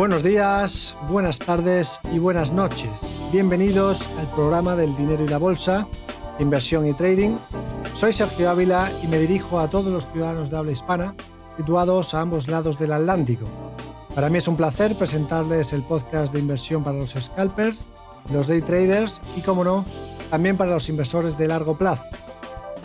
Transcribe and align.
Buenos 0.00 0.22
días, 0.22 0.96
buenas 1.10 1.38
tardes 1.38 2.00
y 2.10 2.18
buenas 2.18 2.54
noches. 2.54 3.02
Bienvenidos 3.32 4.08
al 4.18 4.26
programa 4.28 4.74
del 4.74 4.96
dinero 4.96 5.26
y 5.26 5.28
la 5.28 5.36
bolsa, 5.36 5.86
inversión 6.38 6.86
y 6.86 6.94
trading. 6.94 7.36
Soy 7.92 8.14
Sergio 8.14 8.48
Ávila 8.48 8.90
y 9.02 9.08
me 9.08 9.18
dirijo 9.18 9.60
a 9.60 9.68
todos 9.68 9.92
los 9.92 10.10
ciudadanos 10.10 10.48
de 10.48 10.56
habla 10.56 10.72
hispana 10.72 11.14
situados 11.58 12.14
a 12.14 12.22
ambos 12.22 12.48
lados 12.48 12.78
del 12.78 12.94
Atlántico. 12.94 13.44
Para 14.14 14.30
mí 14.30 14.38
es 14.38 14.48
un 14.48 14.56
placer 14.56 14.94
presentarles 14.94 15.74
el 15.74 15.82
podcast 15.82 16.32
de 16.32 16.38
inversión 16.38 16.82
para 16.82 16.96
los 16.96 17.10
scalpers, 17.10 17.84
los 18.32 18.46
day 18.46 18.62
traders 18.62 19.20
y, 19.36 19.42
como 19.42 19.64
no, 19.64 19.84
también 20.30 20.56
para 20.56 20.70
los 20.70 20.88
inversores 20.88 21.36
de 21.36 21.46
largo 21.46 21.76
plazo. 21.76 22.04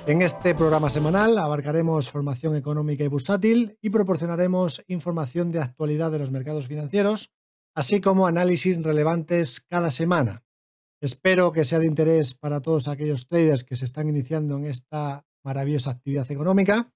En 0.08 0.22
este 0.22 0.54
programa 0.54 0.92
semanal 0.92 1.36
abarcaremos 1.40 2.12
formación 2.12 2.56
económica 2.56 3.04
y 3.04 3.08
bursátil 3.08 3.80
y 3.82 3.90
proporcionaremos 3.90 4.84
información 4.88 5.52
de 5.52 5.60
actualidad 5.60 6.12
de 6.12 6.20
los 6.20 6.30
mercados 6.30 6.68
financieros, 6.68 7.34
así 7.74 8.02
como 8.02 8.28
análisis 8.28 8.80
relevantes 8.84 9.62
cada 9.62 9.90
semana. 9.90 10.44
Espero 11.02 11.52
que 11.52 11.64
sea 11.64 11.80
de 11.80 11.88
interés 11.88 12.36
para 12.36 12.62
todos 12.62 12.88
aquellos 12.88 13.28
traders 13.28 13.64
que 13.64 13.76
se 13.76 13.86
están 13.86 14.08
iniciando 14.08 14.58
en 14.58 14.66
esta 14.66 15.26
maravillosa 15.44 15.90
actividad 15.90 16.30
económica, 16.30 16.94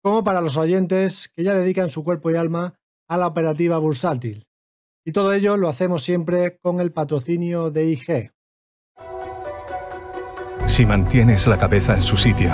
como 0.00 0.22
para 0.22 0.40
los 0.40 0.56
oyentes 0.56 1.28
que 1.34 1.42
ya 1.42 1.54
dedican 1.54 1.90
su 1.90 2.04
cuerpo 2.04 2.30
y 2.30 2.36
alma 2.36 2.78
a 3.08 3.16
la 3.16 3.26
operativa 3.26 3.78
bursátil. 3.78 4.46
Y 5.04 5.10
todo 5.10 5.32
ello 5.32 5.56
lo 5.56 5.68
hacemos 5.68 6.04
siempre 6.04 6.56
con 6.58 6.80
el 6.80 6.92
patrocinio 6.92 7.72
de 7.72 7.86
IG. 7.86 8.33
Si 10.66 10.86
mantienes 10.86 11.46
la 11.46 11.58
cabeza 11.58 11.94
en 11.94 12.02
su 12.02 12.16
sitio, 12.16 12.52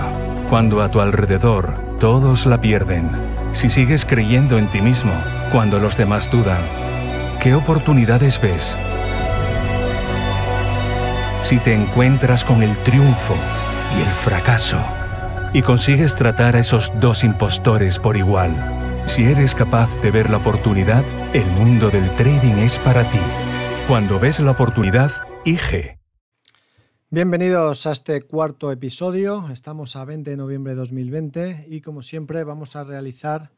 cuando 0.49 0.83
a 0.83 0.91
tu 0.91 1.01
alrededor 1.01 1.97
todos 2.01 2.45
la 2.47 2.61
pierden, 2.61 3.09
si 3.53 3.71
sigues 3.71 4.05
creyendo 4.05 4.59
en 4.59 4.69
ti 4.69 4.81
mismo 4.81 5.13
cuando 5.53 5.79
los 5.79 5.97
demás 5.97 6.31
dudan, 6.31 6.61
¿qué 7.41 7.55
oportunidades 7.55 8.41
ves? 8.41 8.77
Si 11.43 11.59
te 11.59 11.75
encuentras 11.75 12.45
con 12.45 12.63
el 12.63 12.77
triunfo 12.79 13.35
y 13.97 14.03
el 14.03 14.09
fracaso, 14.09 14.79
y 15.53 15.63
consigues 15.63 16.17
tratar 16.17 16.57
a 16.57 16.61
esos 16.61 16.93
dos 17.01 17.25
impostores 17.25 17.99
por 17.99 18.17
igual, 18.17 18.53
si 19.07 19.25
eres 19.25 19.55
capaz 19.55 19.89
de 20.03 20.11
ver 20.11 20.31
la 20.31 20.39
oportunidad, 20.39 21.05
el 21.33 21.47
mundo 21.47 21.91
del 21.91 22.09
trading 22.11 22.59
es 22.59 22.79
para 22.79 23.05
ti. 23.05 23.21
Cuando 23.89 24.21
ves 24.21 24.41
la 24.41 24.51
oportunidad, 24.51 25.11
IG. 25.45 26.00
Bienvenidos 27.13 27.89
a 27.89 27.91
este 27.91 28.23
cuarto 28.23 28.71
episodio. 28.71 29.49
Estamos 29.53 29.97
a 29.97 30.05
20 30.05 30.31
de 30.31 30.37
noviembre 30.37 30.75
de 30.75 30.79
2020 30.79 31.67
y 31.69 31.81
como 31.81 32.03
siempre 32.03 32.45
vamos 32.45 32.77
a 32.77 32.85
realizar 32.85 33.51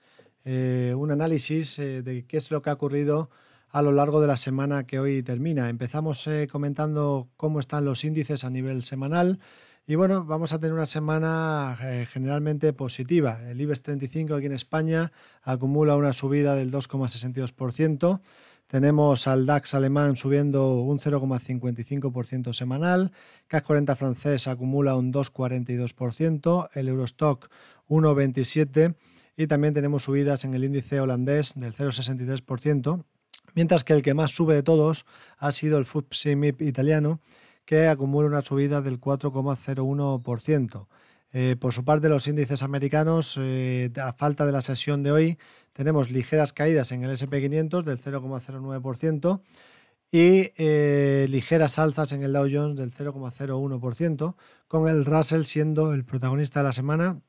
eh, 0.47 0.95
un 0.97 1.11
análisis 1.11 1.79
eh, 1.79 2.01
de 2.01 2.25
qué 2.25 2.39
es 2.39 2.51
lo 2.51 2.63
que 2.63 2.71
ha 2.71 2.73
ocurrido 2.73 3.29
a 3.69 3.83
lo 3.83 3.93
largo 3.93 4.23
de 4.23 4.27
la 4.27 4.39
semana 4.39 4.87
que 4.87 4.99
hoy 4.99 5.23
termina. 5.23 5.69
Empezamos 5.69 6.27
eh, 6.29 6.49
comentando 6.51 7.29
cómo 7.37 7.61
están 7.61 7.85
los 7.85 8.05
índices 8.05 8.43
a 8.45 8.49
nivel 8.49 8.83
semanal 8.83 9.39
y 9.87 9.97
bueno, 9.97 10.25
vamos 10.25 10.55
a 10.55 10.59
tener 10.59 10.73
una 10.73 10.87
semana 10.87 11.77
generalmente 12.11 12.73
positiva. 12.73 13.39
El 13.51 13.61
IBEX 13.61 13.83
35 13.83 14.35
aquí 14.35 14.47
en 14.47 14.53
España 14.53 15.13
acumula 15.43 15.97
una 15.97 16.15
subida 16.15 16.55
del 16.55 16.73
2,62%. 16.73 18.23
Tenemos 18.73 19.27
al 19.27 19.45
DAX 19.45 19.75
alemán 19.75 20.17
subiendo 20.17 20.81
un 20.81 20.99
0,55% 20.99 22.55
semanal, 22.55 23.13
CAC 23.47 23.65
40 23.65 23.97
francés 23.97 24.49
acumula 24.49 24.97
un 24.97 25.13
2,42%, 25.13 26.71
el 26.73 26.89
Eurostock 26.89 27.51
1,27% 27.91 28.95
y 29.37 29.47
también 29.47 29.75
tenemos 29.75 30.05
subidas 30.05 30.47
en 30.47 30.55
el 30.55 30.65
índice 30.65 31.01
holandés 31.01 31.53
del 31.55 31.75
0,63%, 31.75 33.05
mientras 33.55 33.85
que 33.85 33.93
el 33.93 34.01
que 34.01 34.15
más 34.15 34.31
sube 34.31 34.55
de 34.55 34.63
todos 34.63 35.05
ha 35.37 35.53
sido 35.53 35.77
el 35.77 35.85
FTSE 35.85 36.35
MIP 36.35 36.63
italiano, 36.63 37.21
que 37.67 37.89
acumula 37.89 38.27
una 38.27 38.41
subida 38.41 38.81
del 38.81 38.99
4,01%. 38.99 40.87
Eh, 41.33 41.57
por 41.59 41.73
su 41.73 41.85
parte, 41.85 42.09
los 42.09 42.29
índices 42.29 42.63
americanos, 42.63 43.39
eh, 43.41 43.91
a 43.97 44.13
falta 44.13 44.45
de 44.45 44.53
la 44.53 44.61
sesión 44.61 45.03
de 45.03 45.13
hoy, 45.13 45.39
tenemos 45.73 46.11
ligeras 46.11 46.53
caídas 46.53 46.93
en 46.93 47.05
el 47.05 47.11
SP500 47.11 47.85
del 47.85 47.99
0,09% 47.99 49.41
y 50.11 50.53
eh, 50.57 51.27
ligeras 51.31 51.79
alzas 51.79 52.13
en 52.13 52.23
el 52.23 52.35
Dow 52.35 52.47
Jones 52.53 52.77
del 52.77 52.93
0,01%, 52.93 54.35
con 54.69 54.89
el 54.89 55.07
Russell 55.07 55.45
siendo 55.45 55.95
el 55.95 56.05
protagonista 56.05 56.61
de 56.61 56.65
la 56.65 56.73
semana 56.75 57.23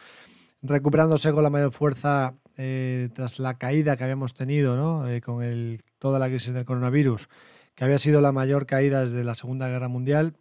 recuperándose 0.61 1.31
con 1.31 1.43
la 1.43 1.49
mayor 1.49 1.71
fuerza 1.71 2.33
eh, 2.57 3.07
tras 3.13 3.39
la 3.39 3.57
caída 3.57 3.95
que 3.95 4.03
habíamos 4.03 4.33
tenido 4.33 5.07
eh, 5.07 5.21
con 5.21 5.79
toda 5.97 6.19
la 6.19 6.27
crisis 6.27 6.51
del 6.53 6.65
coronavirus, 6.65 7.29
que 7.73 7.85
había 7.85 7.99
sido 7.99 8.19
la 8.19 8.33
mayor 8.33 8.65
caída 8.65 8.99
desde 9.01 9.23
la 9.23 9.35
Segunda 9.35 9.69
Guerra 9.69 9.87
Mundial 9.87 10.35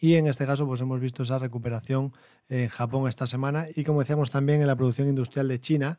y 0.00 0.14
en 0.14 0.26
este 0.26 0.46
caso 0.46 0.66
pues 0.66 0.80
hemos 0.80 1.00
visto 1.00 1.22
esa 1.22 1.38
recuperación 1.38 2.12
en 2.48 2.68
Japón 2.68 3.08
esta 3.08 3.26
semana 3.26 3.66
y 3.74 3.84
como 3.84 4.00
decíamos 4.00 4.30
también 4.30 4.60
en 4.60 4.66
la 4.66 4.76
producción 4.76 5.08
industrial 5.08 5.48
de 5.48 5.60
China 5.60 5.98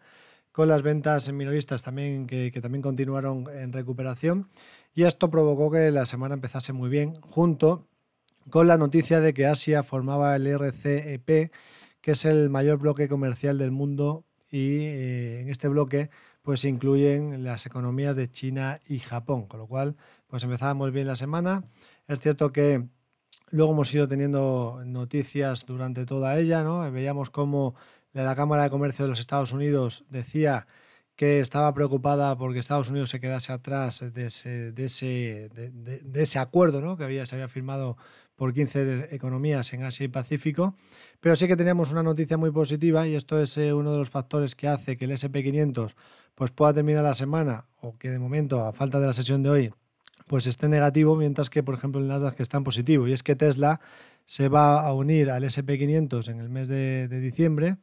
con 0.51 0.67
las 0.67 0.81
ventas 0.81 1.27
en 1.27 1.37
minoristas 1.37 1.81
también 1.81 2.27
que, 2.27 2.51
también 2.61 2.81
continuaron 2.81 3.45
en 3.53 3.73
recuperación 3.73 4.49
y 4.93 5.03
esto 5.03 5.29
provocó 5.29 5.71
que 5.71 5.91
la 5.91 6.05
semana 6.05 6.35
empezase 6.35 6.73
muy 6.73 6.89
bien 6.89 7.15
junto 7.21 7.87
con 8.49 8.67
la 8.67 8.77
noticia 8.77 9.19
de 9.19 9.33
que 9.33 9.45
Asia 9.45 9.83
formaba 9.83 10.35
el 10.35 10.47
RCEP 10.47 11.51
que 12.01 12.11
es 12.11 12.25
el 12.25 12.49
mayor 12.49 12.79
bloque 12.79 13.07
comercial 13.07 13.57
del 13.57 13.71
mundo 13.71 14.25
y 14.51 14.79
eh, 14.81 15.41
en 15.41 15.49
este 15.49 15.67
bloque 15.67 16.09
pues 16.43 16.59
se 16.59 16.69
incluyen 16.69 17.43
las 17.43 17.65
economías 17.65 18.15
de 18.15 18.29
China 18.29 18.79
y 18.87 18.99
Japón, 18.99 19.47
con 19.47 19.61
lo 19.61 19.67
cual 19.67 19.95
pues 20.27 20.43
empezábamos 20.43 20.91
bien 20.91 21.07
la 21.07 21.15
semana. 21.15 21.63
Es 22.07 22.19
cierto 22.19 22.51
que 22.51 22.85
Luego 23.51 23.73
hemos 23.73 23.93
ido 23.93 24.07
teniendo 24.07 24.81
noticias 24.85 25.65
durante 25.65 26.05
toda 26.05 26.37
ella, 26.39 26.63
¿no? 26.63 26.89
Veíamos 26.91 27.29
cómo 27.29 27.75
la 28.13 28.35
Cámara 28.35 28.63
de 28.63 28.69
Comercio 28.69 29.05
de 29.05 29.09
los 29.09 29.19
Estados 29.19 29.51
Unidos 29.51 30.05
decía 30.09 30.67
que 31.15 31.39
estaba 31.39 31.73
preocupada 31.73 32.35
porque 32.37 32.59
Estados 32.59 32.89
Unidos 32.89 33.09
se 33.09 33.19
quedase 33.19 33.53
atrás 33.53 34.03
de 34.13 34.25
ese, 34.85 36.39
acuerdo 36.39 36.81
¿no? 36.81 36.97
que 36.97 37.03
había, 37.03 37.25
se 37.25 37.35
había 37.35 37.47
firmado 37.47 37.97
por 38.35 38.53
15 38.53 39.13
economías 39.15 39.71
en 39.73 39.83
Asia 39.83 40.05
y 40.05 40.07
Pacífico. 40.07 40.75
Pero 41.19 41.35
sí 41.35 41.47
que 41.47 41.55
teníamos 41.55 41.91
una 41.91 42.03
noticia 42.03 42.37
muy 42.37 42.51
positiva 42.51 43.07
y 43.07 43.15
esto 43.15 43.39
es 43.39 43.57
eh, 43.57 43.73
uno 43.73 43.91
de 43.91 43.99
los 43.99 44.09
factores 44.09 44.55
que 44.55 44.67
hace 44.67 44.97
que 44.97 45.05
el 45.05 45.11
SP500 45.11 45.93
pues, 46.35 46.51
pueda 46.51 46.73
terminar 46.73 47.03
la 47.03 47.15
semana 47.15 47.65
o 47.81 47.97
que 47.97 48.09
de 48.09 48.19
momento, 48.19 48.65
a 48.65 48.73
falta 48.73 48.99
de 48.99 49.07
la 49.07 49.13
sesión 49.13 49.43
de 49.43 49.49
hoy, 49.49 49.73
pues 50.33 50.47
esté 50.47 50.67
negativo, 50.67 51.15
mientras 51.15 51.51
que, 51.51 51.61
por 51.61 51.75
ejemplo, 51.75 52.01
el 52.01 52.07
Nasdaq 52.07 52.39
está 52.39 52.57
en 52.57 52.63
positivo. 52.63 53.07
Y 53.07 53.13
es 53.13 53.21
que 53.21 53.35
Tesla 53.35 53.79
se 54.25 54.49
va 54.49 54.81
a 54.81 54.91
unir 54.91 55.29
al 55.29 55.43
SP500 55.43 56.27
en 56.27 56.39
el 56.39 56.49
mes 56.49 56.67
de, 56.67 57.07
diciembre. 57.07 57.77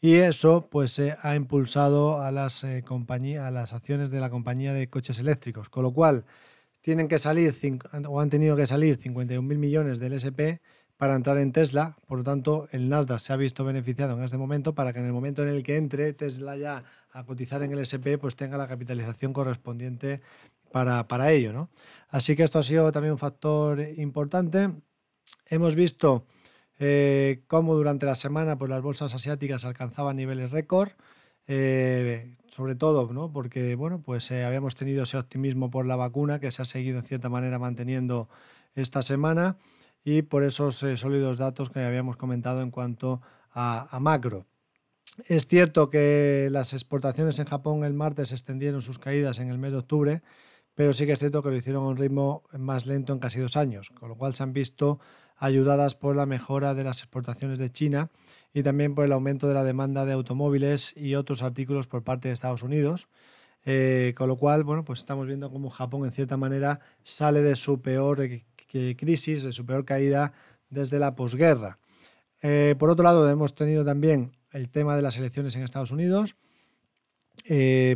Y 0.00 0.14
eso 0.14 0.68
pues 0.70 0.98
ha 1.22 1.36
impulsado 1.36 2.22
a 2.22 2.30
las, 2.30 2.64
eh, 2.64 2.82
a 2.82 3.50
las 3.50 3.74
acciones 3.74 4.10
de 4.10 4.20
la 4.20 4.30
compañía 4.30 4.72
de 4.72 4.88
coches 4.88 5.18
eléctricos, 5.18 5.68
con 5.68 5.82
lo 5.82 5.92
cual 5.92 6.24
tienen 6.80 7.08
que 7.08 7.18
salir 7.18 7.54
o 8.08 8.18
han 8.18 8.30
tenido 8.30 8.56
que 8.56 8.66
salir 8.66 8.98
51.000 8.98 9.42
millones 9.42 9.98
del 9.98 10.14
SP 10.16 10.62
para 11.02 11.16
entrar 11.16 11.36
en 11.38 11.50
Tesla, 11.50 11.96
por 12.06 12.18
lo 12.18 12.24
tanto 12.24 12.68
el 12.70 12.88
Nasdaq 12.88 13.18
se 13.18 13.32
ha 13.32 13.36
visto 13.36 13.64
beneficiado 13.64 14.16
en 14.16 14.22
este 14.22 14.38
momento 14.38 14.72
para 14.72 14.92
que 14.92 15.00
en 15.00 15.06
el 15.06 15.12
momento 15.12 15.42
en 15.42 15.48
el 15.48 15.64
que 15.64 15.76
entre 15.76 16.12
Tesla 16.12 16.56
ya 16.56 16.84
a 17.10 17.24
cotizar 17.24 17.60
en 17.64 17.72
el 17.72 17.80
SP 17.84 18.16
pues 18.18 18.36
tenga 18.36 18.56
la 18.56 18.68
capitalización 18.68 19.32
correspondiente 19.32 20.20
para, 20.72 21.32
ello. 21.32 21.52
¿no? 21.52 21.70
Así 22.08 22.34
que 22.34 22.42
esto 22.42 22.58
ha 22.58 22.62
sido 22.62 22.90
también 22.90 23.12
un 23.12 23.18
factor 23.18 23.80
importante. 23.96 24.70
Hemos 25.46 25.76
visto 25.76 26.26
eh, 26.78 27.42
cómo 27.46 27.74
durante 27.74 28.06
la 28.06 28.16
semana 28.16 28.58
pues, 28.58 28.70
las 28.70 28.82
bolsas 28.82 29.14
asiáticas 29.14 29.64
alcanzaban 29.64 30.16
niveles 30.16 30.50
récord. 30.50 30.90
Eh, 31.48 32.36
sobre 32.50 32.76
todo 32.76 33.12
¿no? 33.12 33.32
porque 33.32 33.74
bueno, 33.74 34.00
pues, 34.00 34.30
eh, 34.30 34.44
habíamos 34.44 34.74
tenido 34.74 35.02
ese 35.02 35.18
optimismo 35.18 35.70
por 35.70 35.86
la 35.86 35.96
vacuna 35.96 36.38
que 36.38 36.50
se 36.50 36.62
ha 36.62 36.64
seguido 36.64 36.98
en 36.98 37.04
cierta 37.04 37.28
manera 37.28 37.58
manteniendo 37.58 38.28
esta 38.74 39.02
semana 39.02 39.56
y 40.04 40.22
por 40.22 40.44
esos 40.44 40.76
sólidos 40.76 41.38
datos 41.38 41.70
que 41.70 41.80
habíamos 41.80 42.16
comentado 42.16 42.62
en 42.62 42.70
cuanto 42.70 43.20
a 43.54 43.98
macro. 44.00 44.46
Es 45.28 45.46
cierto 45.46 45.90
que 45.90 46.48
las 46.50 46.72
exportaciones 46.72 47.38
en 47.38 47.44
Japón 47.44 47.84
el 47.84 47.92
martes 47.92 48.32
extendieron 48.32 48.80
sus 48.80 48.98
caídas 48.98 49.38
en 49.40 49.50
el 49.50 49.58
mes 49.58 49.72
de 49.72 49.78
octubre, 49.78 50.22
pero 50.74 50.92
sí 50.92 51.06
que 51.06 51.12
es 51.12 51.18
cierto 51.18 51.42
que 51.42 51.50
lo 51.50 51.56
hicieron 51.56 51.84
a 51.84 51.88
un 51.88 51.96
ritmo 51.96 52.42
más 52.58 52.86
lento 52.86 53.12
en 53.12 53.18
casi 53.18 53.40
dos 53.40 53.56
años, 53.56 53.90
con 53.90 54.08
lo 54.08 54.16
cual 54.16 54.34
se 54.34 54.42
han 54.42 54.52
visto 54.52 54.98
ayudadas 55.36 55.94
por 55.94 56.16
la 56.16 56.26
mejora 56.26 56.74
de 56.74 56.84
las 56.84 57.00
exportaciones 57.00 57.58
de 57.58 57.70
China 57.70 58.10
y 58.54 58.62
también 58.62 58.94
por 58.94 59.04
el 59.04 59.12
aumento 59.12 59.48
de 59.48 59.54
la 59.54 59.64
demanda 59.64 60.04
de 60.04 60.12
automóviles 60.12 60.94
y 60.96 61.14
otros 61.14 61.42
artículos 61.42 61.86
por 61.86 62.04
parte 62.04 62.28
de 62.28 62.34
Estados 62.34 62.62
Unidos. 62.62 63.08
Eh, 63.64 64.14
con 64.16 64.28
lo 64.28 64.36
cual, 64.36 64.64
bueno, 64.64 64.84
pues 64.84 65.00
estamos 65.00 65.26
viendo 65.26 65.50
cómo 65.50 65.70
Japón 65.70 66.04
en 66.04 66.12
cierta 66.12 66.36
manera 66.36 66.80
sale 67.02 67.42
de 67.42 67.54
su 67.54 67.80
peor 67.80 68.20
eh, 68.20 68.96
crisis, 68.96 69.42
de 69.42 69.52
su 69.52 69.64
peor 69.64 69.84
caída 69.84 70.32
desde 70.68 70.98
la 70.98 71.14
posguerra. 71.14 71.78
Eh, 72.40 72.74
por 72.78 72.90
otro 72.90 73.04
lado, 73.04 73.28
hemos 73.28 73.54
tenido 73.54 73.84
también 73.84 74.32
el 74.50 74.68
tema 74.68 74.96
de 74.96 75.02
las 75.02 75.16
elecciones 75.18 75.54
en 75.54 75.62
Estados 75.62 75.92
Unidos. 75.92 76.34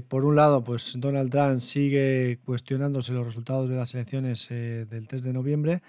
Por 0.08 0.24
un 0.24 0.36
lado, 0.36 0.64
pues 0.64 0.94
Donald 0.98 1.30
Trump 1.30 1.60
sigue 1.60 2.38
cuestionándose 2.44 3.12
los 3.12 3.24
resultados 3.24 3.68
de 3.68 3.76
las 3.76 3.94
elecciones 3.94 4.48
del 4.48 5.06
3 5.06 5.22
de 5.22 5.32
noviembre 5.32 5.82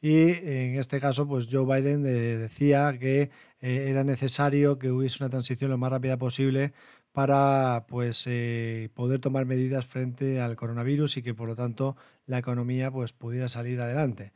y 0.00 0.30
en 0.30 0.78
este 0.78 1.00
caso, 1.00 1.26
pues 1.26 1.48
Joe 1.50 1.64
Biden 1.64 2.02
decía 2.02 2.96
que 2.98 3.30
era 3.60 4.04
necesario 4.04 4.78
que 4.78 4.90
hubiese 4.90 5.22
una 5.22 5.30
transición 5.30 5.70
lo 5.70 5.78
más 5.78 5.90
rápida 5.90 6.16
posible 6.16 6.72
para 7.12 7.86
pues, 7.88 8.26
eh, 8.26 8.88
poder 8.94 9.20
tomar 9.20 9.46
medidas 9.46 9.84
frente 9.86 10.40
al 10.40 10.56
coronavirus 10.56 11.18
y 11.18 11.22
que 11.22 11.34
por 11.34 11.48
lo 11.48 11.56
tanto 11.56 11.96
la 12.26 12.38
economía 12.38 12.90
pues, 12.90 13.12
pudiera 13.12 13.48
salir 13.48 13.80
adelante. 13.80 14.32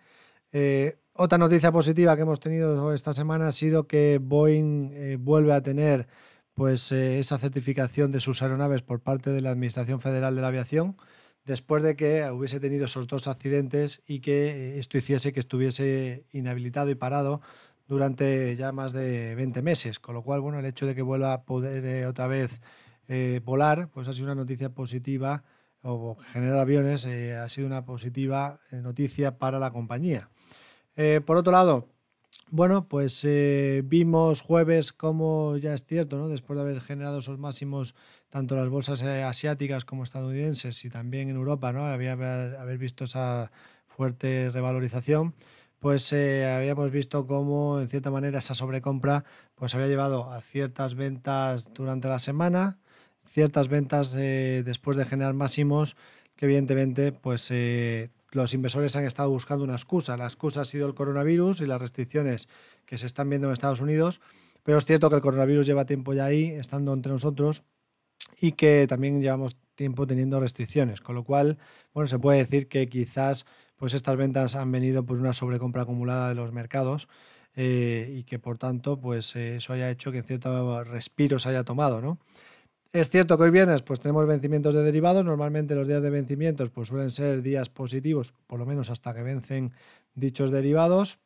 Eh, 0.52 0.98
otra 1.14 1.38
noticia 1.38 1.72
positiva 1.72 2.16
que 2.16 2.22
hemos 2.22 2.40
tenido 2.40 2.92
esta 2.92 3.12
semana 3.12 3.48
ha 3.48 3.52
sido 3.52 3.86
que 3.86 4.18
Boeing 4.20 4.90
eh, 4.92 5.16
vuelve 5.20 5.52
a 5.52 5.62
tener 5.62 6.08
pues, 6.54 6.92
esa 6.92 7.38
certificación 7.38 8.12
de 8.12 8.20
sus 8.20 8.42
aeronaves 8.42 8.82
por 8.82 9.00
parte 9.00 9.30
de 9.30 9.40
la 9.40 9.50
Administración 9.50 10.00
Federal 10.00 10.34
de 10.34 10.42
la 10.42 10.48
Aviación 10.48 10.96
después 11.44 11.82
de 11.82 11.96
que 11.96 12.30
hubiese 12.30 12.60
tenido 12.60 12.86
esos 12.86 13.06
dos 13.06 13.28
accidentes 13.28 14.02
y 14.06 14.20
que 14.20 14.78
esto 14.78 14.98
hiciese 14.98 15.32
que 15.32 15.40
estuviese 15.40 16.24
inhabilitado 16.32 16.90
y 16.90 16.94
parado 16.94 17.40
durante 17.86 18.56
ya 18.56 18.72
más 18.72 18.92
de 18.92 19.34
20 19.34 19.62
meses, 19.62 19.98
con 19.98 20.14
lo 20.14 20.22
cual, 20.22 20.40
bueno, 20.40 20.58
el 20.58 20.64
hecho 20.64 20.86
de 20.86 20.94
que 20.94 21.02
vuelva 21.02 21.32
a 21.34 21.42
poder 21.42 21.84
eh, 21.84 22.06
otra 22.06 22.26
vez 22.26 22.60
eh, 23.08 23.40
volar, 23.44 23.90
pues 23.92 24.08
ha 24.08 24.14
sido 24.14 24.26
una 24.26 24.34
noticia 24.34 24.70
positiva, 24.70 25.44
o 25.82 26.16
generar 26.32 26.58
aviones, 26.58 27.04
eh, 27.04 27.36
ha 27.36 27.48
sido 27.50 27.66
una 27.66 27.84
positiva 27.84 28.58
noticia 28.70 29.36
para 29.36 29.58
la 29.58 29.70
compañía. 29.70 30.30
por 31.26 31.36
otro 31.36 31.52
lado, 31.52 31.88
bueno, 32.50 32.88
pues 32.88 33.26
vimos 33.84 34.40
jueves 34.40 34.92
como 34.92 35.56
ya 35.56 35.74
es 35.74 35.84
cierto, 35.84 36.18
¿no? 36.18 36.28
después 36.28 36.56
de 36.56 36.62
haber 36.62 36.80
generado 36.80 37.18
esos 37.18 37.38
máximos 37.38 37.94
tanto 38.28 38.56
las 38.56 38.68
bolsas 38.68 39.02
asiáticas 39.02 39.84
como 39.84 40.04
estadounidenses 40.04 40.84
y 40.84 40.90
también 40.90 41.28
en 41.28 41.36
Europa, 41.36 41.72
¿no? 41.72 41.84
había 41.86 42.12
haber 42.12 42.78
visto 42.78 43.04
esa 43.04 43.50
fuerte 43.86 44.50
revalorización 44.50 45.34
pues 45.84 46.14
eh, 46.14 46.50
habíamos 46.50 46.90
visto 46.90 47.26
cómo 47.26 47.78
en 47.78 47.88
cierta 47.88 48.10
manera 48.10 48.38
esa 48.38 48.54
sobrecompra 48.54 49.26
pues 49.54 49.74
había 49.74 49.86
llevado 49.86 50.32
a 50.32 50.40
ciertas 50.40 50.94
ventas 50.94 51.74
durante 51.74 52.08
la 52.08 52.20
semana, 52.20 52.78
ciertas 53.28 53.68
ventas 53.68 54.16
eh, 54.16 54.62
después 54.64 54.96
de 54.96 55.04
generar 55.04 55.34
máximos 55.34 55.98
que 56.36 56.46
evidentemente 56.46 57.12
pues 57.12 57.50
eh, 57.50 58.08
los 58.34 58.52
inversores 58.52 58.96
han 58.96 59.04
estado 59.04 59.30
buscando 59.30 59.64
una 59.64 59.74
excusa. 59.74 60.16
La 60.16 60.24
excusa 60.24 60.62
ha 60.62 60.64
sido 60.64 60.88
el 60.88 60.94
coronavirus 60.94 61.60
y 61.60 61.66
las 61.66 61.80
restricciones 61.80 62.48
que 62.84 62.98
se 62.98 63.06
están 63.06 63.30
viendo 63.30 63.46
en 63.46 63.52
Estados 63.52 63.80
Unidos, 63.80 64.20
pero 64.64 64.78
es 64.78 64.84
cierto 64.84 65.08
que 65.08 65.16
el 65.16 65.22
coronavirus 65.22 65.66
lleva 65.66 65.86
tiempo 65.86 66.12
ya 66.14 66.24
ahí, 66.24 66.46
estando 66.46 66.92
entre 66.92 67.12
nosotros 67.12 67.62
y 68.40 68.52
que 68.52 68.86
también 68.88 69.22
llevamos 69.22 69.56
tiempo 69.76 70.06
teniendo 70.06 70.40
restricciones, 70.40 71.00
con 71.00 71.14
lo 71.14 71.22
cual, 71.24 71.58
bueno, 71.92 72.08
se 72.08 72.18
puede 72.18 72.38
decir 72.38 72.68
que 72.68 72.88
quizás 72.88 73.46
pues 73.76 73.94
estas 73.94 74.16
ventas 74.16 74.56
han 74.56 74.70
venido 74.72 75.04
por 75.04 75.18
una 75.18 75.32
sobrecompra 75.32 75.82
acumulada 75.82 76.28
de 76.28 76.34
los 76.34 76.52
mercados 76.52 77.08
eh, 77.54 78.12
y 78.16 78.24
que 78.24 78.38
por 78.38 78.58
tanto 78.58 79.00
pues 79.00 79.36
eh, 79.36 79.56
eso 79.56 79.72
haya 79.72 79.90
hecho 79.90 80.10
que 80.10 80.18
en 80.18 80.24
cierto 80.24 80.82
respiro 80.82 81.38
se 81.38 81.50
haya 81.50 81.64
tomado, 81.64 82.00
¿no? 82.00 82.18
Es 82.94 83.10
cierto 83.10 83.36
que 83.36 83.42
hoy 83.42 83.50
viernes 83.50 83.82
pues 83.82 83.98
tenemos 83.98 84.24
vencimientos 84.24 84.72
de 84.72 84.84
derivados, 84.84 85.24
normalmente 85.24 85.74
los 85.74 85.88
días 85.88 86.00
de 86.00 86.10
vencimientos 86.10 86.70
pues 86.70 86.86
suelen 86.86 87.10
ser 87.10 87.42
días 87.42 87.68
positivos, 87.68 88.34
por 88.46 88.60
lo 88.60 88.66
menos 88.66 88.88
hasta 88.88 89.12
que 89.12 89.24
vencen 89.24 89.72
dichos 90.14 90.52
derivados. 90.52 91.18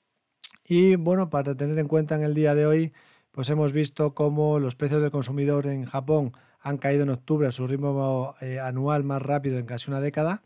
Y 0.66 0.96
bueno, 0.96 1.28
para 1.28 1.54
tener 1.56 1.78
en 1.78 1.86
cuenta 1.86 2.14
en 2.14 2.22
el 2.22 2.32
día 2.32 2.54
de 2.54 2.64
hoy 2.64 2.94
pues 3.32 3.50
hemos 3.50 3.72
visto 3.74 4.14
cómo 4.14 4.58
los 4.58 4.76
precios 4.76 5.02
del 5.02 5.10
consumidor 5.10 5.66
en 5.66 5.84
Japón 5.84 6.32
han 6.58 6.78
caído 6.78 7.02
en 7.02 7.10
octubre 7.10 7.46
a 7.46 7.52
su 7.52 7.66
ritmo 7.66 8.34
eh, 8.40 8.58
anual 8.58 9.04
más 9.04 9.20
rápido 9.20 9.58
en 9.58 9.66
casi 9.66 9.90
una 9.90 10.00
década. 10.00 10.42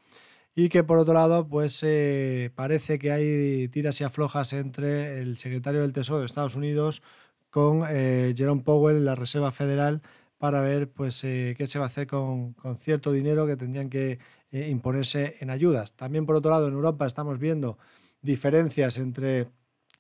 Y 0.57 0.71
que 0.71 0.83
por 0.83 0.99
otro 0.99 1.15
lado 1.15 1.47
pues 1.47 1.85
eh, 1.85 2.51
parece 2.57 2.99
que 2.99 3.13
hay 3.13 3.69
tiras 3.69 4.01
y 4.01 4.03
aflojas 4.03 4.53
entre 4.55 5.23
el 5.23 5.39
secretario 5.39 5.83
del 5.83 5.93
Tesoro 5.93 6.19
de 6.19 6.27
Estados 6.27 6.57
Unidos 6.57 7.05
con 7.49 7.85
eh, 7.89 8.35
Jerome 8.37 8.63
Powell, 8.63 9.05
la 9.05 9.15
Reserva 9.15 9.53
Federal, 9.53 10.03
para 10.43 10.61
ver 10.61 10.91
pues 10.91 11.23
eh, 11.23 11.55
qué 11.57 11.69
se 11.69 11.79
va 11.79 11.85
a 11.85 11.87
hacer 11.87 12.09
con, 12.09 12.55
con 12.55 12.77
cierto 12.77 13.13
dinero 13.13 13.47
que 13.47 13.55
tendrían 13.55 13.89
que 13.89 14.19
imponerse 14.51 15.37
en 15.39 15.51
ayudas. 15.51 15.93
También 15.93 16.27
por 16.27 16.35
otro 16.35 16.51
lado 16.51 16.67
en 16.67 16.75
Europa 16.75 17.07
estamos 17.07 17.39
viendo 17.39 17.79
diferencias 18.23 18.99
entre 18.99 19.47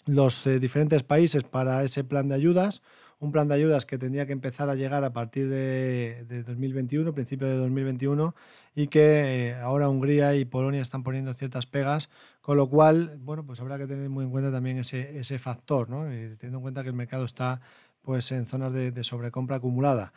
los 0.07 0.43
diferentes 0.61 1.05
países 1.05 1.45
para 1.45 1.85
ese 1.85 2.03
plan 2.03 2.29
de 2.29 2.35
ayudas 2.35 2.83
un 3.23 3.31
plan 3.31 3.47
de 3.47 3.55
ayudas 3.55 3.87
que 3.87 3.99
tendría 3.99 4.27
que 4.27 4.33
empezar 4.33 4.69
a 4.69 4.75
llegar 4.75 5.05
a 5.05 5.13
partir 5.13 5.49
de, 5.49 6.27
2021, 6.45 7.15
principio 7.15 7.47
de 7.47 7.57
2021, 7.57 8.35
y 8.75 8.89
que 8.89 9.51
eh, 9.51 9.55
ahora 9.55 9.89
Hungría 9.89 10.35
y 10.35 10.45
Polonia 10.45 10.83
están 10.83 11.05
poniendo 11.05 11.33
ciertas 11.33 11.67
pegas, 11.67 12.09
con 12.41 12.57
lo 12.57 12.69
cual, 12.69 13.17
bueno, 13.21 13.47
pues 13.47 13.61
habrá 13.61 13.79
que 13.79 13.87
tener 13.87 14.11
muy 14.11 14.25
en 14.25 14.33
cuenta 14.33 14.51
también 14.51 14.79
ese, 14.79 15.21
ese 15.21 15.39
factor, 15.39 15.87
teniendo 15.87 16.59
en 16.59 16.63
cuenta 16.63 16.83
que 16.83 16.89
el 16.89 16.97
mercado 16.97 17.25
está 17.25 17.61
pues 18.03 18.33
en 18.33 18.45
zonas 18.45 18.73
de, 18.73 19.05
sobrecompra 19.05 19.57
acumulada. 19.57 20.13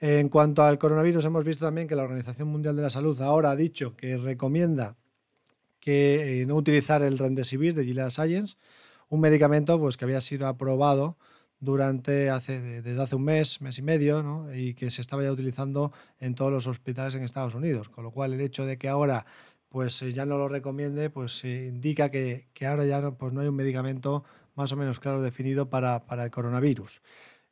En 0.00 0.28
cuanto 0.28 0.62
al 0.62 0.78
coronavirus, 0.78 1.24
hemos 1.24 1.44
visto 1.44 1.64
también 1.64 1.88
que 1.88 1.96
la 1.96 2.02
Organización 2.02 2.48
Mundial 2.48 2.76
de 2.76 2.82
la 2.82 2.90
Salud 2.90 3.20
ahora 3.22 3.50
ha 3.50 3.56
dicho 3.56 3.96
que 3.96 4.18
recomienda 4.18 4.96
que 5.80 6.42
eh, 6.42 6.46
no 6.46 6.56
utilizar 6.56 7.02
el 7.02 7.18
Remdesivir 7.18 7.74
de 7.74 7.84
Gilead 7.84 8.10
Science, 8.10 8.56
un 9.08 9.20
medicamento 9.20 9.78
pues, 9.78 9.96
que 9.96 10.04
había 10.04 10.20
sido 10.20 10.48
aprobado 10.48 11.16
durante 11.60 12.28
hace, 12.28 12.82
desde 12.82 13.02
hace 13.02 13.16
un 13.16 13.24
mes, 13.24 13.60
mes 13.60 13.78
y 13.78 13.82
medio, 13.82 14.46
y 14.54 14.74
que 14.74 14.90
se 14.90 15.00
estaba 15.00 15.22
ya 15.22 15.32
utilizando 15.32 15.92
en 16.18 16.34
todos 16.34 16.52
los 16.52 16.66
hospitales 16.66 17.14
en 17.14 17.22
Estados 17.22 17.54
Unidos. 17.54 17.88
Con 17.88 18.04
lo 18.04 18.10
cual 18.10 18.34
el 18.34 18.40
hecho 18.40 18.66
de 18.66 18.76
que 18.76 18.88
ahora 18.88 19.24
pues 19.68 20.00
eh, 20.02 20.12
ya 20.12 20.24
no 20.24 20.38
lo 20.38 20.48
recomiende, 20.48 21.10
pues 21.10 21.44
eh, 21.44 21.66
indica 21.66 22.10
que, 22.10 22.46
ahora 22.66 22.84
ya 22.84 23.00
no, 23.00 23.16
pues 23.16 23.32
no 23.32 23.40
hay 23.40 23.48
un 23.48 23.56
medicamento 23.56 24.24
más 24.54 24.72
o 24.72 24.76
menos 24.76 25.00
claro 25.00 25.20
definido 25.20 25.68
para, 25.68 26.02
el 26.10 26.30
coronavirus. 26.30 27.02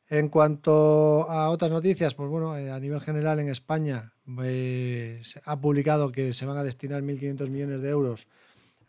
En 0.09 0.29
cuanto 0.29 1.29
a 1.31 1.49
otras 1.49 1.71
noticias, 1.71 2.15
pues 2.15 2.29
bueno, 2.29 2.57
eh, 2.57 2.71
a 2.71 2.79
nivel 2.79 3.01
general 3.01 3.41
en 3.41 3.49
España 3.49 4.13
se 4.27 5.41
ha 5.45 5.61
publicado 5.61 6.13
que 6.13 6.33
se 6.35 6.47
van 6.47 6.57
a 6.57 6.65
destinar 6.65 7.03
1.500 7.03 7.51
millones 7.51 7.83
de 7.83 7.91
euros 7.91 8.29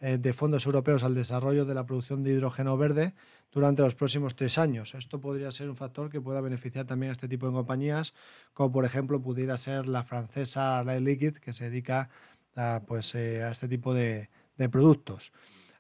de 0.01 0.33
fondos 0.33 0.65
europeos 0.65 1.03
al 1.03 1.15
desarrollo 1.15 1.65
de 1.65 1.73
la 1.73 1.85
producción 1.85 2.21
de 2.21 2.31
hidrógeno 2.31 2.77
verde 2.77 3.13
durante 3.55 3.81
los 3.81 3.95
próximos 3.95 4.35
tres 4.35 4.57
años. 4.57 4.93
Esto 4.93 5.19
podría 5.21 5.49
ser 5.51 5.69
un 5.69 5.77
factor 5.77 6.09
que 6.09 6.19
pueda 6.19 6.41
beneficiar 6.41 6.85
también 6.85 7.09
a 7.09 7.13
este 7.13 7.29
tipo 7.29 7.47
de 7.47 7.53
compañías, 7.53 8.13
como 8.53 8.71
por 8.71 8.83
ejemplo 8.83 9.21
pudiera 9.21 9.57
ser 9.57 9.87
la 9.87 10.03
francesa 10.03 10.83
Light 10.83 11.01
Liquid, 11.01 11.37
que 11.37 11.53
se 11.53 11.69
dedica 11.69 12.09
a, 12.55 12.81
pues, 12.85 13.15
eh, 13.15 13.43
a 13.43 13.51
este 13.51 13.69
tipo 13.69 13.93
de, 13.93 14.29
productos. 14.69 15.31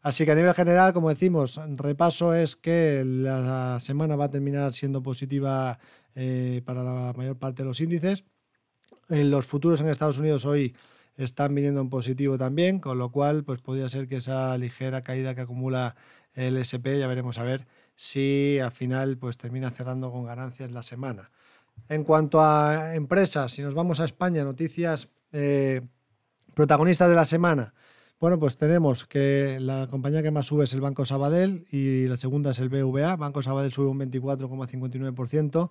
Así 0.05 0.23
que 0.23 0.33
a 0.33 0.35
nivel 0.35 0.53
general, 0.53 0.93
como 0.93 1.09
decimos, 1.09 1.59
repaso 1.77 2.35
es 2.35 2.55
que 2.55 3.01
la 3.03 3.79
semana 3.79 4.15
va 4.15 4.25
a 4.25 4.29
terminar 4.29 4.71
siendo 4.75 5.01
positiva 5.01 5.79
eh, 6.13 6.61
para 6.63 6.83
la 6.83 7.11
mayor 7.13 7.39
parte 7.39 7.63
de 7.63 7.69
los 7.69 7.81
índices. 7.81 8.23
En 9.09 9.31
los 9.31 9.47
futuros 9.47 9.81
en 9.81 9.87
Estados 9.87 10.19
Unidos 10.19 10.45
hoy 10.45 10.75
están 11.17 11.55
viniendo 11.55 11.81
en 11.81 11.89
positivo 11.89 12.37
también, 12.37 12.77
con 12.77 12.99
lo 12.99 13.11
cual 13.11 13.43
pues 13.43 13.61
podría 13.61 13.89
ser 13.89 14.07
que 14.07 14.17
esa 14.17 14.55
ligera 14.59 15.01
caída 15.01 15.33
que 15.33 15.41
acumula 15.41 15.95
el 16.35 16.57
SP, 16.61 16.99
ya 16.99 17.07
veremos 17.07 17.39
a 17.39 17.43
ver 17.43 17.65
si 17.95 18.59
al 18.59 18.73
final 18.73 19.17
pues 19.17 19.39
termina 19.39 19.71
cerrando 19.71 20.11
con 20.11 20.25
ganancias 20.25 20.69
la 20.69 20.83
semana. 20.83 21.31
En 21.89 22.03
cuanto 22.03 22.41
a 22.41 22.93
empresas, 22.93 23.53
si 23.53 23.63
nos 23.63 23.73
vamos 23.73 23.99
a 23.99 24.05
España, 24.05 24.43
noticias 24.43 25.09
eh, 25.31 25.81
protagonistas 26.53 27.09
de 27.09 27.15
la 27.15 27.25
semana. 27.25 27.73
Bueno, 28.25 28.39
pues 28.39 28.55
tenemos 28.55 29.05
que 29.05 29.59
la 29.61 29.87
compañía 29.87 30.23
que 30.23 30.31
más 30.31 30.47
sube 30.47 30.63
es 30.63 30.73
el 30.73 30.81
Banco 30.81 31.05
Sabadell 31.05 31.67
y 31.69 32.07
la 32.07 32.17
segunda 32.17 32.49
es 32.49 32.59
el 32.59 32.69
BVA. 32.69 33.17
Banco 33.17 33.43
Sabadell 33.43 33.71
sube 33.71 33.85
un 33.85 33.99
24,59% 33.99 35.69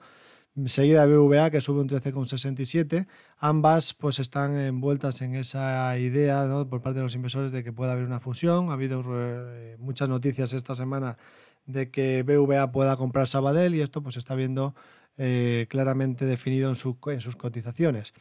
seguida 0.66 1.04
BVA 1.04 1.50
que 1.50 1.60
sube 1.60 1.80
un 1.80 1.88
13,67. 1.88 3.08
Ambas 3.38 3.92
pues 3.94 4.20
están 4.20 4.56
envueltas 4.56 5.20
en 5.22 5.34
esa 5.34 5.98
idea 5.98 6.46
por 6.70 6.80
parte 6.80 7.00
de 7.00 7.02
los 7.02 7.16
inversores 7.16 7.50
de 7.50 7.64
que 7.64 7.72
pueda 7.72 7.90
haber 7.90 8.04
una 8.04 8.20
fusión. 8.20 8.70
Ha 8.70 8.74
habido 8.74 9.02
eh, 9.04 9.76
muchas 9.80 10.08
noticias 10.08 10.52
esta 10.52 10.76
semana 10.76 11.18
de 11.66 11.90
que 11.90 12.22
BVA 12.22 12.70
pueda 12.70 12.96
comprar 12.96 13.26
Sabadell 13.26 13.74
y 13.74 13.80
esto 13.80 14.00
pues 14.00 14.16
está 14.16 14.36
viendo 14.36 14.76
eh, 15.18 15.66
claramente 15.68 16.24
definido 16.24 16.70
en, 16.70 16.76
en 17.14 17.20
sus 17.20 17.34
cotizaciones. 17.34 18.14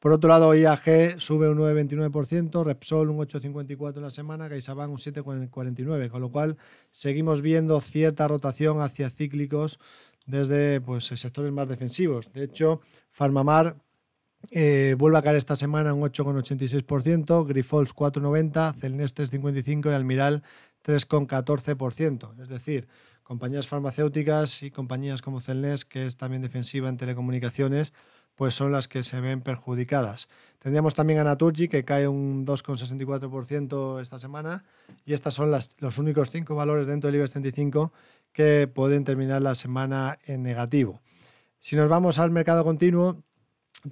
Por 0.00 0.12
otro 0.12 0.30
lado, 0.30 0.54
IAG 0.54 1.20
sube 1.20 1.50
un 1.50 1.58
9,29%, 1.58 2.64
Repsol 2.64 3.10
un 3.10 3.18
8,54% 3.18 3.96
en 3.96 4.02
la 4.02 4.10
semana, 4.10 4.48
CaixaBank 4.48 4.90
un 4.90 4.96
7,49%, 4.96 6.08
con 6.08 6.22
lo 6.22 6.32
cual 6.32 6.56
seguimos 6.90 7.42
viendo 7.42 7.78
cierta 7.82 8.26
rotación 8.26 8.80
hacia 8.80 9.10
cíclicos 9.10 9.78
desde 10.26 10.80
pues, 10.80 11.04
sectores 11.04 11.52
más 11.52 11.68
defensivos. 11.68 12.32
De 12.32 12.44
hecho, 12.44 12.80
Farmamar 13.10 13.76
eh, 14.52 14.94
vuelve 14.96 15.18
a 15.18 15.22
caer 15.22 15.36
esta 15.36 15.54
semana 15.54 15.92
un 15.92 16.00
8,86%, 16.00 17.46
Grifols 17.46 17.94
4,90%, 17.94 18.74
Celnes 18.76 19.14
3,55% 19.14 19.90
y 19.90 19.94
Almiral 19.94 20.42
3,14%. 20.82 22.40
Es 22.40 22.48
decir, 22.48 22.88
compañías 23.22 23.68
farmacéuticas 23.68 24.62
y 24.62 24.70
compañías 24.70 25.20
como 25.20 25.42
Celnes, 25.42 25.84
que 25.84 26.06
es 26.06 26.16
también 26.16 26.40
defensiva 26.40 26.88
en 26.88 26.96
telecomunicaciones, 26.96 27.92
pues 28.40 28.54
son 28.54 28.72
las 28.72 28.88
que 28.88 29.04
se 29.04 29.20
ven 29.20 29.42
perjudicadas. 29.42 30.30
Tendríamos 30.60 30.94
también 30.94 31.18
a 31.18 31.24
Naturgy, 31.24 31.68
que 31.68 31.84
cae 31.84 32.08
un 32.08 32.46
2,64% 32.46 34.00
esta 34.00 34.18
semana, 34.18 34.64
y 35.04 35.12
estas 35.12 35.34
son 35.34 35.50
los 35.50 35.98
únicos 35.98 36.30
cinco 36.30 36.54
valores 36.54 36.86
dentro 36.86 37.08
del 37.08 37.16
IBEX 37.16 37.32
35 37.32 37.92
que 38.32 38.66
pueden 38.66 39.04
terminar 39.04 39.42
la 39.42 39.54
semana 39.54 40.16
en 40.24 40.42
negativo. 40.42 41.02
Si 41.58 41.76
nos 41.76 41.90
vamos 41.90 42.18
al 42.18 42.30
mercado 42.30 42.64
continuo, 42.64 43.22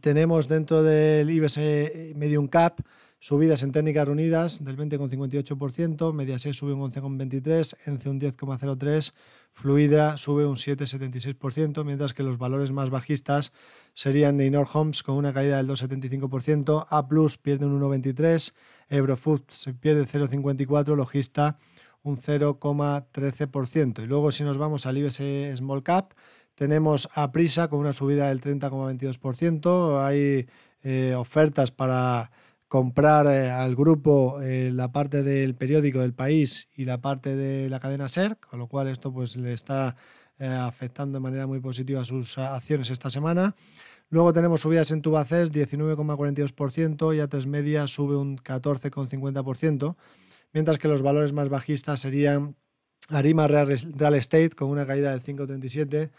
tenemos 0.01 0.49
dentro 0.49 0.83
del 0.83 1.29
IBEX 1.29 1.59
Medium 2.17 2.49
Cap 2.49 2.81
subidas 3.19 3.63
en 3.63 3.73
técnicas 3.73 4.07
reunidas 4.07 4.65
del 4.65 4.77
20,58%, 4.77 6.13
Mediaset 6.13 6.55
sube 6.55 6.73
un 6.73 6.91
11,23%, 6.91 7.77
ENCE 7.87 8.09
un 8.09 8.21
10,03%, 8.21 9.13
Fluidra 9.53 10.17
sube 10.17 10.47
un 10.47 10.55
7,76%, 10.55 11.85
mientras 11.85 12.15
que 12.15 12.23
los 12.23 12.39
valores 12.39 12.71
más 12.71 12.91
bajistas 12.91 13.53
serían 13.93 14.37
Neynor 14.37 14.69
Homes 14.73 15.03
con 15.03 15.17
una 15.17 15.33
caída 15.33 15.57
del 15.57 15.69
2,75%, 15.69 16.87
A 16.89 17.09
Plus 17.09 17.39
pierde 17.39 17.67
un 17.67 17.81
1,23%, 17.81 18.55
Eurofoods 18.89 19.71
pierde 19.81 20.07
0,54%, 20.07 20.95
Logista 20.95 21.59
un 22.03 22.19
0,13%. 22.19 24.03
Y 24.03 24.07
luego 24.07 24.31
si 24.31 24.45
nos 24.45 24.59
vamos 24.59 24.87
al 24.87 24.97
IBS 24.97 25.57
Small 25.57 25.83
Cap, 25.83 26.13
tenemos 26.55 27.09
a 27.15 27.33
Prisa 27.33 27.69
con 27.69 27.81
una 27.81 27.93
subida 27.93 28.29
del 28.29 28.41
30,22%, 28.41 30.05
hay 30.05 30.47
eh, 30.83 31.15
ofertas 31.17 31.71
para 31.71 32.31
comprar 32.69 33.27
eh, 33.27 33.51
al 33.51 33.75
grupo 33.75 34.41
eh, 34.43 34.71
la 34.73 34.93
parte 34.93 35.23
del 35.23 35.55
periódico 35.55 36.01
del 36.01 36.13
país 36.13 36.69
y 36.77 36.85
la 36.85 37.01
parte 37.01 37.35
de 37.35 37.69
la 37.71 37.81
cadena 37.81 38.09
SER, 38.09 38.37
con 38.37 38.59
lo 38.59 38.69
cual 38.69 38.89
esto 38.89 39.13
pues 39.13 39.37
le 39.37 39.55
está 39.55 39.97
eh, 40.39 40.47
afectando 40.47 41.17
de 41.17 41.23
manera 41.23 41.47
muy 41.47 41.61
positiva 41.61 42.05
sus 42.05 42.37
acciones 42.37 42.91
esta 42.91 43.11
semana. 43.11 43.55
Luego 44.11 44.33
tenemos 44.33 44.61
subidas 44.61 44.91
en 44.91 45.03
Tubacés, 45.03 45.51
19,42% 45.51 47.17
y 47.17 47.21
a 47.21 47.29
3 47.29 47.47
Media 47.47 47.87
sube 47.89 48.17
un 48.17 48.39
14,50%, 48.39 49.97
mientras 50.53 50.79
que 50.79 50.89
los 50.89 51.03
valores 51.03 51.33
más 51.33 51.49
bajistas 51.49 52.01
serían 52.01 52.55
Arima 53.09 53.49
Real 53.49 53.71
Estate 54.15 54.51
con 54.51 54.69
una 54.69 54.87
caída 54.87 55.11
del 55.11 55.23
5,37%, 55.23 56.11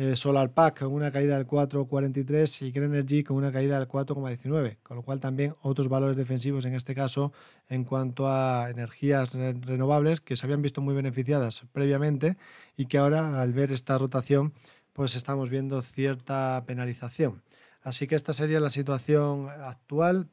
eh, 0.00 0.14
Solar 0.14 0.52
Pack 0.52 0.78
con 0.84 0.92
una 0.92 1.10
caída 1.10 1.36
del 1.36 1.48
4,43 1.48 2.62
y 2.64 2.70
Greenergy 2.70 3.24
con 3.24 3.36
una 3.36 3.50
caída 3.50 3.80
del 3.80 3.88
4,19, 3.88 4.76
con 4.84 4.96
lo 4.96 5.02
cual 5.02 5.18
también 5.18 5.56
otros 5.60 5.88
valores 5.88 6.16
defensivos 6.16 6.64
en 6.66 6.74
este 6.74 6.94
caso 6.94 7.32
en 7.68 7.82
cuanto 7.82 8.28
a 8.28 8.70
energías 8.70 9.34
renovables 9.34 10.20
que 10.20 10.36
se 10.36 10.46
habían 10.46 10.62
visto 10.62 10.80
muy 10.80 10.94
beneficiadas 10.94 11.64
previamente 11.72 12.36
y 12.76 12.86
que 12.86 12.98
ahora 12.98 13.42
al 13.42 13.52
ver 13.52 13.72
esta 13.72 13.98
rotación 13.98 14.52
pues 14.92 15.16
estamos 15.16 15.50
viendo 15.50 15.82
cierta 15.82 16.62
penalización. 16.64 17.42
Así 17.82 18.06
que 18.06 18.14
esta 18.14 18.32
sería 18.32 18.60
la 18.60 18.70
situación 18.70 19.48
actual 19.48 20.28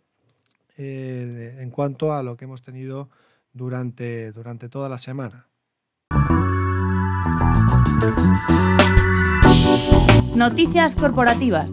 eh, 0.78 1.58
en 1.60 1.72
cuanto 1.72 2.14
a 2.14 2.22
lo 2.22 2.38
que 2.38 2.46
hemos 2.46 2.62
tenido 2.62 3.10
durante, 3.52 4.32
durante 4.32 4.70
toda 4.70 4.90
la 4.90 5.00
semana. 5.00 5.48
Noticias 10.36 10.98
corporativas. 10.98 11.72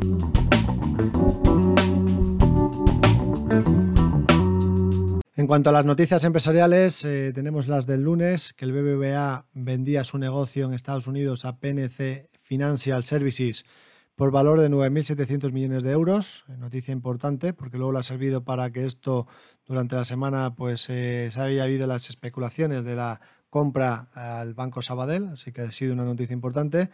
En 5.34 5.48
cuanto 5.48 5.70
a 5.70 5.72
las 5.72 5.84
noticias 5.84 6.22
empresariales, 6.22 7.04
eh, 7.04 7.32
tenemos 7.34 7.66
las 7.66 7.86
del 7.86 8.02
lunes, 8.02 8.52
que 8.52 8.64
el 8.64 8.72
BBVA 8.72 9.46
vendía 9.52 10.04
su 10.04 10.16
negocio 10.18 10.66
en 10.66 10.74
Estados 10.74 11.08
Unidos 11.08 11.44
a 11.44 11.58
PNC 11.58 12.28
Financial 12.40 13.02
Services 13.04 13.64
por 14.14 14.30
valor 14.30 14.60
de 14.60 14.70
9.700 14.70 15.50
millones 15.50 15.82
de 15.82 15.90
euros. 15.90 16.44
Noticia 16.46 16.92
importante, 16.92 17.52
porque 17.52 17.78
luego 17.78 17.92
le 17.92 17.98
ha 17.98 18.04
servido 18.04 18.44
para 18.44 18.70
que 18.70 18.86
esto 18.86 19.26
durante 19.66 19.96
la 19.96 20.04
semana 20.04 20.54
pues 20.54 20.88
eh, 20.88 21.30
se 21.32 21.40
haya 21.40 21.64
habido 21.64 21.88
las 21.88 22.08
especulaciones 22.08 22.84
de 22.84 22.94
la 22.94 23.20
compra 23.52 24.08
al 24.14 24.54
Banco 24.54 24.80
Sabadell, 24.80 25.28
así 25.34 25.52
que 25.52 25.60
ha 25.60 25.72
sido 25.72 25.92
una 25.92 26.06
noticia 26.06 26.32
importante. 26.32 26.88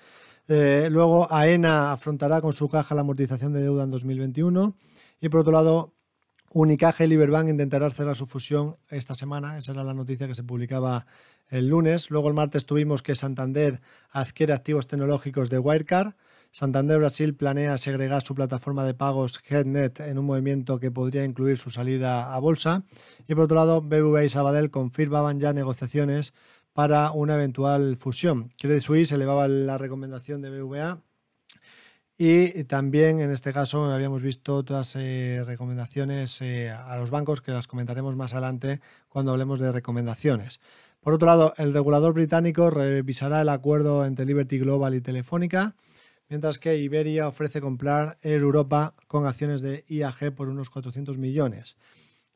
Eh, 0.49 0.89
luego, 0.91 1.33
AENA 1.33 1.93
afrontará 1.93 2.41
con 2.41 2.53
su 2.53 2.69
caja 2.69 2.97
la 2.97 3.03
amortización 3.03 3.53
de 3.53 3.63
deuda 3.63 3.85
en 3.85 3.93
2021. 3.93 4.75
Y 5.21 5.29
por 5.29 5.43
otro 5.43 5.53
lado, 5.53 5.95
Unicaja 6.51 7.05
y 7.05 7.07
Liberbank 7.07 7.49
intentarán 7.49 7.93
cerrar 7.93 8.17
su 8.17 8.27
fusión 8.27 8.77
esta 8.89 9.15
semana. 9.15 9.57
Esa 9.57 9.71
era 9.71 9.85
la 9.85 9.95
noticia 9.95 10.27
que 10.27 10.35
se 10.35 10.43
publicaba 10.43 11.07
el 11.49 11.69
lunes. 11.69 12.11
Luego 12.11 12.27
el 12.27 12.35
martes 12.35 12.67
tuvimos 12.67 13.05
que 13.05 13.15
Santander 13.15 13.81
adquiere 14.11 14.53
activos 14.53 14.89
tecnológicos 14.89 15.51
de 15.51 15.61
Wirecard. 15.61 16.15
Santander 16.51 16.99
Brasil 16.99 17.35
planea 17.35 17.79
segregar 17.79 18.23
su 18.23 18.35
plataforma 18.35 18.85
de 18.85 18.95
pagos 18.95 19.41
HeadNet 19.49 20.01
en 20.01 20.19
un 20.19 20.27
movimiento 20.27 20.81
que 20.81 20.91
podría 20.91 21.25
incluir 21.25 21.59
su 21.59 21.71
salida 21.71 22.35
a 22.35 22.39
bolsa. 22.39 22.85
Y 23.27 23.35
por 23.35 23.45
otro 23.45 23.57
lado, 23.57 23.83
BBVA 23.83 24.25
y 24.25 24.29
Sabadell 24.29 24.71
confirmaban 24.71 25.41
ya 25.41 25.53
negociaciones 25.53 26.35
para 26.73 27.11
una 27.11 27.35
eventual 27.35 27.97
fusión. 27.97 28.51
Credit 28.59 28.83
Suisse 28.83 29.13
elevaba 29.13 29.49
la 29.49 29.79
recomendación 29.79 30.43
de 30.43 30.51
BBVA 30.51 31.03
y 32.21 32.65
también 32.65 33.21
en 33.21 33.31
este 33.31 33.53
caso 33.53 33.85
habíamos 33.85 34.23
visto 34.23 34.57
otras 34.57 34.97
eh, 34.97 35.45
recomendaciones 35.47 36.43
eh, 36.43 36.69
a 36.69 36.97
los 36.97 37.11
bancos 37.11 37.41
que 37.41 37.53
las 37.53 37.69
comentaremos 37.69 38.17
más 38.17 38.33
adelante 38.33 38.81
cuando 39.09 39.31
hablemos 39.31 39.61
de 39.61 39.71
recomendaciones. 39.71 40.61
Por 41.01 41.15
otro 41.15 41.27
lado, 41.27 41.55
el 41.59 41.73
regulador 41.73 42.15
británico 42.15 42.71
revisará 42.71 43.41
el 43.41 43.49
acuerdo 43.49 44.05
entre 44.05 44.27
Liberty 44.27 44.59
Global 44.59 44.97
y 44.97 45.01
Telefónica 45.01 45.77
mientras 46.29 46.59
que 46.59 46.77
Iberia 46.77 47.29
ofrece 47.29 47.61
comprar 47.61 48.19
Air 48.23 48.41
Europa 48.41 48.95
con 49.07 49.27
acciones 49.27 49.61
de 49.61 49.85
IAG 49.89 50.35
por 50.35 50.49
unos 50.49 50.71
400 50.71 51.19
millones. 51.19 51.77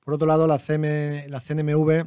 Por 0.05 0.15
otro 0.15 0.27
lado, 0.27 0.47
la, 0.47 0.57
la 0.57 1.41
CNMV 1.41 2.07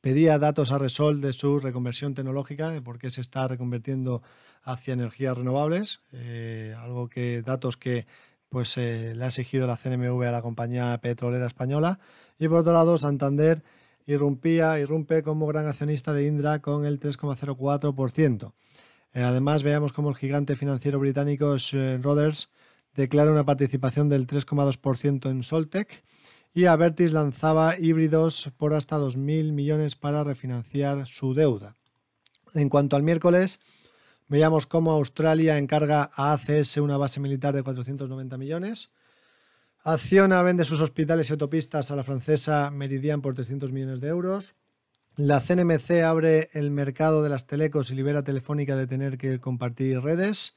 pedía 0.00 0.38
datos 0.38 0.70
a 0.70 0.78
Resol 0.78 1.20
de 1.22 1.32
su 1.32 1.58
reconversión 1.60 2.14
tecnológica, 2.14 2.68
de 2.70 2.82
por 2.82 2.98
qué 2.98 3.10
se 3.10 3.22
está 3.22 3.48
reconvirtiendo 3.48 4.22
hacia 4.62 4.92
energías 4.92 5.38
renovables, 5.38 6.02
eh, 6.12 6.74
algo 6.78 7.08
que 7.08 7.40
datos 7.40 7.78
que 7.78 8.06
pues 8.50 8.76
eh, 8.76 9.14
le 9.16 9.24
ha 9.24 9.28
exigido 9.28 9.66
la 9.66 9.76
CNMV 9.76 10.22
a 10.24 10.30
la 10.30 10.42
compañía 10.42 10.96
petrolera 10.98 11.46
española. 11.46 11.98
Y 12.38 12.48
por 12.48 12.58
otro 12.58 12.72
lado, 12.72 12.98
Santander 12.98 13.62
irrumpía, 14.06 14.78
irrumpe 14.78 15.22
como 15.22 15.46
gran 15.46 15.66
accionista 15.66 16.12
de 16.12 16.26
Indra 16.26 16.60
con 16.60 16.84
el 16.84 17.00
3,04%. 17.00 18.52
Eh, 19.14 19.22
además, 19.22 19.62
veamos 19.62 19.92
cómo 19.92 20.10
el 20.10 20.16
gigante 20.16 20.56
financiero 20.56 20.98
británico 20.98 21.56
Roders 22.02 22.50
declara 22.94 23.30
una 23.30 23.44
participación 23.44 24.08
del 24.08 24.26
3,2% 24.26 25.30
en 25.30 25.42
Soltec 25.42 26.02
y 26.52 26.66
Avertis 26.66 27.12
lanzaba 27.12 27.78
híbridos 27.78 28.50
por 28.56 28.74
hasta 28.74 28.98
2.000 28.98 29.52
millones 29.52 29.96
para 29.96 30.22
refinanciar 30.22 31.06
su 31.06 31.34
deuda. 31.34 31.76
En 32.54 32.68
cuanto 32.68 32.94
al 32.94 33.02
miércoles, 33.02 33.58
veíamos 34.28 34.66
cómo 34.66 34.92
Australia 34.92 35.58
encarga 35.58 36.10
a 36.14 36.32
ACS 36.32 36.76
una 36.76 36.96
base 36.96 37.18
militar 37.20 37.54
de 37.54 37.62
490 37.64 38.38
millones. 38.38 38.90
Acciona 39.82 40.42
vende 40.42 40.64
sus 40.64 40.80
hospitales 40.80 41.28
y 41.28 41.32
autopistas 41.32 41.90
a 41.90 41.96
la 41.96 42.04
francesa 42.04 42.70
Meridian 42.70 43.20
por 43.20 43.34
300 43.34 43.72
millones 43.72 44.00
de 44.00 44.08
euros. 44.08 44.54
La 45.16 45.40
CNMC 45.40 46.02
abre 46.04 46.48
el 46.54 46.72
mercado 46.72 47.22
de 47.22 47.28
las 47.28 47.46
telecos 47.46 47.88
y 47.92 47.94
libera 47.94 48.24
Telefónica 48.24 48.74
de 48.74 48.88
tener 48.88 49.16
que 49.16 49.38
compartir 49.38 50.00
redes. 50.00 50.56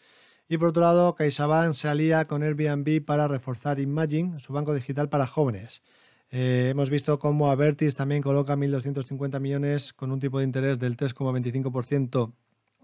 Y 0.50 0.58
por 0.58 0.70
otro 0.70 0.82
lado, 0.82 1.14
CaixaBank 1.14 1.76
se 1.76 1.88
alía 1.88 2.26
con 2.26 2.42
Airbnb 2.42 3.06
para 3.06 3.28
reforzar 3.28 3.80
Imagine, 3.80 4.40
su 4.40 4.54
banco 4.54 4.74
digital 4.74 5.10
para 5.10 5.28
jóvenes. 5.28 5.84
Eh, 6.32 6.70
hemos 6.72 6.90
visto 6.90 7.20
cómo 7.20 7.52
Avertis 7.52 7.94
también 7.94 8.24
coloca 8.24 8.56
1.250 8.56 9.40
millones 9.40 9.94
con 9.94 10.12
un 10.12 10.20
tipo 10.20 10.40
de 10.40 10.46
interés 10.46 10.80
del 10.80 10.98
3,25% 10.98 12.34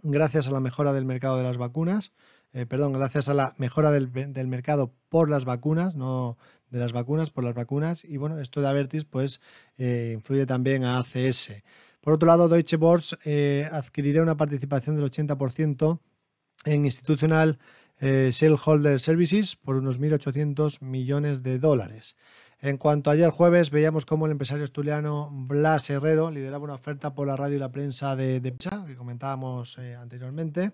gracias 0.03 0.47
a 0.47 0.51
la 0.51 0.59
mejora 0.59 0.93
del 0.93 1.05
mercado 1.05 1.37
de 1.37 1.43
las 1.43 1.57
vacunas. 1.57 2.11
Eh, 2.53 2.67
perdón, 2.67 2.93
gracias 2.93 3.29
a 3.29 3.33
la 3.33 3.55
mejora 3.57 3.91
del, 3.91 4.09
mercado 4.47 4.93
por 5.09 5.27
las 5.27 5.43
vacunas, 5.43 5.95
no 5.95 6.37
de 6.69 6.79
las 6.79 6.91
vacunas, 6.91 7.29
por 7.29 7.43
las 7.43 7.55
vacunas. 7.55 8.03
Y 8.03 8.17
bueno, 8.17 8.39
esto 8.39 8.61
de 8.61 8.67
Avertis 8.67 9.05
pues 9.05 9.41
eh, 9.77 10.11
influye 10.13 10.45
también 10.45 10.83
a 10.83 10.97
ACS. 10.97 11.63
Por 12.01 12.13
otro 12.13 12.27
lado, 12.27 12.49
Deutsche 12.49 12.77
Börse 12.77 13.17
eh, 13.25 13.69
adquirirá 13.71 14.21
una 14.21 14.35
participación 14.35 14.95
del 14.95 15.09
80% 15.09 15.99
en 16.65 16.85
Institucional 16.85 17.59
eh, 17.99 18.29
Shareholder 18.33 18.99
Services 18.99 19.55
por 19.55 19.75
unos 19.77 20.01
1.800 20.01 20.81
millones 20.81 21.43
de 21.43 21.59
dólares. 21.59 22.17
En 22.59 22.77
cuanto 22.77 23.09
a 23.09 23.13
ayer 23.13 23.29
jueves, 23.29 23.71
veíamos 23.71 24.05
cómo 24.05 24.25
el 24.25 24.31
empresario 24.31 24.63
asturiano 24.63 25.29
Blas 25.31 25.89
Herrero 25.89 26.31
lideraba 26.31 26.63
una 26.63 26.75
oferta 26.75 27.13
por 27.13 27.27
la 27.27 27.35
radio 27.35 27.57
y 27.57 27.59
la 27.59 27.71
prensa 27.71 28.15
de, 28.15 28.39
de 28.39 28.53
que 28.53 28.95
comentábamos 28.95 29.77
anteriormente. 29.77 30.71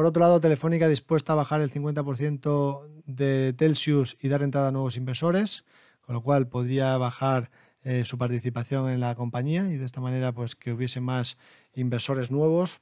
Por 0.00 0.06
otro 0.06 0.20
lado, 0.22 0.40
Telefónica 0.40 0.88
dispuesta 0.88 1.34
a 1.34 1.36
bajar 1.36 1.60
el 1.60 1.70
50% 1.70 3.02
de 3.04 3.52
Telsius 3.52 4.16
y 4.18 4.28
dar 4.28 4.40
entrada 4.40 4.68
a 4.68 4.70
nuevos 4.70 4.96
inversores, 4.96 5.66
con 6.00 6.14
lo 6.14 6.22
cual 6.22 6.48
podría 6.48 6.96
bajar 6.96 7.50
eh, 7.82 8.06
su 8.06 8.16
participación 8.16 8.88
en 8.88 9.00
la 9.00 9.14
compañía 9.14 9.70
y 9.70 9.76
de 9.76 9.84
esta 9.84 10.00
manera 10.00 10.32
pues 10.32 10.56
que 10.56 10.72
hubiese 10.72 11.02
más 11.02 11.36
inversores 11.74 12.30
nuevos. 12.30 12.80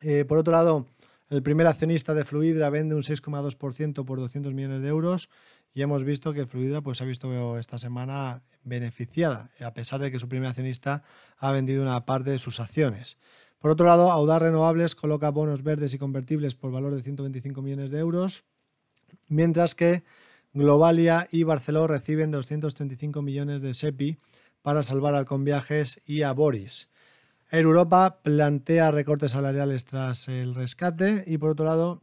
Eh, 0.00 0.24
por 0.24 0.38
otro 0.38 0.52
lado, 0.52 0.86
el 1.28 1.40
primer 1.44 1.68
accionista 1.68 2.14
de 2.14 2.24
Fluidra 2.24 2.68
vende 2.68 2.96
un 2.96 3.02
6,2% 3.02 4.04
por 4.04 4.18
200 4.18 4.52
millones 4.52 4.82
de 4.82 4.88
euros 4.88 5.30
y 5.72 5.82
hemos 5.82 6.02
visto 6.02 6.32
que 6.32 6.46
Fluidra 6.46 6.80
pues, 6.80 7.00
ha 7.00 7.04
visto 7.04 7.58
esta 7.60 7.78
semana 7.78 8.42
beneficiada, 8.64 9.52
a 9.60 9.72
pesar 9.72 10.00
de 10.00 10.10
que 10.10 10.18
su 10.18 10.28
primer 10.28 10.48
accionista 10.48 11.04
ha 11.38 11.52
vendido 11.52 11.80
una 11.80 12.04
parte 12.04 12.30
de 12.30 12.40
sus 12.40 12.58
acciones. 12.58 13.18
Por 13.60 13.70
otro 13.70 13.86
lado, 13.86 14.10
Audar 14.10 14.42
Renovables 14.42 14.94
coloca 14.94 15.30
bonos 15.30 15.62
verdes 15.62 15.92
y 15.92 15.98
convertibles 15.98 16.54
por 16.54 16.72
valor 16.72 16.94
de 16.94 17.02
125 17.02 17.60
millones 17.60 17.90
de 17.90 17.98
euros, 17.98 18.44
mientras 19.28 19.74
que 19.74 20.02
Globalia 20.54 21.28
y 21.30 21.42
Barceló 21.42 21.86
reciben 21.86 22.30
235 22.30 23.20
millones 23.20 23.60
de 23.60 23.74
SEPI 23.74 24.18
para 24.62 24.82
salvar 24.82 25.14
a 25.14 25.26
Conviajes 25.26 26.00
y 26.06 26.22
a 26.22 26.32
Boris. 26.32 26.90
Air 27.50 27.64
Europa 27.64 28.20
plantea 28.22 28.92
recortes 28.92 29.32
salariales 29.32 29.84
tras 29.84 30.28
el 30.28 30.54
rescate 30.54 31.24
y 31.26 31.36
por 31.36 31.50
otro 31.50 31.66
lado 31.66 32.02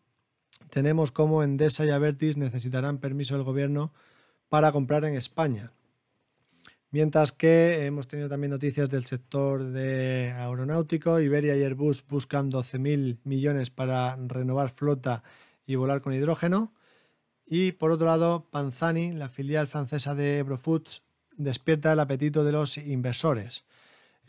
tenemos 0.69 1.11
como 1.11 1.41
Endesa 1.41 1.85
y 1.85 1.89
Avertis 1.89 2.37
necesitarán 2.37 2.99
permiso 2.99 3.35
del 3.35 3.43
gobierno 3.43 3.93
para 4.49 4.71
comprar 4.71 5.05
en 5.05 5.15
España. 5.15 5.71
Mientras 6.89 7.33
que 7.33 7.85
hemos 7.85 8.07
tenido 8.07 8.29
también 8.29 8.51
noticias 8.51 8.89
del 8.89 9.05
sector 9.05 9.63
de 9.63 10.31
aeronáutico, 10.31 11.19
Iberia 11.19 11.55
y 11.57 11.63
Airbus 11.63 12.07
buscan 12.07 12.49
12.000 12.49 13.17
millones 13.25 13.69
para 13.69 14.15
renovar 14.15 14.71
flota 14.71 15.21
y 15.65 15.75
volar 15.75 16.01
con 16.01 16.13
hidrógeno. 16.13 16.73
Y 17.45 17.73
por 17.73 17.91
otro 17.91 18.07
lado, 18.07 18.47
Panzani, 18.51 19.11
la 19.11 19.27
filial 19.27 19.67
francesa 19.67 20.15
de 20.15 20.37
Eurofoods, 20.39 21.03
despierta 21.35 21.91
el 21.91 21.99
apetito 21.99 22.43
de 22.45 22.53
los 22.53 22.77
inversores. 22.77 23.65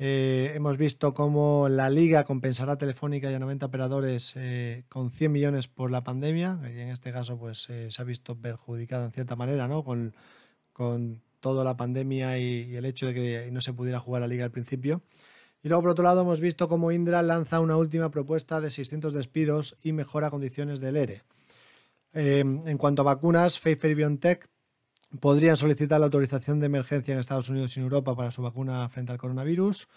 Eh, 0.00 0.52
hemos 0.54 0.76
visto 0.76 1.12
cómo 1.14 1.68
la 1.68 1.90
liga 1.90 2.22
compensará 2.22 2.72
a 2.72 2.78
Telefónica 2.78 3.30
y 3.30 3.34
a 3.34 3.40
90 3.40 3.66
operadores 3.66 4.32
eh, 4.36 4.84
con 4.88 5.10
100 5.10 5.32
millones 5.32 5.66
por 5.66 5.90
la 5.90 6.04
pandemia, 6.04 6.60
y 6.72 6.78
en 6.78 6.90
este 6.90 7.12
caso 7.12 7.36
pues, 7.36 7.68
eh, 7.70 7.90
se 7.90 8.02
ha 8.02 8.04
visto 8.04 8.36
perjudicado 8.36 9.04
en 9.04 9.12
cierta 9.12 9.34
manera 9.34 9.66
¿no? 9.66 9.82
con, 9.82 10.14
con 10.72 11.20
toda 11.40 11.64
la 11.64 11.76
pandemia 11.76 12.38
y, 12.38 12.76
el 12.76 12.84
hecho 12.84 13.06
de 13.06 13.14
que 13.14 13.50
no 13.50 13.60
se 13.60 13.72
pudiera 13.72 14.00
jugar 14.00 14.22
la 14.22 14.28
liga 14.28 14.44
al 14.44 14.50
principio. 14.50 15.02
Y 15.62 15.68
luego, 15.68 15.82
por 15.82 15.90
otro 15.90 16.04
lado, 16.04 16.22
hemos 16.22 16.40
visto 16.40 16.68
cómo 16.68 16.92
Indra 16.92 17.22
lanza 17.22 17.60
una 17.60 17.76
última 17.76 18.10
propuesta 18.10 18.60
de 18.60 18.70
600 18.70 19.12
despidos 19.14 19.76
y 19.82 19.92
mejora 19.92 20.30
condiciones 20.30 20.80
del 20.80 20.96
ERE. 20.96 21.22
en 22.12 22.78
cuanto 22.78 23.02
a 23.02 23.04
vacunas, 23.04 23.58
Pfizer 23.58 23.90
y 23.90 23.94
BioNTech 23.94 24.48
podrían 25.20 25.56
solicitar 25.56 26.00
la 26.00 26.06
autorización 26.06 26.60
de 26.60 26.66
emergencia 26.66 27.14
en 27.14 27.20
Estados 27.20 27.48
Unidos 27.48 27.76
y 27.76 27.80
en 27.80 27.84
Europa 27.84 28.14
para 28.14 28.30
su 28.30 28.42
vacuna 28.42 28.88
frente 28.88 29.12
al 29.12 29.18
coronavirus 29.18 29.88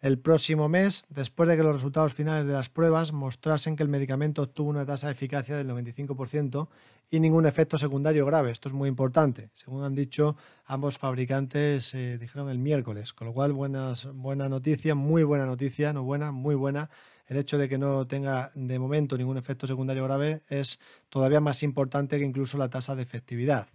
el 0.00 0.18
próximo 0.18 0.68
mes, 0.68 1.06
después 1.08 1.48
de 1.48 1.56
que 1.56 1.62
los 1.62 1.74
resultados 1.74 2.12
finales 2.12 2.46
de 2.46 2.52
las 2.52 2.68
pruebas 2.68 3.12
mostrasen 3.12 3.76
que 3.76 3.82
el 3.82 3.88
medicamento 3.88 4.42
obtuvo 4.42 4.70
una 4.70 4.84
tasa 4.84 5.06
de 5.06 5.14
eficacia 5.14 5.56
del 5.56 5.68
95% 5.68 6.68
y 7.10 7.20
ningún 7.20 7.46
efecto 7.46 7.78
secundario 7.78 8.26
grave. 8.26 8.50
Esto 8.50 8.68
es 8.68 8.74
muy 8.74 8.88
importante. 8.88 9.50
Según 9.54 9.84
han 9.84 9.94
dicho 9.94 10.36
ambos 10.64 10.98
fabricantes, 10.98 11.94
eh, 11.94 12.18
dijeron 12.18 12.50
el 12.50 12.58
miércoles, 12.58 13.12
con 13.12 13.28
lo 13.28 13.32
cual 13.32 13.52
buenas, 13.52 14.08
buena 14.12 14.48
noticia, 14.48 14.94
muy 14.94 15.22
buena 15.22 15.46
noticia, 15.46 15.92
no 15.92 16.02
buena, 16.02 16.32
muy 16.32 16.54
buena. 16.54 16.90
El 17.26 17.38
hecho 17.38 17.58
de 17.58 17.68
que 17.68 17.78
no 17.78 18.06
tenga 18.06 18.50
de 18.54 18.78
momento 18.78 19.16
ningún 19.16 19.38
efecto 19.38 19.66
secundario 19.66 20.04
grave 20.04 20.42
es 20.48 20.78
todavía 21.08 21.40
más 21.40 21.62
importante 21.62 22.18
que 22.18 22.24
incluso 22.24 22.58
la 22.58 22.68
tasa 22.68 22.94
de 22.94 23.02
efectividad. 23.02 23.68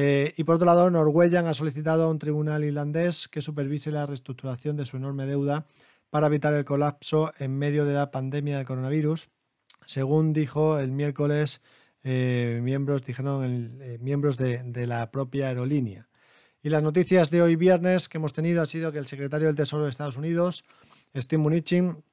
Eh, 0.00 0.32
y 0.36 0.44
por 0.44 0.54
otro 0.54 0.66
lado, 0.66 0.88
Norwegian 0.92 1.48
ha 1.48 1.54
solicitado 1.54 2.04
a 2.04 2.08
un 2.08 2.20
tribunal 2.20 2.62
irlandés 2.62 3.26
que 3.26 3.42
supervise 3.42 3.90
la 3.90 4.06
reestructuración 4.06 4.76
de 4.76 4.86
su 4.86 4.96
enorme 4.96 5.26
deuda 5.26 5.66
para 6.08 6.28
evitar 6.28 6.54
el 6.54 6.64
colapso 6.64 7.32
en 7.40 7.58
medio 7.58 7.84
de 7.84 7.94
la 7.94 8.12
pandemia 8.12 8.58
del 8.58 8.64
coronavirus. 8.64 9.28
Según 9.86 10.32
dijo 10.32 10.78
el 10.78 10.92
miércoles, 10.92 11.62
eh, 12.04 12.60
miembros, 12.62 13.04
dijeron 13.04 13.80
eh, 13.82 13.98
miembros 14.00 14.36
de, 14.36 14.86
la 14.86 15.10
propia 15.10 15.48
aerolínea. 15.48 16.08
Y 16.62 16.68
las 16.68 16.84
noticias 16.84 17.32
de 17.32 17.42
hoy 17.42 17.56
viernes 17.56 18.08
que 18.08 18.18
hemos 18.18 18.32
tenido 18.32 18.62
ha 18.62 18.66
sido 18.66 18.92
que 18.92 18.98
el 18.98 19.08
secretario 19.08 19.48
del 19.48 19.56
Tesoro 19.56 19.82
de 19.82 19.90
Estados 19.90 20.16
Unidos, 20.16 20.64
Steve 21.16 21.42
Mnuchin, 21.42 22.04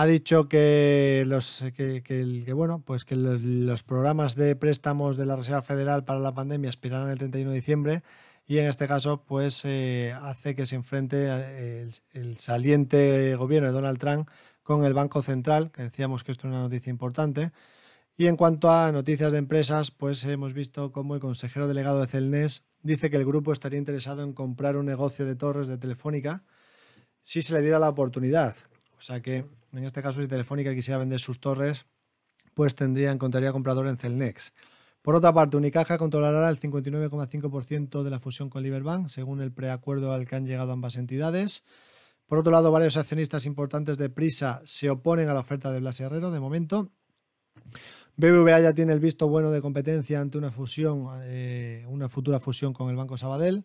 ha 0.00 0.06
dicho 0.06 0.48
que 0.48 1.24
los 1.26 1.64
que, 1.74 2.52
bueno 2.54 2.80
pues 2.86 3.04
que 3.04 3.16
los, 3.16 3.82
programas 3.82 4.36
de 4.36 4.54
préstamos 4.54 5.16
de 5.16 5.26
la 5.26 5.34
Reserva 5.34 5.60
Federal 5.62 6.04
para 6.04 6.20
la 6.20 6.32
pandemia 6.32 6.68
expirarán 6.68 7.10
el 7.10 7.18
31 7.18 7.50
de 7.50 7.56
diciembre 7.56 8.02
y 8.46 8.58
en 8.58 8.66
este 8.66 8.86
caso 8.86 9.24
pues 9.24 9.64
eh, 9.64 10.14
hace 10.22 10.54
que 10.54 10.66
se 10.66 10.76
enfrente 10.76 11.26
eh, 11.28 11.88
el, 12.12 12.36
saliente 12.36 13.34
gobierno 13.34 13.66
de 13.66 13.74
Donald 13.74 13.98
Trump 13.98 14.28
con 14.62 14.84
el 14.84 14.94
Banco 14.94 15.20
Central 15.20 15.72
que 15.72 15.82
decíamos 15.82 16.22
que 16.22 16.30
esto 16.30 16.46
es 16.46 16.52
una 16.52 16.62
noticia 16.62 16.90
importante. 16.90 17.50
Y 18.16 18.28
en 18.28 18.36
cuanto 18.36 18.70
a 18.70 18.92
noticias 18.92 19.32
de 19.32 19.38
empresas 19.38 19.90
pues 19.90 20.24
hemos 20.26 20.54
visto 20.54 20.92
cómo 20.92 21.16
el 21.16 21.20
consejero 21.20 21.66
delegado 21.66 22.00
de 22.00 22.06
Celnes 22.06 22.68
dice 22.84 23.10
que 23.10 23.16
el 23.16 23.26
grupo 23.26 23.52
estaría 23.52 23.80
interesado 23.80 24.22
en 24.22 24.32
comprar 24.32 24.76
un 24.76 24.86
negocio 24.86 25.26
de 25.26 25.34
torres 25.34 25.66
de 25.66 25.76
Telefónica 25.76 26.44
si 27.20 27.42
se 27.42 27.52
le 27.52 27.62
diera 27.62 27.80
la 27.80 27.88
oportunidad 27.88 28.54
o 28.98 29.02
sea 29.02 29.20
que 29.20 29.44
en 29.72 29.84
este 29.84 30.02
caso, 30.02 30.22
si 30.22 30.28
Telefónica 30.28 30.74
quisiera 30.74 30.98
vender 30.98 31.20
sus 31.20 31.40
torres, 31.40 31.84
pues 32.54 32.74
tendría, 32.74 33.12
encontraría 33.12 33.52
comprador 33.52 33.86
en 33.86 33.98
Celnex. 33.98 34.52
Por 35.02 35.14
otra 35.14 35.32
parte, 35.32 35.56
Unicaja 35.56 35.98
controlará 35.98 36.48
el 36.48 36.58
59,5% 36.58 38.02
de 38.02 38.10
la 38.10 38.18
fusión 38.18 38.50
con 38.50 38.62
Liberbank, 38.62 39.08
según 39.08 39.40
el 39.40 39.52
preacuerdo 39.52 40.12
al 40.12 40.26
que 40.26 40.36
han 40.36 40.46
llegado 40.46 40.72
ambas 40.72 40.96
entidades. 40.96 41.64
Por 42.26 42.38
otro 42.38 42.52
lado, 42.52 42.72
varios 42.72 42.96
accionistas 42.96 43.46
importantes 43.46 43.96
de 43.96 44.10
Prisa 44.10 44.60
se 44.64 44.90
oponen 44.90 45.28
a 45.28 45.34
la 45.34 45.40
oferta 45.40 45.70
de 45.70 45.80
Blas 45.80 46.00
Herrero 46.00 46.30
de 46.30 46.40
momento. 46.40 46.90
BBVA 48.16 48.60
ya 48.60 48.74
tiene 48.74 48.92
el 48.92 49.00
visto 49.00 49.28
bueno 49.28 49.50
de 49.50 49.60
competencia 49.60 50.20
ante 50.20 50.36
una 50.36 50.50
fusión, 50.50 51.20
eh, 51.22 51.84
una 51.88 52.08
futura 52.08 52.40
fusión 52.40 52.72
con 52.72 52.90
el 52.90 52.96
Banco 52.96 53.16
Sabadell. 53.16 53.64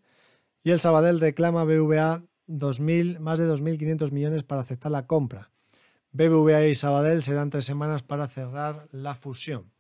Y 0.63 0.72
el 0.72 0.80
Sabadell 0.80 1.19
reclama 1.19 1.62
a 1.62 1.65
BBVA 1.65 2.24
2000, 2.47 3.19
más 3.19 3.39
de 3.39 3.47
2.500 3.47 4.12
millones 4.12 4.43
para 4.43 4.62
aceptar 4.62 4.91
la 4.91 5.08
compra. 5.08 5.51
BBVA 6.12 6.67
y 6.67 6.75
Sabadell 6.75 7.23
se 7.23 7.34
dan 7.34 7.49
tres 7.49 7.65
semanas 7.65 8.03
para 8.03 8.27
cerrar 8.27 8.88
la 8.91 9.15
fusión. 9.15 9.71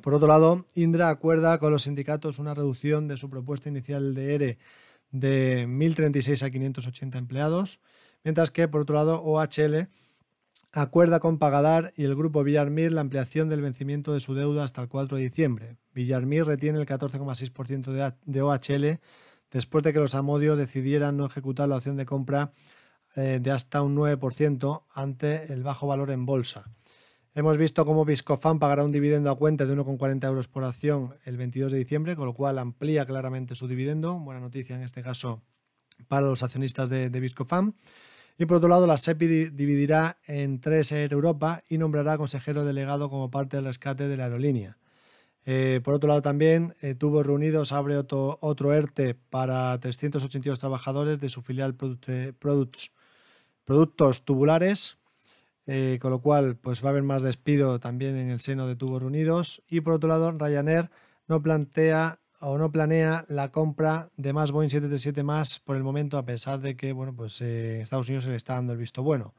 Por 0.00 0.14
otro 0.14 0.28
lado, 0.28 0.66
Indra 0.74 1.08
acuerda 1.08 1.58
con 1.58 1.72
los 1.72 1.82
sindicatos 1.82 2.38
una 2.38 2.54
reducción 2.54 3.08
de 3.08 3.16
su 3.16 3.30
propuesta 3.30 3.68
inicial 3.68 4.14
de 4.14 4.34
ERE 4.34 4.58
de 5.10 5.66
1.036 5.66 6.42
a 6.42 6.50
580 6.50 7.18
empleados, 7.18 7.80
mientras 8.24 8.50
que, 8.50 8.68
por 8.68 8.82
otro 8.82 8.96
lado, 8.96 9.22
OHL 9.22 9.88
acuerda 10.72 11.20
con 11.20 11.38
Pagadar 11.38 11.92
y 11.96 12.04
el 12.04 12.14
grupo 12.14 12.44
Villarmir 12.44 12.92
la 12.92 13.00
ampliación 13.00 13.48
del 13.48 13.62
vencimiento 13.62 14.12
de 14.12 14.20
su 14.20 14.34
deuda 14.34 14.64
hasta 14.64 14.82
el 14.82 14.88
4 14.88 15.16
de 15.16 15.22
diciembre. 15.24 15.76
Villarmir 15.94 16.44
retiene 16.44 16.78
el 16.78 16.86
14,6% 16.86 18.14
de 18.24 18.42
OHL 18.42 19.00
después 19.50 19.84
de 19.84 19.92
que 19.92 19.98
los 19.98 20.14
Amodio 20.14 20.56
decidieran 20.56 21.16
no 21.16 21.26
ejecutar 21.26 21.68
la 21.68 21.76
opción 21.76 21.96
de 21.96 22.06
compra 22.06 22.52
eh, 23.16 23.38
de 23.40 23.50
hasta 23.50 23.82
un 23.82 23.96
9% 23.96 24.82
ante 24.94 25.52
el 25.52 25.62
bajo 25.62 25.86
valor 25.86 26.10
en 26.10 26.26
bolsa. 26.26 26.70
Hemos 27.34 27.56
visto 27.56 27.86
cómo 27.86 28.04
Viscofan 28.04 28.58
pagará 28.58 28.84
un 28.84 28.92
dividendo 28.92 29.30
a 29.30 29.36
cuenta 29.36 29.64
de 29.64 29.76
1,40 29.76 30.26
euros 30.26 30.48
por 30.48 30.64
acción 30.64 31.14
el 31.24 31.36
22 31.36 31.72
de 31.72 31.78
diciembre, 31.78 32.16
con 32.16 32.26
lo 32.26 32.34
cual 32.34 32.58
amplía 32.58 33.06
claramente 33.06 33.54
su 33.54 33.68
dividendo. 33.68 34.18
Buena 34.18 34.40
noticia 34.40 34.76
en 34.76 34.82
este 34.82 35.02
caso 35.02 35.42
para 36.08 36.26
los 36.26 36.42
accionistas 36.42 36.88
de, 36.88 37.10
de 37.10 37.20
Viscofan. 37.20 37.74
Y 38.38 38.46
por 38.46 38.58
otro 38.58 38.68
lado, 38.68 38.86
la 38.86 38.98
SEPI 38.98 39.50
dividirá 39.50 40.18
en 40.26 40.60
tres 40.60 40.92
Europa 40.92 41.62
y 41.68 41.78
nombrará 41.78 42.16
consejero 42.18 42.64
delegado 42.64 43.10
como 43.10 43.30
parte 43.30 43.56
del 43.56 43.66
rescate 43.66 44.06
de 44.06 44.16
la 44.16 44.24
aerolínea. 44.24 44.78
Eh, 45.50 45.80
por 45.82 45.94
otro 45.94 46.08
lado, 46.08 46.20
también 46.20 46.74
eh, 46.82 46.94
tuvo 46.94 47.22
reunidos, 47.22 47.72
abre 47.72 47.96
otro, 47.96 48.36
otro, 48.42 48.74
ERTE 48.74 49.14
para 49.14 49.80
382 49.80 50.58
trabajadores 50.58 51.20
de 51.20 51.30
su 51.30 51.40
filial 51.40 51.74
Products 51.74 52.92
productos 53.64 54.26
tubulares, 54.26 54.98
eh, 55.66 55.98
con 56.02 56.10
lo 56.10 56.20
cual 56.20 56.56
pues 56.56 56.84
va 56.84 56.88
a 56.88 56.90
haber 56.90 57.02
más 57.02 57.22
despido 57.22 57.80
también 57.80 58.14
en 58.16 58.28
el 58.28 58.40
seno 58.40 58.66
de 58.66 58.76
Tubos 58.76 59.00
Reunidos. 59.00 59.62
Y 59.70 59.80
por 59.80 59.94
otro 59.94 60.10
lado, 60.10 60.30
Ryanair 60.32 60.90
no 61.28 61.42
plantea 61.42 62.18
o 62.40 62.58
no 62.58 62.70
planea 62.70 63.24
la 63.28 63.50
compra 63.50 64.10
de 64.18 64.34
más 64.34 64.52
Boeing 64.52 64.68
737 64.68 65.22
más 65.22 65.60
por 65.60 65.76
el 65.76 65.82
momento, 65.82 66.18
a 66.18 66.26
pesar 66.26 66.60
de 66.60 66.76
que 66.76 66.92
bueno, 66.92 67.16
pues, 67.16 67.40
eh, 67.40 67.80
Estados 67.80 68.06
Unidos 68.10 68.24
se 68.24 68.30
le 68.30 68.36
está 68.36 68.52
dando 68.52 68.74
el 68.74 68.78
visto 68.78 69.02
bueno. 69.02 69.34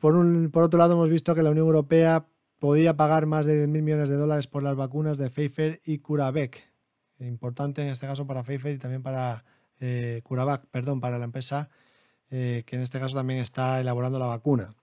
Por, 0.00 0.16
un, 0.16 0.50
por 0.50 0.62
otro 0.62 0.78
lado, 0.78 0.94
hemos 0.94 1.10
visto 1.10 1.34
que 1.34 1.42
la 1.42 1.50
Unión 1.50 1.66
Europea 1.66 2.24
podía 2.58 2.96
pagar 2.96 3.26
más 3.26 3.46
de 3.46 3.66
10.000 3.66 3.82
millones 3.82 4.08
de 4.08 4.16
dólares 4.16 4.46
por 4.46 4.62
las 4.62 4.76
vacunas 4.76 5.18
de 5.18 5.30
Pfizer 5.30 5.80
y 5.84 5.98
CuraVac. 5.98 6.72
Importante 7.20 7.82
en 7.82 7.88
este 7.88 8.06
caso 8.06 8.26
para 8.26 8.42
Pfizer 8.42 8.72
y 8.72 8.78
también 8.78 9.02
para 9.02 9.44
eh, 9.80 10.22
perdón, 10.70 11.00
para 11.00 11.18
la 11.18 11.24
empresa 11.24 11.68
eh, 12.30 12.64
que 12.66 12.76
en 12.76 12.82
este 12.82 12.98
caso 13.00 13.16
también 13.16 13.40
está 13.40 13.80
elaborando 13.80 14.18
la 14.18 14.26
vacuna. 14.26 14.74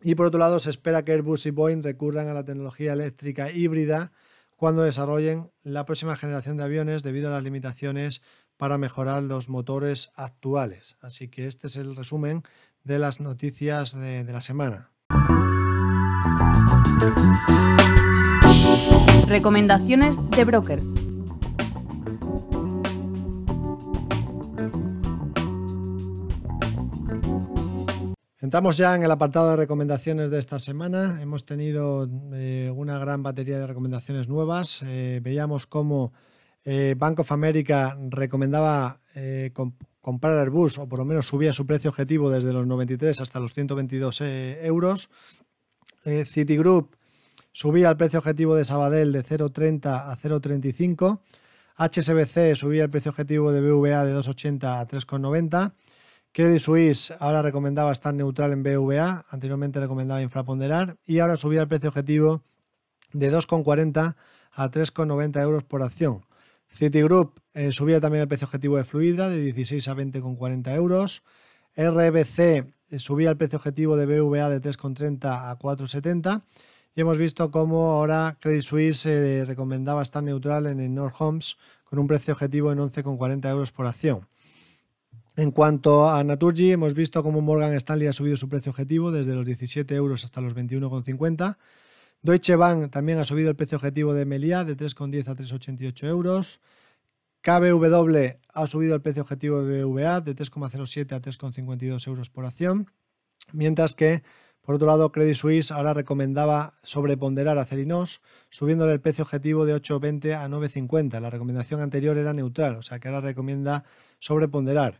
Y 0.00 0.14
por 0.14 0.26
otro 0.26 0.38
lado, 0.38 0.58
se 0.58 0.70
espera 0.70 1.04
que 1.04 1.12
Airbus 1.12 1.46
y 1.46 1.50
Boeing 1.50 1.82
recurran 1.82 2.28
a 2.28 2.34
la 2.34 2.44
tecnología 2.44 2.92
eléctrica 2.92 3.50
híbrida 3.50 4.12
cuando 4.56 4.82
desarrollen 4.82 5.50
la 5.62 5.84
próxima 5.84 6.16
generación 6.16 6.56
de 6.56 6.64
aviones 6.64 7.02
debido 7.02 7.28
a 7.28 7.32
las 7.32 7.42
limitaciones 7.42 8.22
para 8.56 8.78
mejorar 8.78 9.22
los 9.22 9.48
motores 9.48 10.12
actuales. 10.14 10.96
Así 11.00 11.28
que 11.28 11.46
este 11.46 11.66
es 11.66 11.76
el 11.76 11.96
resumen 11.96 12.42
de 12.84 12.98
las 12.98 13.20
noticias 13.20 13.92
de 13.94 14.24
la 14.24 14.42
semana. 14.42 14.92
Recomendaciones 19.26 20.18
de 20.30 20.44
brokers. 20.44 21.00
Entramos 28.48 28.78
ya 28.78 28.96
en 28.96 29.02
el 29.02 29.10
apartado 29.10 29.50
de 29.50 29.56
recomendaciones 29.56 30.30
de 30.30 30.38
esta 30.38 30.58
semana. 30.58 31.20
Hemos 31.20 31.44
tenido 31.44 32.08
eh, 32.32 32.72
una 32.74 32.98
gran 32.98 33.22
batería 33.22 33.58
de 33.58 33.66
recomendaciones 33.66 34.26
nuevas. 34.26 34.82
Eh, 34.84 35.20
veíamos 35.22 35.66
cómo 35.66 36.14
eh, 36.64 36.94
Bank 36.96 37.18
of 37.18 37.30
America 37.30 37.98
recomendaba 38.08 38.96
comprar 40.00 40.38
Airbus 40.38 40.78
o 40.78 40.88
por 40.88 41.00
lo 41.00 41.04
menos 41.04 41.26
subía 41.26 41.52
su 41.52 41.66
precio 41.66 41.90
objetivo 41.90 42.30
desde 42.30 42.54
los 42.54 42.66
93 42.66 43.20
hasta 43.20 43.38
los 43.38 43.52
122 43.52 44.22
euros. 44.22 45.10
Citigroup 46.26 46.96
subía 47.52 47.90
el 47.90 47.96
precio 47.96 48.18
objetivo 48.18 48.54
de 48.54 48.64
Sabadell 48.64 49.12
de 49.12 49.24
0,30 49.24 50.10
a 50.10 50.16
0,35. 50.16 51.20
HSBC 51.76 52.56
subía 52.56 52.84
el 52.84 52.90
precio 52.90 53.10
objetivo 53.10 53.52
de 53.52 53.60
BVA 53.60 54.04
de 54.04 54.14
2,80 54.14 54.80
a 54.80 54.86
3,90. 54.86 55.72
Credit 56.32 56.60
Suisse 56.60 57.14
ahora 57.18 57.42
recomendaba 57.42 57.92
estar 57.92 58.14
neutral 58.14 58.52
en 58.52 58.62
BVA, 58.62 59.26
anteriormente 59.30 59.80
recomendaba 59.80 60.20
infraponderar 60.22 60.96
y 61.06 61.20
ahora 61.20 61.36
subía 61.36 61.62
el 61.62 61.68
precio 61.68 61.88
objetivo 61.88 62.42
de 63.12 63.32
2,40 63.32 64.16
a 64.52 64.70
3,90 64.70 65.42
euros 65.42 65.64
por 65.64 65.82
acción. 65.82 66.24
Citigroup 66.70 67.40
eh, 67.54 67.72
subía 67.72 68.00
también 68.00 68.22
el 68.22 68.28
precio 68.28 68.46
objetivo 68.46 68.76
de 68.76 68.84
Fluidra 68.84 69.28
de 69.28 69.40
16 69.40 69.88
a 69.88 69.94
20,40 69.94 70.74
euros. 70.74 71.22
RBC 71.76 72.38
eh, 72.38 72.72
subía 72.96 73.30
el 73.30 73.36
precio 73.36 73.58
objetivo 73.58 73.96
de 73.96 74.06
BVA 74.06 74.48
de 74.48 74.62
3,30 74.62 75.50
a 75.50 75.58
4,70 75.58 76.42
y 76.94 77.00
hemos 77.00 77.18
visto 77.18 77.50
cómo 77.50 77.92
ahora 77.92 78.36
Credit 78.40 78.62
Suisse 78.62 79.06
eh, 79.06 79.44
recomendaba 79.44 80.02
estar 80.02 80.22
neutral 80.22 80.66
en 80.66 80.80
el 80.80 80.94
North 80.94 81.14
Homes 81.18 81.56
con 81.84 81.98
un 81.98 82.06
precio 82.06 82.34
objetivo 82.34 82.72
en 82.72 82.78
11,40 82.78 83.48
euros 83.50 83.72
por 83.72 83.86
acción. 83.86 84.26
En 85.36 85.52
cuanto 85.52 86.08
a 86.08 86.24
Naturgy, 86.24 86.72
hemos 86.72 86.94
visto 86.94 87.22
cómo 87.22 87.40
Morgan 87.40 87.72
Stanley 87.74 88.08
ha 88.08 88.12
subido 88.12 88.36
su 88.36 88.48
precio 88.48 88.70
objetivo 88.70 89.12
desde 89.12 89.34
los 89.36 89.46
17 89.46 89.94
euros 89.94 90.24
hasta 90.24 90.40
los 90.40 90.56
21,50. 90.56 91.56
Deutsche 92.22 92.56
Bank 92.56 92.90
también 92.90 93.18
ha 93.18 93.24
subido 93.24 93.48
el 93.50 93.54
precio 93.54 93.76
objetivo 93.76 94.14
de 94.14 94.24
Melia 94.24 94.64
de 94.64 94.76
3,10 94.76 95.28
a 95.28 95.36
3,88 95.36 96.08
euros. 96.08 96.60
KBW 97.42 98.38
ha 98.52 98.66
subido 98.66 98.94
el 98.94 99.00
precio 99.00 99.22
objetivo 99.22 99.62
de 99.62 99.84
BVA 99.84 100.20
de 100.20 100.34
3,07 100.34 101.12
a 101.12 101.20
3,52 101.20 102.06
euros 102.08 102.30
por 102.30 102.44
acción. 102.44 102.86
Mientras 103.52 103.94
que, 103.94 104.22
por 104.62 104.74
otro 104.74 104.86
lado, 104.86 105.12
Credit 105.12 105.34
Suisse 105.34 105.70
ahora 105.70 105.94
recomendaba 105.94 106.74
sobreponderar 106.82 107.58
a 107.58 107.64
Cerinos, 107.64 108.20
subiéndole 108.50 108.92
el 108.92 109.00
precio 109.00 109.22
objetivo 109.24 109.64
de 109.64 109.74
8,20 109.74 110.34
a 110.34 110.48
9,50. 110.48 111.20
La 111.20 111.30
recomendación 111.30 111.80
anterior 111.80 112.18
era 112.18 112.32
neutral, 112.32 112.76
o 112.76 112.82
sea 112.82 112.98
que 112.98 113.08
ahora 113.08 113.20
recomienda 113.20 113.84
sobreponderar. 114.18 114.98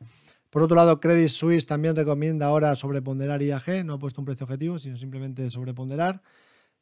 Por 0.50 0.62
otro 0.62 0.76
lado, 0.76 1.00
Credit 1.00 1.28
Suisse 1.28 1.66
también 1.66 1.94
recomienda 1.94 2.46
ahora 2.46 2.74
sobreponderar 2.74 3.42
IAG, 3.42 3.84
no 3.84 3.94
ha 3.94 3.98
puesto 3.98 4.20
un 4.20 4.24
precio 4.24 4.44
objetivo, 4.44 4.78
sino 4.78 4.96
simplemente 4.96 5.50
sobreponderar. 5.50 6.22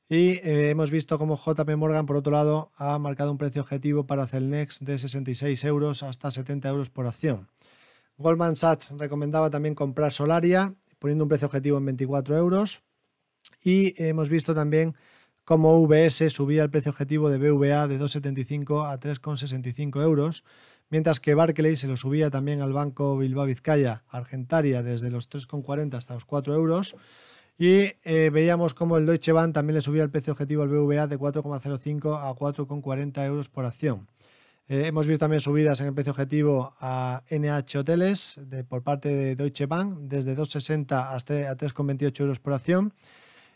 Y 0.08 0.38
eh, 0.48 0.70
hemos 0.70 0.90
visto 0.90 1.18
cómo 1.18 1.36
JP 1.36 1.68
Morgan, 1.76 2.06
por 2.06 2.16
otro 2.16 2.32
lado, 2.32 2.70
ha 2.76 2.98
marcado 2.98 3.32
un 3.32 3.38
precio 3.38 3.62
objetivo 3.62 4.06
para 4.06 4.26
Celnex 4.26 4.84
de 4.84 4.98
66 4.98 5.64
euros 5.64 6.02
hasta 6.02 6.30
70 6.30 6.68
euros 6.68 6.90
por 6.90 7.06
acción. 7.06 7.48
Goldman 8.16 8.56
Sachs 8.56 8.92
recomendaba 8.96 9.50
también 9.50 9.74
comprar 9.74 10.12
Solaria, 10.12 10.74
poniendo 10.98 11.24
un 11.24 11.28
precio 11.28 11.46
objetivo 11.46 11.78
en 11.78 11.86
24 11.86 12.36
euros. 12.36 12.82
Y 13.62 14.00
hemos 14.02 14.28
visto 14.28 14.54
también 14.54 14.94
cómo 15.44 15.80
VS 15.86 16.30
subía 16.30 16.62
el 16.62 16.70
precio 16.70 16.92
objetivo 16.92 17.28
de 17.28 17.38
BVA 17.38 17.88
de 17.88 17.98
2,75 17.98 18.90
a 18.90 18.98
3,65 18.98 20.02
euros 20.02 20.44
mientras 20.88 21.20
que 21.20 21.34
Barclays 21.34 21.80
se 21.80 21.88
lo 21.88 21.96
subía 21.96 22.30
también 22.30 22.62
al 22.62 22.72
Banco 22.72 23.16
Bilbao 23.18 23.46
Vizcaya 23.46 24.04
Argentaria 24.08 24.82
desde 24.82 25.10
los 25.10 25.30
3,40 25.30 25.94
hasta 25.94 26.14
los 26.14 26.24
4 26.24 26.54
euros. 26.54 26.96
Y 27.58 27.92
eh, 28.04 28.30
veíamos 28.30 28.74
como 28.74 28.98
el 28.98 29.06
Deutsche 29.06 29.32
Bank 29.32 29.54
también 29.54 29.76
le 29.76 29.80
subía 29.80 30.02
el 30.02 30.10
precio 30.10 30.32
objetivo 30.34 30.62
al 30.62 30.68
BVA 30.68 31.06
de 31.06 31.18
4,05 31.18 32.20
a 32.20 32.34
4,40 32.34 33.24
euros 33.26 33.48
por 33.48 33.64
acción. 33.64 34.06
Eh, 34.68 34.84
hemos 34.86 35.06
visto 35.06 35.20
también 35.20 35.40
subidas 35.40 35.80
en 35.80 35.86
el 35.86 35.94
precio 35.94 36.10
objetivo 36.10 36.74
a 36.80 37.22
NH 37.30 37.78
Hoteles 37.78 38.40
por 38.68 38.82
parte 38.82 39.08
de 39.08 39.36
Deutsche 39.36 39.66
Bank 39.66 39.96
desde 40.00 40.36
2,60 40.36 41.14
hasta 41.14 41.50
a 41.50 41.56
3,28 41.56 42.20
euros 42.20 42.40
por 42.40 42.52
acción. 42.52 42.92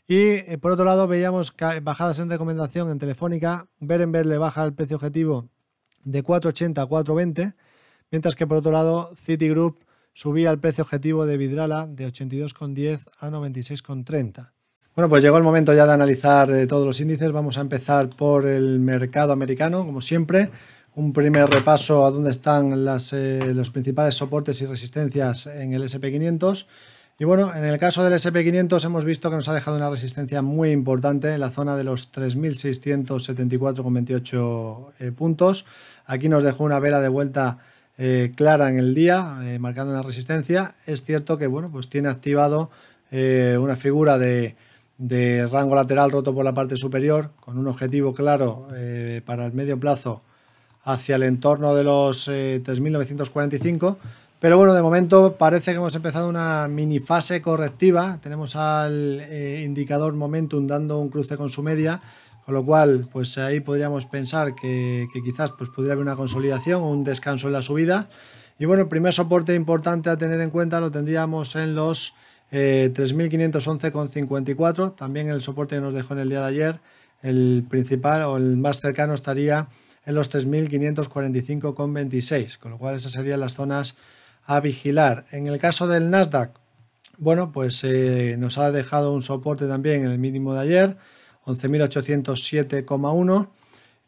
Y 0.08 0.16
eh, 0.16 0.58
por 0.58 0.72
otro 0.72 0.84
lado 0.84 1.06
veíamos 1.06 1.54
bajadas 1.82 2.18
en 2.20 2.30
recomendación 2.30 2.90
en 2.90 2.98
Telefónica. 2.98 3.66
Berenberg 3.80 4.26
le 4.26 4.38
baja 4.38 4.64
el 4.64 4.72
precio 4.72 4.96
objetivo 4.96 5.48
de 6.04 6.24
4,80 6.24 6.78
a 6.78 6.88
4,20, 6.88 7.54
mientras 8.10 8.34
que 8.34 8.46
por 8.46 8.56
otro 8.56 8.72
lado 8.72 9.14
Citigroup 9.14 9.78
subía 10.20 10.50
el 10.50 10.58
precio 10.58 10.84
objetivo 10.84 11.24
de 11.24 11.38
Vidrala 11.38 11.86
de 11.86 12.06
82,10 12.06 13.06
a 13.20 13.30
96,30. 13.30 14.50
Bueno, 14.94 15.08
pues 15.08 15.22
llegó 15.22 15.38
el 15.38 15.42
momento 15.42 15.72
ya 15.72 15.86
de 15.86 15.94
analizar 15.94 16.50
eh, 16.50 16.66
todos 16.66 16.86
los 16.86 17.00
índices. 17.00 17.32
Vamos 17.32 17.56
a 17.56 17.62
empezar 17.62 18.10
por 18.10 18.44
el 18.44 18.80
mercado 18.80 19.32
americano, 19.32 19.86
como 19.86 20.02
siempre. 20.02 20.50
Un 20.94 21.14
primer 21.14 21.48
repaso 21.48 22.04
a 22.04 22.10
dónde 22.10 22.32
están 22.32 22.74
eh, 22.74 23.54
los 23.54 23.70
principales 23.70 24.14
soportes 24.14 24.60
y 24.60 24.66
resistencias 24.66 25.46
en 25.46 25.72
el 25.72 25.84
SP500. 25.84 26.66
Y 27.18 27.24
bueno, 27.24 27.54
en 27.54 27.64
el 27.64 27.78
caso 27.78 28.04
del 28.04 28.12
SP500 28.12 28.84
hemos 28.84 29.06
visto 29.06 29.30
que 29.30 29.36
nos 29.36 29.48
ha 29.48 29.54
dejado 29.54 29.78
una 29.78 29.88
resistencia 29.88 30.42
muy 30.42 30.70
importante 30.70 31.32
en 31.32 31.40
la 31.40 31.48
zona 31.48 31.78
de 31.78 31.84
los 31.84 32.12
3.674,28 32.12 34.86
eh, 34.98 35.12
puntos. 35.12 35.64
Aquí 36.04 36.28
nos 36.28 36.42
dejó 36.42 36.64
una 36.64 36.78
vela 36.78 37.00
de 37.00 37.08
vuelta 37.08 37.60
eh, 38.02 38.32
clara 38.34 38.70
en 38.70 38.78
el 38.78 38.94
día, 38.94 39.40
eh, 39.42 39.58
marcando 39.58 39.92
una 39.92 40.02
resistencia. 40.02 40.74
Es 40.86 41.02
cierto 41.04 41.36
que 41.36 41.46
bueno, 41.46 41.70
pues 41.70 41.88
tiene 41.88 42.08
activado 42.08 42.70
una 43.12 43.74
figura 43.74 44.18
de, 44.18 44.54
de, 44.96 45.46
rango 45.48 45.74
lateral 45.74 46.12
roto 46.12 46.32
por 46.32 46.44
la 46.44 46.54
parte 46.54 46.76
superior, 46.76 47.30
con 47.40 47.58
un 47.58 47.66
objetivo 47.66 48.14
claro 48.14 48.68
para 49.24 49.46
el 49.46 49.52
medio 49.52 49.80
plazo 49.80 50.22
hacia 50.84 51.16
el 51.16 51.24
entorno 51.24 51.74
de 51.74 51.82
los 51.82 52.28
3.945 52.28 53.96
pero 54.40 54.56
bueno, 54.56 54.72
de 54.72 54.80
momento 54.80 55.36
parece 55.36 55.72
que 55.72 55.76
hemos 55.76 55.94
empezado 55.94 56.26
una 56.26 56.66
mini 56.66 56.98
fase 56.98 57.42
correctiva. 57.42 58.18
Tenemos 58.22 58.56
al 58.56 59.20
eh, 59.20 59.62
indicador 59.66 60.14
Momentum 60.14 60.66
dando 60.66 60.98
un 60.98 61.10
cruce 61.10 61.36
con 61.36 61.50
su 61.50 61.62
media, 61.62 62.00
con 62.46 62.54
lo 62.54 62.64
cual, 62.64 63.06
pues 63.12 63.36
ahí 63.36 63.60
podríamos 63.60 64.06
pensar 64.06 64.54
que, 64.54 65.08
quizás 65.12 65.52
pues, 65.58 65.68
podría 65.68 65.92
haber 65.92 66.02
una 66.02 66.16
consolidación 66.16 66.80
o 66.80 66.88
un 66.88 67.04
descanso 67.04 67.48
en 67.48 67.52
la 67.52 67.60
subida. 67.60 68.08
Y 68.58 68.64
bueno, 68.64 68.84
el 68.84 68.88
primer 68.88 69.12
soporte 69.12 69.54
importante 69.54 70.08
a 70.08 70.16
tener 70.16 70.40
en 70.40 70.48
cuenta 70.48 70.80
lo 70.80 70.90
tendríamos 70.90 71.54
en 71.56 71.74
los 71.74 72.14
eh, 72.50 72.90
3.511,54. 72.94 74.96
También 74.96 75.28
el 75.28 75.42
soporte 75.42 75.76
que 75.76 75.82
nos 75.82 75.92
dejó 75.92 76.14
en 76.14 76.20
el 76.20 76.30
día 76.30 76.40
de 76.40 76.46
ayer, 76.46 76.80
el 77.22 77.66
principal 77.68 78.22
o 78.22 78.38
el 78.38 78.56
más 78.56 78.80
cercano 78.80 79.12
estaría 79.12 79.68
en 80.06 80.14
los 80.14 80.32
3.545,26. 80.32 82.56
Con 82.56 82.70
lo 82.70 82.78
cual 82.78 82.96
esas 82.96 83.12
serían 83.12 83.40
las 83.40 83.54
zonas 83.54 83.98
a 84.44 84.60
vigilar. 84.60 85.24
En 85.30 85.46
el 85.46 85.58
caso 85.58 85.86
del 85.86 86.10
Nasdaq, 86.10 86.58
bueno, 87.18 87.52
pues 87.52 87.84
eh, 87.84 88.36
nos 88.38 88.58
ha 88.58 88.72
dejado 88.72 89.12
un 89.12 89.22
soporte 89.22 89.66
también 89.66 90.04
en 90.04 90.10
el 90.10 90.18
mínimo 90.18 90.54
de 90.54 90.60
ayer, 90.60 90.96
11.807,1 91.44 93.48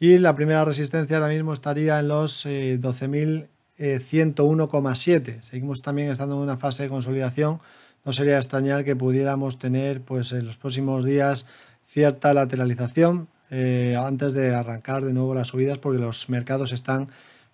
y 0.01 0.19
la 0.19 0.35
primera 0.35 0.65
resistencia 0.65 1.19
ahora 1.19 1.29
mismo 1.29 1.53
estaría 1.53 2.01
en 2.01 2.09
los 2.09 2.47
12.101,7. 2.47 5.29
Eh, 5.29 5.39
Seguimos 5.43 5.83
también 5.83 6.11
estando 6.11 6.35
en 6.37 6.41
una 6.41 6.57
fase 6.57 6.85
de 6.85 6.89
consolidación. 6.89 7.61
No 8.05 8.13
sería 8.13 8.37
extrañar 8.37 8.85
que 8.85 8.97
pudiéramos 8.97 9.59
tener 9.59 10.01
pues 10.01 10.33
en 10.33 10.47
los 10.47 10.57
próximos 10.57 11.05
días 11.05 11.47
cierta 11.87 12.35
lateralización 12.35 13.29
eh, 13.51 13.97
antes 13.99 14.33
de 14.33 14.55
arrancar 14.55 15.05
de 15.05 15.13
nuevo 15.13 15.35
las 15.35 15.49
subidas 15.49 15.77
porque 15.77 16.01
los 16.01 16.31
mercados 16.31 16.73
están 16.73 17.09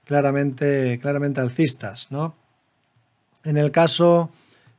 claramente, 0.05 1.01
claramente 1.03 1.41
alcistas, 1.41 2.13
¿no? 2.13 2.37
En 3.49 3.57
el 3.57 3.71
caso 3.71 4.29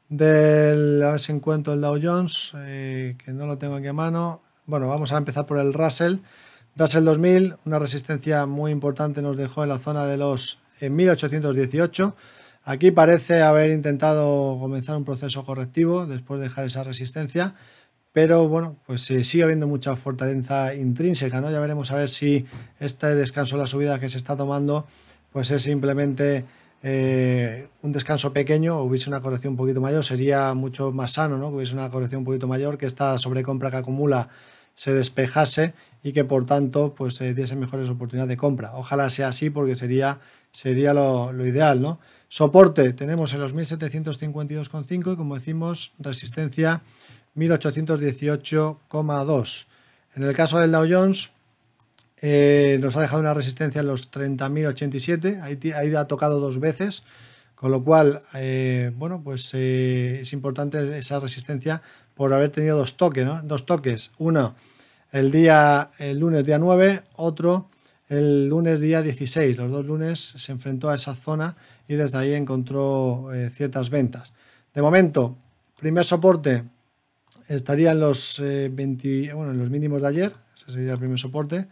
del, 0.10 1.02
a 1.02 1.10
ver 1.10 1.20
si 1.20 1.32
encuentro 1.32 1.74
el 1.74 1.82
Dow 1.82 2.00
Jones, 2.00 2.52
eh, 2.56 3.16
que 3.18 3.32
no 3.32 3.48
lo 3.48 3.58
tengo 3.58 3.74
aquí 3.74 3.88
a 3.88 3.94
mano, 3.94 4.44
bueno, 4.68 4.88
vamos 4.88 5.12
a 5.12 5.18
empezar 5.18 5.48
por 5.48 5.58
el 5.58 5.74
Russell. 5.74 6.18
Russell 6.76 7.04
2000, 7.04 7.56
una 7.66 7.80
resistencia 7.80 8.46
muy 8.46 8.72
importante 8.72 9.24
nos 9.24 9.38
dejó 9.38 9.64
en 9.64 9.70
la 9.70 9.80
zona 9.80 10.06
de 10.06 10.18
los 10.18 10.60
1818. 10.82 12.16
Aquí 12.64 12.92
parece 12.92 13.42
haber 13.42 13.72
intentado 13.72 14.60
comenzar 14.60 14.96
un 14.98 15.04
proceso 15.04 15.44
correctivo 15.46 16.06
después 16.06 16.40
de 16.40 16.50
dejar 16.50 16.66
esa 16.66 16.84
resistencia, 16.84 17.56
pero 18.14 18.48
bueno, 18.48 18.76
pues 18.86 19.02
sigue 19.02 19.44
habiendo 19.44 19.66
mucha 19.66 19.96
fortaleza 19.96 20.76
intrínseca, 20.76 21.42
¿no? 21.42 21.50
Ya 21.50 21.60
veremos 21.60 21.92
a 21.92 21.96
ver 21.96 22.12
si 22.12 22.46
este 22.80 23.16
descanso 23.16 23.56
de 23.56 23.64
la 23.64 23.68
subida 23.68 24.00
que 24.00 24.10
se 24.10 24.20
está 24.20 24.38
tomando, 24.38 24.86
pues 25.32 25.50
es 25.50 25.64
simplemente 25.64 26.46
eh, 26.82 27.68
un 27.82 27.92
descanso 27.92 28.32
pequeño 28.32 28.78
o 28.78 28.84
hubiese 28.84 29.10
una 29.10 29.22
corrección 29.22 29.52
un 29.54 29.58
poquito 29.58 29.82
mayor, 29.82 30.06
sería 30.06 30.54
mucho 30.54 30.92
más 30.92 31.14
sano, 31.14 31.38
¿no? 31.38 31.50
Que 31.50 31.56
hubiese 31.58 31.74
una 31.74 31.90
corrección 31.90 32.20
un 32.20 32.26
poquito 32.26 32.48
mayor, 32.48 32.78
que 32.78 32.86
esta 32.86 33.18
sobrecompra 33.18 33.70
que 33.70 33.78
acumula 33.78 34.30
se 34.76 34.94
despejase 34.94 35.74
y 36.04 36.14
que 36.14 36.24
por 36.24 36.46
tanto 36.46 36.96
pues 36.96 37.20
eh, 37.20 37.34
diese 37.34 37.58
mejores 37.58 37.90
oportunidades 37.90 38.30
de 38.30 38.38
compra. 38.38 38.72
Ojalá 38.76 39.10
sea 39.10 39.28
así 39.28 39.50
porque 39.50 39.76
sería, 39.76 40.20
sería 40.54 40.94
lo, 40.94 41.34
lo 41.34 41.46
ideal, 41.46 41.82
¿no? 41.82 42.00
Soporte 42.30 42.94
tenemos 42.94 43.34
en 43.34 43.42
los 43.42 43.54
1752,5 43.56 45.14
y 45.14 45.18
como 45.18 45.36
decimos 45.36 45.92
resistencia 46.00 46.82
1818,2. 47.36 49.66
En 50.16 50.24
el 50.24 50.34
caso 50.34 50.60
del 50.60 50.72
Dow 50.72 50.88
Jones 50.90 51.32
eh, 52.22 52.78
nos 52.82 52.98
ha 52.98 53.02
dejado 53.02 53.22
una 53.22 53.34
resistencia 53.34 53.80
en 53.80 53.88
los 53.88 54.12
30.087, 54.12 55.42
ahí, 55.42 55.96
ha 55.96 56.06
tocado 56.06 56.40
dos 56.40 56.60
veces, 56.60 57.04
con 57.56 57.72
lo 57.72 57.84
cual, 57.84 58.22
eh, 58.34 58.92
bueno, 58.96 59.22
pues 59.24 59.54
eh, 59.54 60.20
es 60.22 60.34
importante 60.34 60.98
esa 60.98 61.20
resistencia 61.20 61.82
por 62.16 62.34
haber 62.34 62.52
tenido 62.52 62.78
dos 62.78 62.98
toques, 62.98 63.26
¿no? 63.26 63.42
Dos 63.44 63.66
toques, 63.66 64.12
uno 64.18 64.56
el 65.12 65.32
día, 65.32 65.90
el 65.98 66.20
lunes 66.20 66.46
día 66.46 66.60
9, 66.60 67.04
otro 67.16 67.70
el 68.10 68.48
lunes 68.48 68.80
día 68.80 69.02
16. 69.02 69.58
Los 69.58 69.72
dos 69.72 69.86
lunes 69.86 70.20
se 70.20 70.52
enfrentó 70.52 70.90
a 70.90 70.96
esa 70.96 71.16
zona 71.16 71.56
y 71.88 71.96
desde 71.96 72.18
ahí 72.18 72.34
encontró 72.34 73.30
ciertas 73.52 73.90
ventas. 73.90 74.34
De 74.74 74.82
momento, 74.82 75.38
primer 75.80 76.04
soporte 76.04 76.64
estaría 77.48 77.92
en 77.92 78.00
los, 78.00 78.40
20, 78.40 79.34
bueno, 79.34 79.52
en 79.52 79.60
los 79.60 79.70
mínimos 79.70 80.02
de 80.02 80.08
ayer, 80.08 80.36
ese 80.56 80.72
sería 80.72 80.94
el 80.94 81.00
primer 81.00 81.20
soporte 81.20 81.68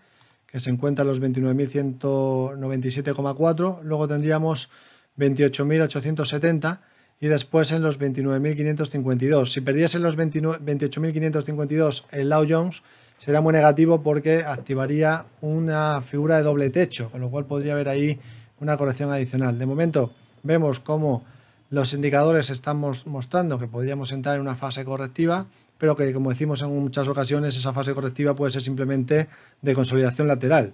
que 0.51 0.60
se 0.60 0.69
encuentra 0.69 1.03
en 1.03 1.07
los 1.10 1.21
29.197,4, 1.21 3.81
luego 3.83 4.07
tendríamos 4.07 4.69
28.870 5.17 6.79
y 7.19 7.27
después 7.27 7.71
en 7.71 7.81
los 7.81 7.99
29.552. 7.99 9.47
Si 9.47 9.62
perdiese 9.62 9.99
los 9.99 10.17
28.552 10.17 12.05
el 12.12 12.29
Dow 12.29 12.45
Jones, 12.47 12.83
sería 13.17 13.41
muy 13.41 13.53
negativo 13.53 14.01
porque 14.01 14.43
activaría 14.45 15.25
una 15.41 16.01
figura 16.01 16.38
de 16.38 16.43
doble 16.43 16.69
techo, 16.69 17.10
con 17.10 17.21
lo 17.21 17.29
cual 17.29 17.45
podría 17.45 17.73
haber 17.73 17.89
ahí 17.89 18.19
una 18.60 18.77
corrección 18.77 19.12
adicional. 19.12 19.57
De 19.57 19.65
momento 19.65 20.12
vemos 20.43 20.79
cómo 20.79 21.25
los 21.69 21.93
indicadores 21.93 22.49
estamos 22.49 23.07
mostrando 23.07 23.60
que 23.60 23.67
podríamos 23.67 24.12
entrar 24.12 24.36
en 24.36 24.41
una 24.41 24.55
fase 24.55 24.86
correctiva 24.86 25.47
pero 25.77 25.95
que 25.95 26.11
como 26.13 26.29
decimos 26.29 26.61
en 26.61 26.69
muchas 26.69 27.07
ocasiones 27.07 27.55
esa 27.57 27.73
fase 27.73 27.93
correctiva 27.93 28.35
puede 28.35 28.51
ser 28.51 28.61
simplemente 28.61 29.27
de 29.61 29.73
consolidación 29.73 30.27
lateral, 30.27 30.73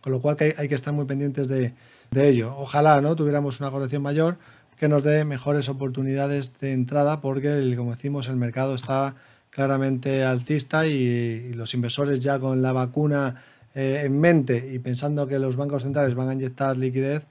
con 0.00 0.12
lo 0.12 0.20
cual 0.20 0.36
hay, 0.56 0.68
que 0.68 0.74
estar 0.74 0.94
muy 0.94 1.04
pendientes 1.04 1.48
de, 1.48 1.74
ello. 2.14 2.56
Ojalá 2.56 3.00
no 3.02 3.16
tuviéramos 3.16 3.60
una 3.60 3.70
corrección 3.70 4.02
mayor 4.02 4.38
que 4.78 4.88
nos 4.88 5.02
dé 5.02 5.24
mejores 5.24 5.68
oportunidades 5.68 6.58
de 6.58 6.72
entrada 6.72 7.20
porque 7.20 7.74
como 7.76 7.90
decimos 7.90 8.28
el 8.28 8.36
mercado 8.36 8.74
está 8.74 9.16
claramente 9.50 10.22
alcista 10.22 10.86
y, 10.86 11.52
los 11.54 11.74
inversores 11.74 12.20
ya 12.20 12.38
con 12.38 12.62
la 12.62 12.72
vacuna 12.72 13.42
eh, 13.74 14.02
en 14.04 14.20
mente 14.20 14.70
y 14.72 14.78
pensando 14.78 15.26
que 15.26 15.38
los 15.38 15.56
bancos 15.56 15.82
centrales 15.82 16.14
van 16.14 16.28
a 16.28 16.34
inyectar 16.34 16.76
liquidez, 16.76 17.24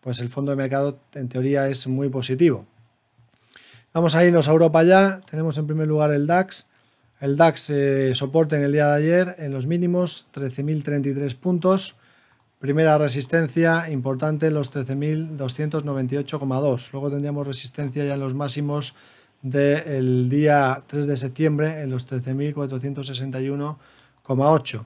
pues 0.00 0.20
el 0.20 0.28
fondo 0.28 0.52
de 0.52 0.56
mercado 0.56 0.98
en 1.14 1.28
teoría 1.28 1.68
es 1.68 1.86
muy 1.86 2.08
positivo. 2.08 2.66
Vamos 3.94 4.14
a 4.14 4.24
irnos 4.24 4.48
a 4.48 4.52
Europa 4.52 4.82
ya. 4.84 5.20
Tenemos 5.28 5.58
en 5.58 5.66
primer 5.66 5.86
lugar 5.86 6.12
el 6.12 6.26
DAX. 6.26 6.64
El 7.20 7.36
DAX 7.36 7.68
eh, 7.68 8.14
soporte 8.14 8.56
en 8.56 8.62
el 8.62 8.72
día 8.72 8.86
de 8.86 8.96
ayer 8.96 9.34
en 9.38 9.52
los 9.52 9.66
mínimos 9.66 10.28
13.033 10.32 11.36
puntos. 11.36 11.96
Primera 12.58 12.96
resistencia 12.96 13.90
importante 13.90 14.46
en 14.46 14.54
los 14.54 14.72
13.298,2. 14.72 16.92
Luego 16.92 17.10
tendríamos 17.10 17.46
resistencia 17.46 18.06
ya 18.06 18.14
en 18.14 18.20
los 18.20 18.32
máximos 18.32 18.94
del 19.42 20.30
día 20.30 20.82
3 20.86 21.06
de 21.06 21.18
septiembre 21.18 21.82
en 21.82 21.90
los 21.90 22.10
13.461,8. 22.10 24.84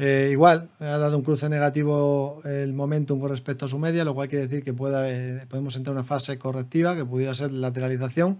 Eh, 0.00 0.28
igual, 0.30 0.70
ha 0.78 0.96
dado 0.96 1.16
un 1.16 1.24
cruce 1.24 1.48
negativo 1.48 2.40
el 2.44 2.72
momentum 2.72 3.18
con 3.18 3.30
respecto 3.30 3.66
a 3.66 3.68
su 3.68 3.80
media, 3.80 4.04
lo 4.04 4.14
cual 4.14 4.28
quiere 4.28 4.46
decir 4.46 4.62
que 4.62 4.72
pueda, 4.72 5.10
eh, 5.10 5.44
podemos 5.48 5.74
entrar 5.74 5.92
en 5.92 5.98
una 5.98 6.06
fase 6.06 6.38
correctiva 6.38 6.94
que 6.94 7.04
pudiera 7.04 7.34
ser 7.34 7.50
lateralización. 7.50 8.38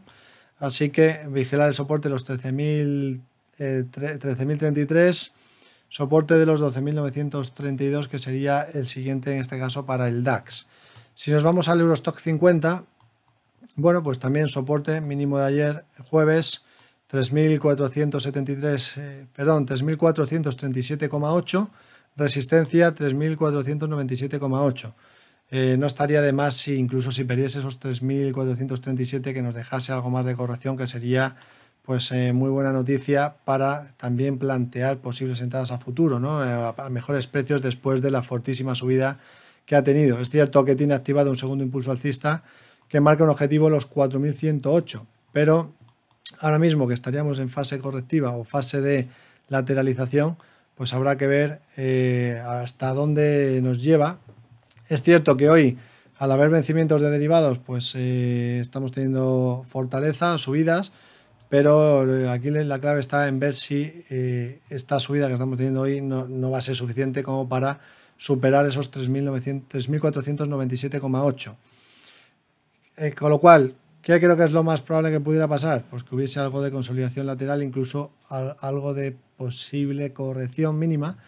Así 0.60 0.90
que 0.90 1.26
vigilar 1.28 1.68
el 1.68 1.74
soporte 1.74 2.08
de 2.08 2.12
los 2.12 2.28
13.033, 2.28 3.20
eh, 3.58 3.84
soporte 5.88 6.34
de 6.34 6.46
los 6.46 6.60
12.932, 6.60 8.06
que 8.06 8.20
sería 8.20 8.62
el 8.62 8.86
siguiente 8.86 9.32
en 9.32 9.40
este 9.40 9.58
caso 9.58 9.84
para 9.84 10.06
el 10.06 10.22
DAX. 10.22 10.68
Si 11.14 11.32
nos 11.32 11.42
vamos 11.42 11.68
al 11.68 11.80
Eurostock 11.80 12.20
50, 12.20 12.84
bueno, 13.74 14.04
pues 14.04 14.20
también 14.20 14.48
soporte 14.48 15.00
mínimo 15.00 15.38
de 15.38 15.46
ayer, 15.46 15.84
jueves, 16.08 16.62
3.473, 17.10 18.98
eh, 18.98 19.26
perdón, 19.34 19.66
3.437,8, 19.66 21.68
resistencia 22.16 22.94
3.497,8. 22.94 24.92
Eh, 25.50 25.76
no 25.78 25.86
estaría 25.86 26.20
de 26.20 26.32
más 26.32 26.56
si 26.56 26.76
incluso 26.76 27.10
si 27.10 27.24
perdiese 27.24 27.60
esos 27.60 27.80
3.437 27.80 29.32
que 29.32 29.42
nos 29.42 29.54
dejase 29.54 29.92
algo 29.92 30.10
más 30.10 30.26
de 30.26 30.36
corrección, 30.36 30.76
que 30.76 30.86
sería 30.86 31.36
pues 31.82 32.12
eh, 32.12 32.34
muy 32.34 32.50
buena 32.50 32.70
noticia 32.70 33.36
para 33.46 33.94
también 33.96 34.38
plantear 34.38 34.98
posibles 34.98 35.40
entradas 35.40 35.70
a 35.70 35.78
futuro, 35.78 36.20
¿no? 36.20 36.42
a 36.42 36.90
mejores 36.90 37.26
precios 37.26 37.62
después 37.62 38.02
de 38.02 38.10
la 38.10 38.20
fortísima 38.20 38.74
subida 38.74 39.18
que 39.64 39.74
ha 39.74 39.82
tenido. 39.82 40.20
Es 40.20 40.28
cierto 40.28 40.66
que 40.66 40.76
tiene 40.76 40.92
activado 40.92 41.30
un 41.30 41.36
segundo 41.36 41.64
impulso 41.64 41.90
alcista 41.90 42.42
que 42.88 43.00
marca 43.00 43.24
un 43.24 43.30
objetivo 43.30 43.70
los 43.70 43.90
4.108, 43.90 45.06
pero 45.32 45.77
ahora 46.40 46.58
mismo 46.58 46.88
que 46.88 46.94
estaríamos 46.94 47.38
en 47.38 47.48
fase 47.48 47.78
correctiva 47.78 48.36
o 48.36 48.42
fase 48.44 48.80
de 48.80 49.06
lateralización, 49.48 50.36
pues 50.74 50.92
habrá 50.94 51.18
que 51.18 51.26
ver 51.26 51.60
eh, 51.76 52.40
hasta 52.46 52.94
dónde 52.94 53.60
nos 53.62 53.82
lleva. 53.82 54.18
Es 54.88 55.02
cierto 55.02 55.36
que 55.36 55.50
hoy, 55.50 55.76
al 56.18 56.32
haber 56.32 56.48
vencimientos 56.50 57.02
de 57.02 57.10
derivados, 57.10 57.58
pues 57.58 57.94
eh, 57.96 58.60
estamos 58.60 58.92
teniendo 58.92 59.66
fortaleza, 59.68 60.38
subidas, 60.38 60.92
pero 61.48 62.14
eh, 62.14 62.28
aquí 62.28 62.50
la 62.50 62.78
clave 62.78 63.00
está 63.00 63.26
en 63.26 63.40
ver 63.40 63.56
si 63.56 64.04
esta 64.70 65.00
subida 65.00 65.26
que 65.26 65.32
estamos 65.32 65.56
teniendo 65.56 65.80
hoy 65.80 66.00
no, 66.00 66.28
no 66.28 66.50
va 66.50 66.58
a 66.58 66.62
ser 66.62 66.76
suficiente 66.76 67.22
como 67.22 67.48
para 67.48 67.80
superar 68.16 68.66
esos 68.66 68.92
3.497,8. 68.92 71.56
con 73.16 73.30
lo 73.30 73.40
cual, 73.40 73.74
¿Qué 74.08 74.18
creo 74.20 74.38
que 74.38 74.44
es 74.44 74.52
lo 74.52 74.64
más 74.64 74.80
probable 74.80 75.10
que 75.10 75.20
pudiera 75.20 75.46
pasar? 75.48 75.84
Pues 75.90 76.02
que 76.02 76.14
hubiese 76.14 76.40
algo 76.40 76.62
de 76.62 76.70
consolidación 76.70 77.26
lateral, 77.26 77.62
incluso 77.62 78.10
algo 78.30 78.94
de 78.94 79.14
posible 79.36 80.14
corrección 80.14 80.78
mínima. 80.78 81.18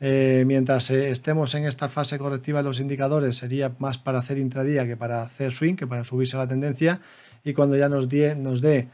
Eh, 0.00 0.44
mientras 0.46 0.90
eh, 0.90 1.08
estemos 1.08 1.54
en 1.54 1.64
esta 1.64 1.88
fase 1.88 2.18
correctiva 2.18 2.58
de 2.58 2.64
los 2.64 2.78
indicadores, 2.78 3.38
sería 3.38 3.74
más 3.78 3.96
para 3.96 4.18
hacer 4.18 4.36
intradía 4.36 4.86
que 4.86 4.98
para 4.98 5.22
hacer 5.22 5.50
swing, 5.50 5.76
que 5.76 5.86
para 5.86 6.04
subirse 6.04 6.36
la 6.36 6.46
tendencia. 6.46 7.00
Y 7.42 7.54
cuando 7.54 7.74
ya 7.74 7.88
nos, 7.88 8.10
dé 8.10 8.90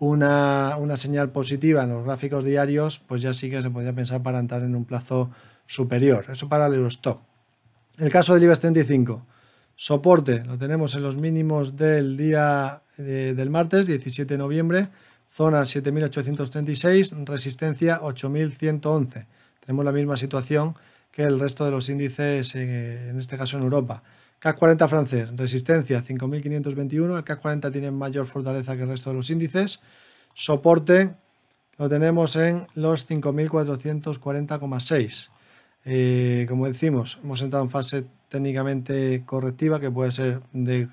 una, 0.00 0.96
señal 0.96 1.30
positiva 1.30 1.84
en 1.84 1.90
los 1.90 2.04
gráficos 2.04 2.42
diarios, 2.42 2.98
pues 2.98 3.22
ya 3.22 3.32
sí 3.34 3.50
que 3.50 3.62
se 3.62 3.70
podría 3.70 3.92
pensar 3.92 4.20
para 4.24 4.40
entrar 4.40 4.62
en 4.62 4.74
un 4.74 4.84
plazo 4.84 5.30
superior. 5.64 6.26
Eso 6.28 6.48
para 6.48 6.66
el 6.66 6.74
Eurostock. 6.74 7.22
El 7.98 8.10
caso 8.10 8.34
del 8.34 8.42
IBEX 8.42 8.58
35. 8.58 9.26
Soporte 9.82 10.44
lo 10.44 10.58
tenemos 10.58 10.94
en 10.94 11.02
los 11.02 11.16
mínimos 11.16 11.74
del 11.74 12.18
día 12.18 12.82
eh, 12.98 13.32
del 13.34 13.48
martes, 13.48 13.86
17 13.86 14.34
de 14.34 14.36
noviembre, 14.36 14.88
zona 15.26 15.64
7836, 15.64 17.14
resistencia 17.24 18.02
8111. 18.02 19.26
Tenemos 19.64 19.84
la 19.86 19.92
misma 19.92 20.18
situación 20.18 20.74
que 21.10 21.22
el 21.22 21.40
resto 21.40 21.64
de 21.64 21.70
los 21.70 21.88
índices, 21.88 22.54
eh, 22.56 23.08
en 23.08 23.18
este 23.18 23.38
caso 23.38 23.56
en 23.56 23.62
Europa. 23.62 24.02
CAC 24.38 24.58
40 24.58 24.86
francés, 24.86 25.30
resistencia 25.34 26.02
5521, 26.02 27.16
el 27.16 27.24
CAC 27.24 27.40
40 27.40 27.70
tiene 27.70 27.90
mayor 27.90 28.26
fortaleza 28.26 28.76
que 28.76 28.82
el 28.82 28.90
resto 28.90 29.08
de 29.08 29.16
los 29.16 29.30
índices. 29.30 29.80
Soporte 30.34 31.14
lo 31.78 31.88
tenemos 31.88 32.36
en 32.36 32.66
los 32.74 33.08
5440,6. 33.08 35.30
Eh, 35.86 36.44
como 36.50 36.66
decimos, 36.66 37.18
hemos 37.24 37.40
entrado 37.40 37.64
en 37.64 37.70
fase 37.70 38.04
técnicamente 38.30 39.22
correctiva 39.26 39.80
que 39.80 39.90
puede 39.90 40.12
ser 40.12 40.40
de 40.54 40.88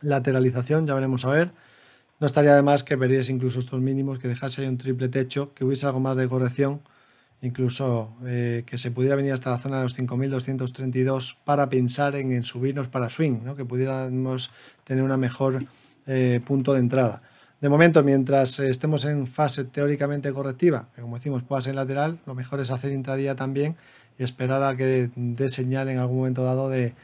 lateralización, 0.00 0.86
ya 0.86 0.94
veremos 0.94 1.26
a 1.26 1.30
ver. 1.30 1.50
No 2.20 2.26
estaría 2.26 2.54
de 2.54 2.62
más 2.62 2.84
que 2.84 2.96
perdiese 2.96 3.32
incluso 3.32 3.58
estos 3.58 3.80
mínimos, 3.80 4.18
que 4.18 4.28
dejase 4.28 4.62
ahí 4.62 4.68
un 4.68 4.78
triple 4.78 5.08
techo, 5.08 5.52
que 5.54 5.64
hubiese 5.64 5.86
algo 5.86 6.00
más 6.00 6.16
de 6.16 6.28
corrección 6.28 6.80
incluso 7.42 8.14
eh, 8.24 8.62
que 8.64 8.78
se 8.78 8.92
pudiera 8.92 9.16
venir 9.16 9.32
hasta 9.32 9.50
la 9.50 9.58
zona 9.58 9.78
de 9.78 9.82
los 9.82 9.98
5.232 9.98 11.36
para 11.44 11.68
pensar 11.68 12.14
en, 12.14 12.44
subirnos 12.44 12.88
para 12.88 13.10
swing, 13.10 13.40
¿no? 13.44 13.56
que 13.56 13.64
pudiéramos 13.64 14.52
tener 14.84 15.02
una 15.02 15.16
mejor 15.16 15.58
eh, 16.06 16.40
punto 16.46 16.72
de 16.72 16.78
entrada. 16.78 17.22
De 17.60 17.68
momento, 17.68 18.02
mientras 18.02 18.58
estemos 18.60 19.04
en 19.04 19.26
fase 19.26 19.64
teóricamente 19.64 20.32
correctiva, 20.32 20.88
que 20.94 21.02
como 21.02 21.16
decimos 21.16 21.42
pueda 21.42 21.62
ser 21.62 21.74
lateral, 21.74 22.18
lo 22.26 22.34
mejor 22.34 22.60
es 22.60 22.70
hacer 22.70 22.92
intradía 22.92 23.36
también 23.36 23.76
y 24.18 24.24
esperar 24.24 24.62
a 24.62 24.76
que 24.76 25.10
dé 25.14 25.48
señal 25.48 25.88
en 25.88 25.98
algún 25.98 26.18
momento 26.18 26.44
dado 26.44 26.68
de, 26.68 26.94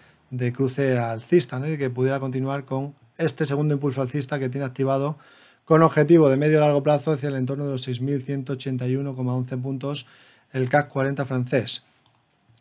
cruce 0.52 0.98
alcista 0.98 1.58
¿no? 1.58 1.68
y 1.68 1.78
que 1.78 1.90
pudiera 1.90 2.20
continuar 2.20 2.64
con 2.64 2.94
este 3.16 3.46
segundo 3.46 3.74
impulso 3.74 4.02
alcista 4.02 4.38
que 4.38 4.48
tiene 4.48 4.66
activado 4.66 5.16
con 5.64 5.82
objetivo 5.82 6.30
de 6.30 6.36
medio 6.36 6.58
a 6.58 6.66
largo 6.66 6.82
plazo 6.82 7.12
hacia 7.12 7.28
el 7.28 7.36
entorno 7.36 7.66
de 7.66 7.72
los 7.72 7.86
6.181,11 7.88 9.62
puntos 9.62 10.06
el 10.52 10.68
CAC 10.68 10.88
40 10.88 11.26
francés. 11.26 11.84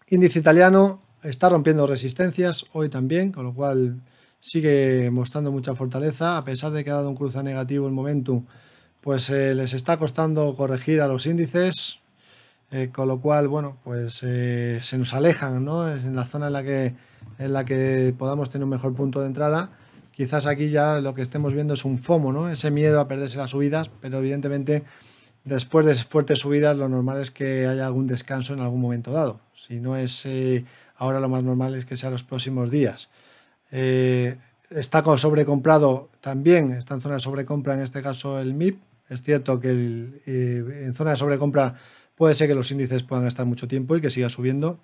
Índice 0.10 0.40
italiano 0.40 1.02
está 1.24 1.50
rompiendo 1.50 1.88
resistencias 1.88 2.66
hoy 2.74 2.90
también, 2.90 3.32
con 3.32 3.46
lo 3.46 3.54
cual 3.54 4.02
sigue 4.40 5.10
mostrando 5.12 5.52
mucha 5.52 5.76
fortaleza, 5.76 6.38
a 6.38 6.44
pesar 6.44 6.72
de 6.72 6.84
que 6.84 6.90
ha 6.90 6.96
dado 6.96 7.10
un 7.10 7.16
cruce 7.16 7.42
negativo 7.44 7.88
el 7.88 7.94
momentum, 7.94 8.46
pues 9.02 9.30
eh, 9.30 9.56
les 9.56 9.74
está 9.74 9.98
costando 9.98 10.56
corregir 10.56 11.02
a 11.02 11.08
los 11.08 11.26
índices, 11.26 12.00
eh, 12.72 12.90
con 12.94 13.08
lo 13.08 13.20
cual, 13.20 13.48
bueno, 13.48 13.78
pues 13.84 14.22
eh, 14.24 14.80
se 14.82 14.98
nos 14.98 15.14
alejan, 15.14 15.64
¿no? 15.64 15.90
Es 15.90 16.04
en 16.04 16.16
la 16.16 16.26
zona 16.26 16.48
en 16.48 16.54
la 16.54 16.64
que 16.64 16.96
en 17.40 17.54
la 17.54 17.66
que 17.66 18.14
podamos 18.18 18.50
tener 18.50 18.64
un 18.64 18.70
mejor 18.70 18.96
punto 18.96 19.22
de 19.22 19.28
entrada. 19.28 19.70
Quizás 20.12 20.48
aquí 20.48 20.70
ya 20.70 21.00
lo 21.00 21.14
que 21.14 21.22
estemos 21.22 21.54
viendo 21.54 21.76
es 21.76 21.86
un 21.86 22.00
FOMO, 22.00 22.34
¿no? 22.34 22.50
Ese 22.50 22.72
miedo 22.72 23.00
a 23.00 23.08
perderse 23.08 23.38
las 23.38 23.52
subidas, 23.52 23.92
pero 24.02 24.18
evidentemente 24.18 24.84
después 25.44 25.86
de 25.86 25.96
fuertes 25.96 26.40
subidas 26.40 26.76
lo 26.76 26.90
normal 26.90 27.22
es 27.22 27.32
que 27.32 27.68
haya 27.68 27.86
algún 27.86 28.08
descanso 28.08 28.54
en 28.54 28.62
algún 28.62 28.82
momento 28.82 29.12
dado. 29.12 29.40
Si 29.56 29.80
no 29.80 29.96
es 29.96 30.26
ahora 30.98 31.20
lo 31.20 31.30
más 31.30 31.44
normal 31.44 31.76
es 31.76 31.86
que 31.86 31.98
sea 31.98 32.10
los 32.10 32.24
próximos 32.24 32.70
días. 32.70 33.10
Eh, 33.72 34.38
está 34.70 35.04
sobrecomprado 35.18 36.10
también, 36.22 36.74
está 36.74 36.96
en 36.96 37.02
zona 37.02 37.16
de 37.16 37.22
sobrecompra 37.22 37.74
en 37.74 37.82
este 37.82 38.02
caso 38.02 38.40
el 38.40 38.54
MIP. 38.54 38.82
Es 39.10 39.22
cierto 39.22 39.60
que 39.60 39.70
eh, 40.26 40.84
en 40.86 40.94
zona 40.94 41.12
de 41.12 41.18
sobrecompra 41.18 41.76
puede 42.18 42.34
ser 42.34 42.48
que 42.48 42.56
los 42.56 42.72
índices 42.72 43.04
puedan 43.04 43.28
estar 43.28 43.46
mucho 43.46 43.68
tiempo 43.68 43.96
y 43.96 44.02
que 44.02 44.10
siga 44.10 44.28
subiendo, 44.28 44.80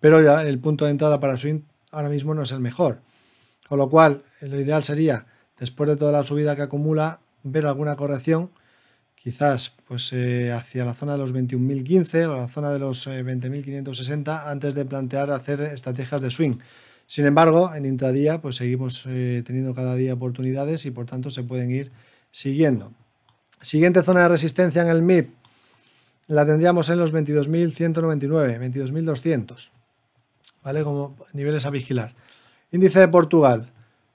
pero 0.00 0.22
ya 0.22 0.42
el 0.42 0.58
punto 0.58 0.84
de 0.84 0.92
entrada 0.92 1.20
para 1.20 1.36
swing 1.36 1.62
ahora 1.90 2.08
mismo 2.08 2.34
no 2.34 2.42
es 2.42 2.52
el 2.52 2.60
mejor. 2.60 3.02
Con 3.68 3.78
lo 3.78 3.90
cual, 3.90 4.22
lo 4.40 4.58
ideal 4.60 4.82
sería, 4.84 5.26
después 5.58 5.90
de 5.90 5.96
toda 5.96 6.12
la 6.12 6.22
subida 6.22 6.54
que 6.54 6.62
acumula, 6.62 7.18
ver 7.42 7.66
alguna 7.66 7.96
corrección, 7.96 8.50
quizás 9.16 9.74
pues 9.88 10.12
eh, 10.12 10.52
hacia 10.52 10.84
la 10.84 10.94
zona 10.94 11.12
de 11.12 11.18
los 11.18 11.34
21.015 11.34 12.28
o 12.28 12.36
la 12.36 12.48
zona 12.48 12.70
de 12.70 12.78
los 12.78 13.08
20.560 13.08 14.46
antes 14.46 14.74
de 14.74 14.84
plantear 14.84 15.30
hacer 15.32 15.60
estrategias 15.62 16.20
de 16.20 16.30
swing. 16.30 16.58
Sin 17.08 17.26
embargo, 17.26 17.74
en 17.74 17.86
intradía 17.86 18.40
pues 18.40 18.56
seguimos 18.56 19.04
eh, 19.06 19.42
teniendo 19.44 19.74
cada 19.74 19.96
día 19.96 20.14
oportunidades 20.14 20.86
y 20.86 20.92
por 20.92 21.06
tanto 21.06 21.30
se 21.30 21.42
pueden 21.42 21.72
ir 21.72 21.90
siguiendo. 22.30 22.92
Siguiente 23.60 24.02
zona 24.02 24.22
de 24.22 24.28
resistencia 24.28 24.82
en 24.82 24.88
el 24.88 25.02
MIP 25.02 25.30
la 26.28 26.44
tendríamos 26.46 26.88
en 26.88 26.98
los 26.98 27.12
22.199, 27.12 28.58
22.200, 28.58 29.70
¿vale? 30.62 30.82
Como 30.82 31.16
niveles 31.32 31.66
a 31.66 31.70
vigilar. 31.70 32.14
Índice 32.72 33.00
de 33.00 33.08
Portugal, 33.08 33.70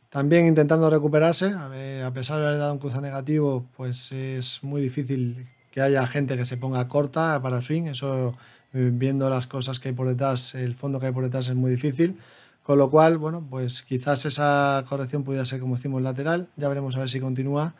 también 0.09 0.45
intentando 0.45 0.89
recuperarse, 0.89 1.53
a 1.53 2.11
pesar 2.13 2.39
de 2.39 2.47
haber 2.47 2.59
dado 2.59 2.73
un 2.73 2.79
cruce 2.79 2.99
negativo, 3.01 3.65
pues 3.77 4.11
es 4.11 4.63
muy 4.63 4.81
difícil 4.81 5.45
que 5.71 5.81
haya 5.81 6.05
gente 6.05 6.35
que 6.35 6.45
se 6.45 6.57
ponga 6.57 6.87
corta 6.87 7.41
para 7.41 7.61
swing, 7.61 7.83
eso 7.83 8.35
viendo 8.73 9.29
las 9.29 9.47
cosas 9.47 9.79
que 9.79 9.89
hay 9.89 9.95
por 9.95 10.07
detrás, 10.07 10.55
el 10.55 10.75
fondo 10.75 10.99
que 10.99 11.05
hay 11.07 11.11
por 11.11 11.23
detrás 11.23 11.47
es 11.47 11.55
muy 11.55 11.71
difícil. 11.71 12.17
Con 12.63 12.77
lo 12.77 12.91
cual, 12.91 13.17
bueno, 13.17 13.45
pues 13.49 13.81
quizás 13.81 14.23
esa 14.25 14.85
corrección 14.87 15.23
pudiera 15.23 15.45
ser, 15.47 15.59
como 15.59 15.77
decimos, 15.77 15.99
lateral. 16.03 16.47
Ya 16.57 16.69
veremos 16.69 16.95
a 16.95 16.99
ver 16.99 17.09
si 17.09 17.19
continúa. 17.19 17.73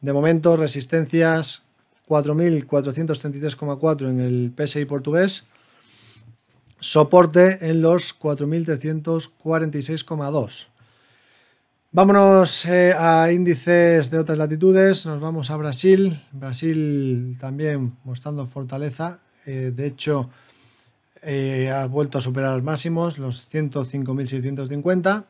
De 0.00 0.12
momento, 0.14 0.56
resistencias 0.56 1.64
4.433,4 2.08 4.10
en 4.10 4.20
el 4.20 4.52
PSI 4.56 4.84
portugués. 4.84 5.44
Soporte 6.80 7.70
en 7.70 7.82
los 7.82 8.18
4.346,2. 8.18 10.66
Vámonos 11.94 12.64
eh, 12.64 12.94
a 12.96 13.30
índices 13.30 14.10
de 14.10 14.18
otras 14.18 14.38
latitudes. 14.38 15.04
Nos 15.04 15.20
vamos 15.20 15.50
a 15.50 15.58
Brasil. 15.58 16.18
Brasil 16.32 17.36
también 17.38 17.98
mostrando 18.04 18.46
fortaleza. 18.46 19.18
Eh, 19.44 19.74
de 19.76 19.88
hecho, 19.88 20.30
eh, 21.22 21.70
ha 21.70 21.86
vuelto 21.86 22.18
a 22.18 22.20
superar 22.20 22.60
máximos, 22.62 23.18
los 23.18 23.48
105.650, 23.52 25.24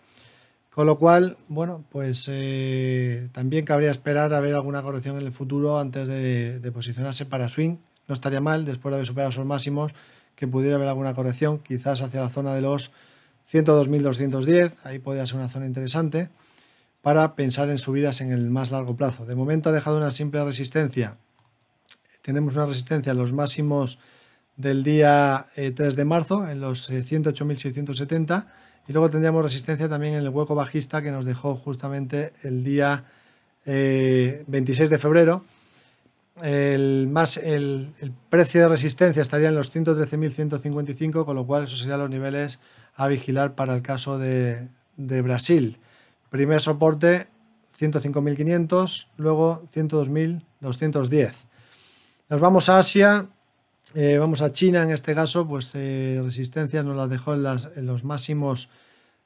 con 0.75 0.87
lo 0.87 0.99
cual, 0.99 1.37
bueno, 1.49 1.85
pues 1.91 2.29
eh, 2.33 3.29
también 3.33 3.65
cabría 3.65 3.91
esperar 3.91 4.33
a 4.33 4.41
ver 4.41 4.55
alguna 4.55 4.83
corrección 4.83 5.19
en 5.19 5.27
el 5.27 5.33
futuro 5.33 5.79
antes 5.79 6.09
de, 6.09 6.71
posicionarse 6.73 7.27
para 7.27 7.51
swing. 7.51 7.77
No 8.09 8.15
estaría 8.15 8.41
mal, 8.41 8.65
después 8.65 8.91
de 8.91 8.97
haber 8.97 9.07
superado 9.07 9.31
esos 9.31 9.45
máximos, 9.45 9.93
que 10.35 10.49
pudiera 10.49 10.77
haber 10.77 10.89
alguna 10.89 11.15
corrección, 11.15 11.59
quizás 11.59 12.01
hacia 12.01 12.23
la 12.23 12.31
zona 12.31 12.55
de 12.55 12.63
los 12.63 12.91
102.210, 13.53 14.77
ahí 14.85 14.99
podría 14.99 15.27
ser 15.27 15.37
una 15.37 15.49
zona 15.51 15.67
interesante 15.67 16.31
para 17.03 17.35
pensar 17.35 17.69
en 17.69 17.77
subidas 17.77 18.23
en 18.23 18.33
el 18.33 18.49
más 18.49 18.71
largo 18.71 18.97
plazo. 18.97 19.27
De 19.27 19.35
momento 19.35 19.69
ha 19.69 19.73
dejado 19.73 19.99
una 19.99 20.11
simple 20.11 20.43
resistencia. 20.43 21.19
Tenemos 22.23 22.57
una 22.57 22.65
resistencia 22.65 23.11
en 23.11 23.19
los 23.19 23.33
máximos 23.35 23.99
del 24.57 24.85
día 24.85 25.47
3 25.55 25.79
eh, 25.79 25.97
de 25.97 26.05
marzo 26.07 26.49
en 26.49 26.61
los 26.61 26.91
108.670 26.91 28.47
eh, 28.47 28.62
y 28.89 28.93
luego 28.93 29.11
tendríamos 29.11 29.43
resistencia 29.43 29.89
también 29.89 30.15
en 30.15 30.21
el 30.21 30.29
hueco 30.29 30.55
bajista 30.55 31.03
que 31.03 31.11
nos 31.11 31.25
dejó 31.25 31.57
justamente 31.57 32.33
el 32.43 32.65
día 32.65 33.05
26 33.65 34.81
eh, 34.81 34.89
de 34.89 34.99
febrero. 34.99 35.45
El, 36.41 37.09
más, 37.11 37.37
el, 37.37 37.93
precio 38.31 38.63
de 38.63 38.69
resistencia 38.69 39.23
estaría 39.23 39.49
en 39.49 39.55
los 39.55 39.75
113.155, 39.75 41.25
con 41.25 41.37
lo 41.37 41.47
cual 41.47 41.65
esos 41.65 41.79
serían 41.79 42.01
los 42.01 42.11
niveles 42.11 42.59
a 42.97 43.07
vigilar 43.07 43.55
para 43.55 43.75
el 43.75 43.83
caso 43.83 44.19
de, 44.19 44.69
de 44.97 45.23
Brasil. 45.23 45.79
Primer 46.31 46.61
soporte 46.61 47.29
105.500, 47.79 49.07
luego 49.17 49.63
102.210. 49.75 51.33
Nos 52.31 52.41
vamos 52.41 52.69
a 52.69 52.79
Asia, 52.79 53.27
eh, 53.95 54.17
vamos 54.19 54.41
a 54.43 54.53
China 54.53 54.83
en 54.83 54.91
este 54.91 55.15
caso, 55.15 55.47
pues 55.47 55.73
eh, 55.75 56.21
resistencias 56.25 56.85
nos 56.85 56.97
las 56.97 57.11
dejó 57.11 57.35
en, 57.35 57.87
los 57.87 58.05
máximos 58.05 58.71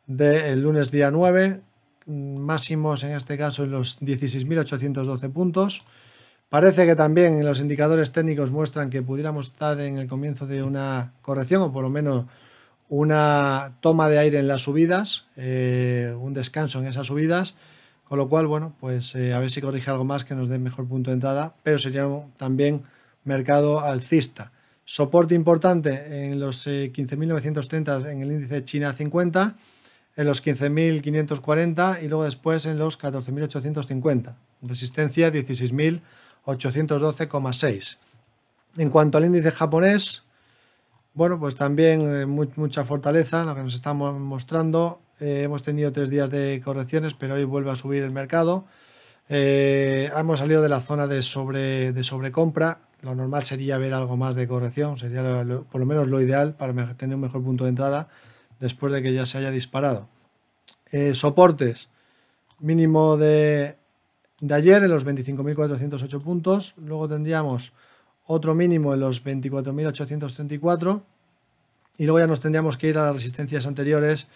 del 0.06 0.60
lunes 0.60 0.90
día 0.90 1.10
9, 1.10 1.60
máximos 2.06 3.04
en 3.04 3.12
este 3.12 3.38
caso 3.38 3.64
en 3.64 3.70
los 3.70 4.00
16.812 4.00 5.32
puntos. 5.32 5.84
Parece 6.48 6.86
que 6.86 6.96
también 6.96 7.44
los 7.44 7.60
indicadores 7.60 8.12
técnicos 8.12 8.50
muestran 8.50 8.90
que 8.90 9.02
pudiéramos 9.02 9.48
estar 9.48 9.80
en 9.80 9.98
el 9.98 10.08
comienzo 10.08 10.46
de 10.46 10.62
una 10.62 11.12
corrección 11.22 11.62
o 11.62 11.72
por 11.72 11.82
lo 11.82 11.90
menos 11.90 12.26
una 12.88 13.72
toma 13.80 14.08
de 14.08 14.18
aire 14.18 14.38
en 14.38 14.48
las 14.48 14.62
subidas, 14.62 15.26
eh, 15.36 16.16
un 16.20 16.34
descanso 16.34 16.78
en 16.78 16.86
esas 16.86 17.06
subidas, 17.06 17.56
con 18.04 18.18
lo 18.18 18.28
cual, 18.28 18.46
bueno, 18.46 18.74
pues 18.80 19.16
a 19.16 19.38
ver 19.40 19.50
si 19.50 19.60
corrige 19.60 19.90
algo 19.90 20.04
más 20.04 20.24
que 20.24 20.34
nos 20.34 20.48
dé 20.48 20.58
mejor 20.58 20.86
punto 20.86 21.10
de 21.10 21.14
entrada, 21.14 21.54
pero 21.62 21.78
sería 21.78 22.06
también 22.36 22.84
mercado 23.24 23.80
alcista. 23.80 24.52
Soporte 24.88 25.34
importante 25.34 26.24
en 26.24 26.38
los 26.38 26.68
15.930 26.68 28.06
eh, 28.06 28.12
en 28.12 28.22
el 28.22 28.30
índice 28.30 28.64
China 28.64 28.92
50, 28.92 29.56
en 30.16 30.26
los 30.26 30.46
15.540 30.46 32.04
y 32.04 32.08
luego 32.08 32.22
después 32.22 32.66
en 32.66 32.78
los 32.78 32.96
14.850. 32.98 34.36
Resistencia 34.62 35.32
16.812,6. 35.32 37.96
En 38.76 38.90
cuanto 38.90 39.18
al 39.18 39.24
índice 39.24 39.50
japonés, 39.50 40.22
bueno, 41.14 41.40
pues 41.40 41.56
también 41.56 42.02
eh, 42.14 42.26
mucha 42.26 42.84
fortaleza, 42.84 43.42
lo 43.42 43.56
que 43.56 43.64
nos 43.64 43.74
estamos 43.74 44.16
mostrando. 44.20 45.00
Eh, 45.18 45.42
hemos 45.42 45.64
tenido 45.64 45.90
tres 45.90 46.10
días 46.10 46.30
de 46.30 46.62
correcciones, 46.64 47.14
pero 47.14 47.34
hoy 47.34 47.42
vuelve 47.42 47.72
a 47.72 47.76
subir 47.76 48.04
el 48.04 48.12
mercado. 48.12 48.66
Hemos 49.28 50.38
salido 50.38 50.62
de 50.62 50.68
la 50.68 50.80
zona 50.80 51.06
de, 51.06 51.22
sobre, 51.22 51.92
de 51.92 52.04
sobrecompra. 52.04 52.78
Lo 53.02 53.14
normal 53.14 53.44
sería 53.44 53.78
ver 53.78 53.94
algo 53.94 54.16
más 54.16 54.34
de 54.34 54.48
corrección, 54.48 54.96
sería 54.96 55.22
por 55.70 55.80
lo 55.80 55.86
menos 55.86 56.08
lo 56.08 56.20
ideal 56.20 56.54
para 56.54 56.94
tener 56.94 57.16
un 57.16 57.22
mejor 57.22 57.42
punto 57.42 57.64
de 57.64 57.70
entrada 57.70 58.08
después 58.60 58.92
de 58.92 59.02
que 59.02 59.12
ya 59.12 59.26
se 59.26 59.38
haya 59.38 59.50
disparado. 59.50 60.08
Eh, 60.92 61.14
soportes, 61.14 61.88
mínimo 62.60 63.16
de 63.16 63.76
ayer 64.50 64.82
en 64.82 64.90
los 64.90 65.04
25.408 65.04 66.22
puntos, 66.22 66.74
luego 66.78 67.08
tendríamos 67.08 67.72
otro 68.26 68.54
mínimo 68.54 68.94
en 68.94 69.00
los 69.00 69.24
24.834 69.24 71.02
y 71.98 72.04
luego 72.04 72.18
ya 72.18 72.26
nos 72.26 72.40
tendríamos 72.40 72.76
que 72.76 72.88
ir 72.88 72.98
a 72.98 73.06
las 73.06 73.14
resistencias 73.14 73.66
anteriores 73.66 74.28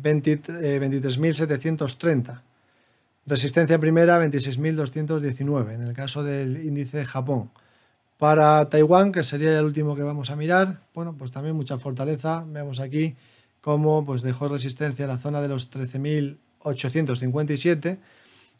23.730. 0.00 2.40
Eh, 3.24 3.26
Resistencia 3.26 3.78
primera 3.78 4.18
26.219 4.24 5.74
en 5.74 5.82
el 5.82 5.92
caso 5.94 6.22
del 6.22 6.64
índice 6.64 6.98
de 6.98 7.06
Japón. 7.06 7.50
Para 8.18 8.68
Taiwán, 8.68 9.12
que 9.12 9.24
sería 9.24 9.58
el 9.58 9.64
último 9.64 9.96
que 9.96 10.02
vamos 10.02 10.30
a 10.30 10.36
mirar, 10.36 10.82
bueno, 10.94 11.14
pues 11.18 11.30
también 11.30 11.56
mucha 11.56 11.78
fortaleza. 11.78 12.44
Vemos 12.46 12.80
aquí 12.80 13.16
cómo 13.60 14.04
pues 14.04 14.20
dejó 14.22 14.48
resistencia 14.48 15.04
en 15.04 15.08
la 15.08 15.16
zona 15.18 15.40
de 15.40 15.48
los 15.48 15.72
13.857. 15.72 17.98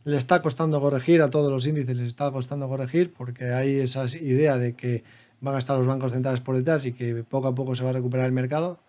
Le 0.05 0.17
está 0.17 0.41
costando 0.43 0.81
corregir 0.81 1.23
a 1.23 1.31
todos 1.31 1.53
los 1.53 1.67
índices, 1.67 1.97
les 1.97 2.09
está 2.09 2.31
costando 2.31 2.69
corregir 2.69 3.15
porque 3.15 3.53
hay 3.53 3.77
esa 3.77 4.05
idea 4.07 4.59
de 4.59 4.75
que 4.75 5.05
van 5.41 5.55
a 5.55 5.59
estar 5.59 5.79
los 5.79 5.87
bancos 5.87 6.13
centrales 6.13 6.41
por 6.41 6.57
detrás 6.57 6.85
y 6.85 6.93
que 6.93 7.23
poco 7.23 7.47
a 7.49 7.55
poco 7.55 7.77
se 7.77 7.85
va 7.85 7.91
a 7.91 7.95
recuperar 7.95 8.27
el 8.27 8.33
mercado 8.33 8.81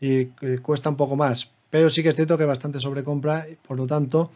y 0.00 0.26
cuesta 0.62 0.88
un 0.88 0.96
poco 0.96 1.16
más. 1.16 1.50
Pero 1.70 1.90
sí 1.90 2.02
que 2.02 2.08
es 2.10 2.16
cierto 2.16 2.38
que 2.38 2.44
bastante 2.44 2.78
sobrecompra, 2.80 3.46
por 3.66 3.78
lo 3.78 3.86
tanto, 3.86 4.30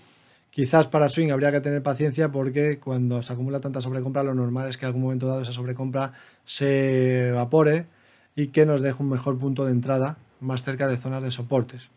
quizás 0.50 0.86
para 0.86 1.08
swing 1.08 1.30
habría 1.30 1.52
que 1.52 1.60
tener 1.60 1.82
paciencia 1.82 2.30
porque 2.30 2.78
cuando 2.78 3.22
se 3.22 3.32
acumula 3.32 3.60
tanta 3.60 3.80
sobrecompra, 3.80 4.22
lo 4.22 4.34
normal 4.34 4.68
es 4.68 4.78
que 4.78 4.86
en 4.86 4.88
algún 4.88 5.02
momento 5.02 5.26
dado 5.26 5.42
esa 5.42 5.52
sobrecompra 5.52 6.12
se 6.44 7.28
evapore 7.28 7.86
y 8.34 8.48
que 8.48 8.66
nos 8.66 8.80
deje 8.80 9.02
un 9.02 9.10
mejor 9.10 9.38
punto 9.38 9.64
de 9.64 9.72
entrada 9.72 10.18
más 10.40 10.62
cerca 10.62 10.86
de 10.88 10.96
zonas 10.96 11.22
de 11.22 11.30
soportes. 11.30 11.88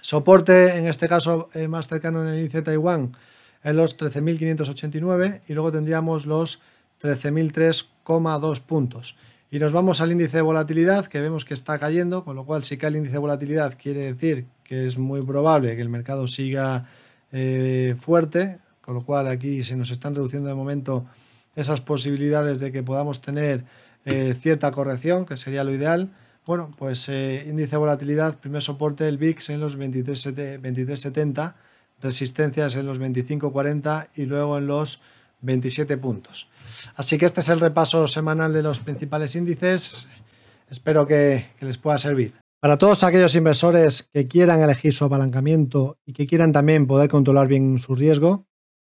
Soporte, 0.00 0.78
en 0.78 0.86
este 0.86 1.08
caso, 1.08 1.50
eh, 1.54 1.68
más 1.68 1.88
cercano 1.88 2.22
en 2.22 2.28
el 2.28 2.38
índice 2.38 2.62
Taiwán, 2.62 3.12
en 3.62 3.76
los 3.76 3.98
13.589 3.98 5.40
y 5.48 5.52
luego 5.52 5.72
tendríamos 5.72 6.26
los 6.26 6.62
13.003,2 7.02 8.60
puntos. 8.60 9.16
Y 9.50 9.58
nos 9.58 9.72
vamos 9.72 10.00
al 10.00 10.12
índice 10.12 10.38
de 10.38 10.42
volatilidad, 10.42 11.06
que 11.06 11.20
vemos 11.20 11.44
que 11.44 11.54
está 11.54 11.78
cayendo, 11.78 12.24
con 12.24 12.36
lo 12.36 12.44
cual 12.44 12.62
si 12.62 12.78
cae 12.78 12.90
el 12.90 12.96
índice 12.96 13.14
de 13.14 13.18
volatilidad 13.18 13.76
quiere 13.76 14.12
decir 14.12 14.46
que 14.62 14.86
es 14.86 14.96
muy 14.96 15.22
probable 15.22 15.74
que 15.74 15.82
el 15.82 15.88
mercado 15.88 16.28
siga 16.28 16.86
eh, 17.32 17.96
fuerte, 18.00 18.58
con 18.80 18.94
lo 18.94 19.04
cual 19.04 19.26
aquí 19.28 19.62
se 19.64 19.76
nos 19.76 19.90
están 19.90 20.14
reduciendo 20.14 20.48
de 20.48 20.54
momento 20.54 21.06
esas 21.56 21.80
posibilidades 21.80 22.58
de 22.58 22.72
que 22.72 22.82
podamos 22.82 23.20
tener 23.20 23.64
eh, 24.04 24.34
cierta 24.40 24.70
corrección, 24.70 25.26
que 25.26 25.36
sería 25.36 25.64
lo 25.64 25.72
ideal. 25.72 26.10
Bueno, 26.46 26.70
pues 26.78 27.08
eh, 27.08 27.44
índice 27.48 27.72
de 27.72 27.76
volatilidad, 27.76 28.38
primer 28.38 28.62
soporte 28.62 29.06
el 29.06 29.18
VIX 29.18 29.50
en 29.50 29.60
los 29.60 29.78
23.70, 29.78 31.54
resistencias 32.00 32.76
en 32.76 32.86
los 32.86 32.98
25.40 32.98 34.08
y 34.16 34.24
luego 34.24 34.58
en 34.58 34.66
los 34.66 35.00
27 35.42 35.96
puntos. 35.98 36.48
Así 36.96 37.18
que 37.18 37.26
este 37.26 37.40
es 37.40 37.48
el 37.48 37.60
repaso 37.60 38.08
semanal 38.08 38.52
de 38.52 38.62
los 38.62 38.80
principales 38.80 39.36
índices. 39.36 40.08
Espero 40.70 41.06
que, 41.06 41.46
les 41.60 41.78
pueda 41.78 41.98
servir. 41.98 42.39
Para 42.60 42.76
todos 42.76 43.04
aquellos 43.04 43.34
inversores 43.34 44.10
que 44.12 44.28
quieran 44.28 44.60
elegir 44.60 44.92
su 44.92 45.06
apalancamiento 45.06 45.98
y 46.04 46.12
que 46.12 46.26
quieran 46.26 46.52
también 46.52 46.86
poder 46.86 47.08
controlar 47.08 47.48
bien 47.48 47.78
su 47.78 47.94
riesgo, 47.94 48.46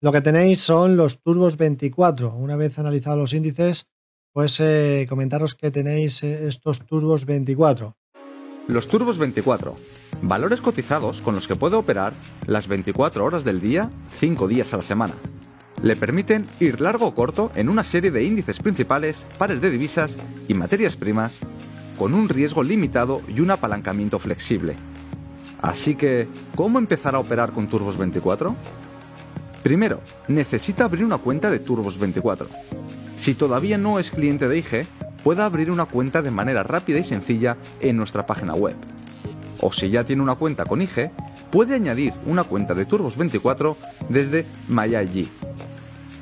lo 0.03 0.13
que 0.13 0.21
tenéis 0.21 0.61
son 0.61 0.99
los 0.99 1.23
Turbos 1.23 1.57
24. 1.57 2.35
Una 2.35 2.57
vez 2.57 2.79
analizados 2.79 3.19
los 3.19 3.33
índices, 3.33 3.89
pues 4.35 4.61
eh, 4.61 5.07
comentaros 5.09 5.55
que 5.55 5.71
tenéis 5.71 6.23
eh, 6.25 6.47
estos 6.47 6.85
Turbos 6.85 7.25
24. 7.25 7.97
Los 8.69 8.87
Turbos 8.87 9.17
24. 9.17 9.75
Valores 10.21 10.61
cotizados 10.61 11.23
con 11.23 11.35
los 11.35 11.49
que 11.49 11.57
puede 11.57 11.77
operar 11.77 12.13
las 12.47 12.69
24 12.69 13.25
horas 13.25 13.45
del 13.45 13.63
día, 13.63 13.91
5 14.21 14.47
días 14.47 14.75
a 14.75 14.77
la 14.77 14.83
semana 14.83 15.15
le 15.83 15.97
permiten 15.97 16.47
ir 16.61 16.81
largo 16.81 17.07
o 17.07 17.15
corto 17.15 17.53
en 17.55 17.69
una 17.69 17.85
serie 17.85 18.11
de 18.11 18.25
índices 18.25 18.59
principales, 18.59 19.27
pares 19.37 19.61
de 19.61 19.71
divisas 19.71 20.17
y 20.49 20.55
materias 20.55 20.97
primas, 20.97 21.41
con 21.99 22.15
un 22.15 22.29
riesgo 22.29 22.63
limitado 22.63 23.21
y 23.29 23.41
un 23.41 23.51
apalancamiento 23.51 24.19
flexible. 24.19 24.77
Así 25.63 25.95
que, 25.95 26.29
¿cómo 26.55 26.79
empezar 26.79 27.15
a 27.15 27.19
operar 27.19 27.53
con 27.53 27.67
Turbos 27.67 27.97
24? 27.97 28.55
Primero, 29.63 30.01
necesita 30.29 30.85
abrir 30.85 31.05
una 31.05 31.19
cuenta 31.19 31.51
de 31.51 31.59
Turbos 31.59 31.99
24. 31.99 32.49
Si 33.17 33.35
todavía 33.35 33.79
no 33.79 33.99
es 33.99 34.11
cliente 34.11 34.47
de 34.49 34.59
IG, 34.59 34.87
puede 35.23 35.43
abrir 35.43 35.71
una 35.71 35.87
cuenta 35.87 36.21
de 36.21 36.31
manera 36.31 36.63
rápida 36.63 36.99
y 36.99 37.05
sencilla 37.05 37.57
en 37.81 37.97
nuestra 37.97 38.27
página 38.27 38.55
web. 38.55 38.77
O 39.61 39.73
si 39.73 39.89
ya 39.89 40.05
tiene 40.05 40.23
una 40.23 40.35
cuenta 40.35 40.67
con 40.67 40.83
IG, 40.83 41.11
puede 41.51 41.77
añadir 41.77 42.13
una 42.27 42.45
cuenta 42.45 42.75
de 42.75 42.85
Turbos 42.85 43.17
24 43.17 43.77
desde 44.11 44.47
MyIG 44.69 45.44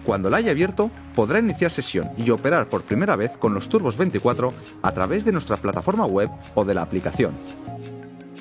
cuando 0.04 0.30
la 0.30 0.38
haya 0.38 0.50
abierto, 0.50 0.90
podrá 1.14 1.38
iniciar 1.38 1.70
sesión 1.70 2.10
y 2.16 2.30
operar 2.30 2.68
por 2.68 2.82
primera 2.82 3.16
vez 3.16 3.32
con 3.38 3.54
los 3.54 3.68
Turbos 3.68 3.96
24 3.96 4.52
a 4.82 4.92
través 4.92 5.24
de 5.24 5.32
nuestra 5.32 5.56
plataforma 5.56 6.06
web 6.06 6.30
o 6.54 6.64
de 6.64 6.74
la 6.74 6.82
aplicación. 6.82 7.34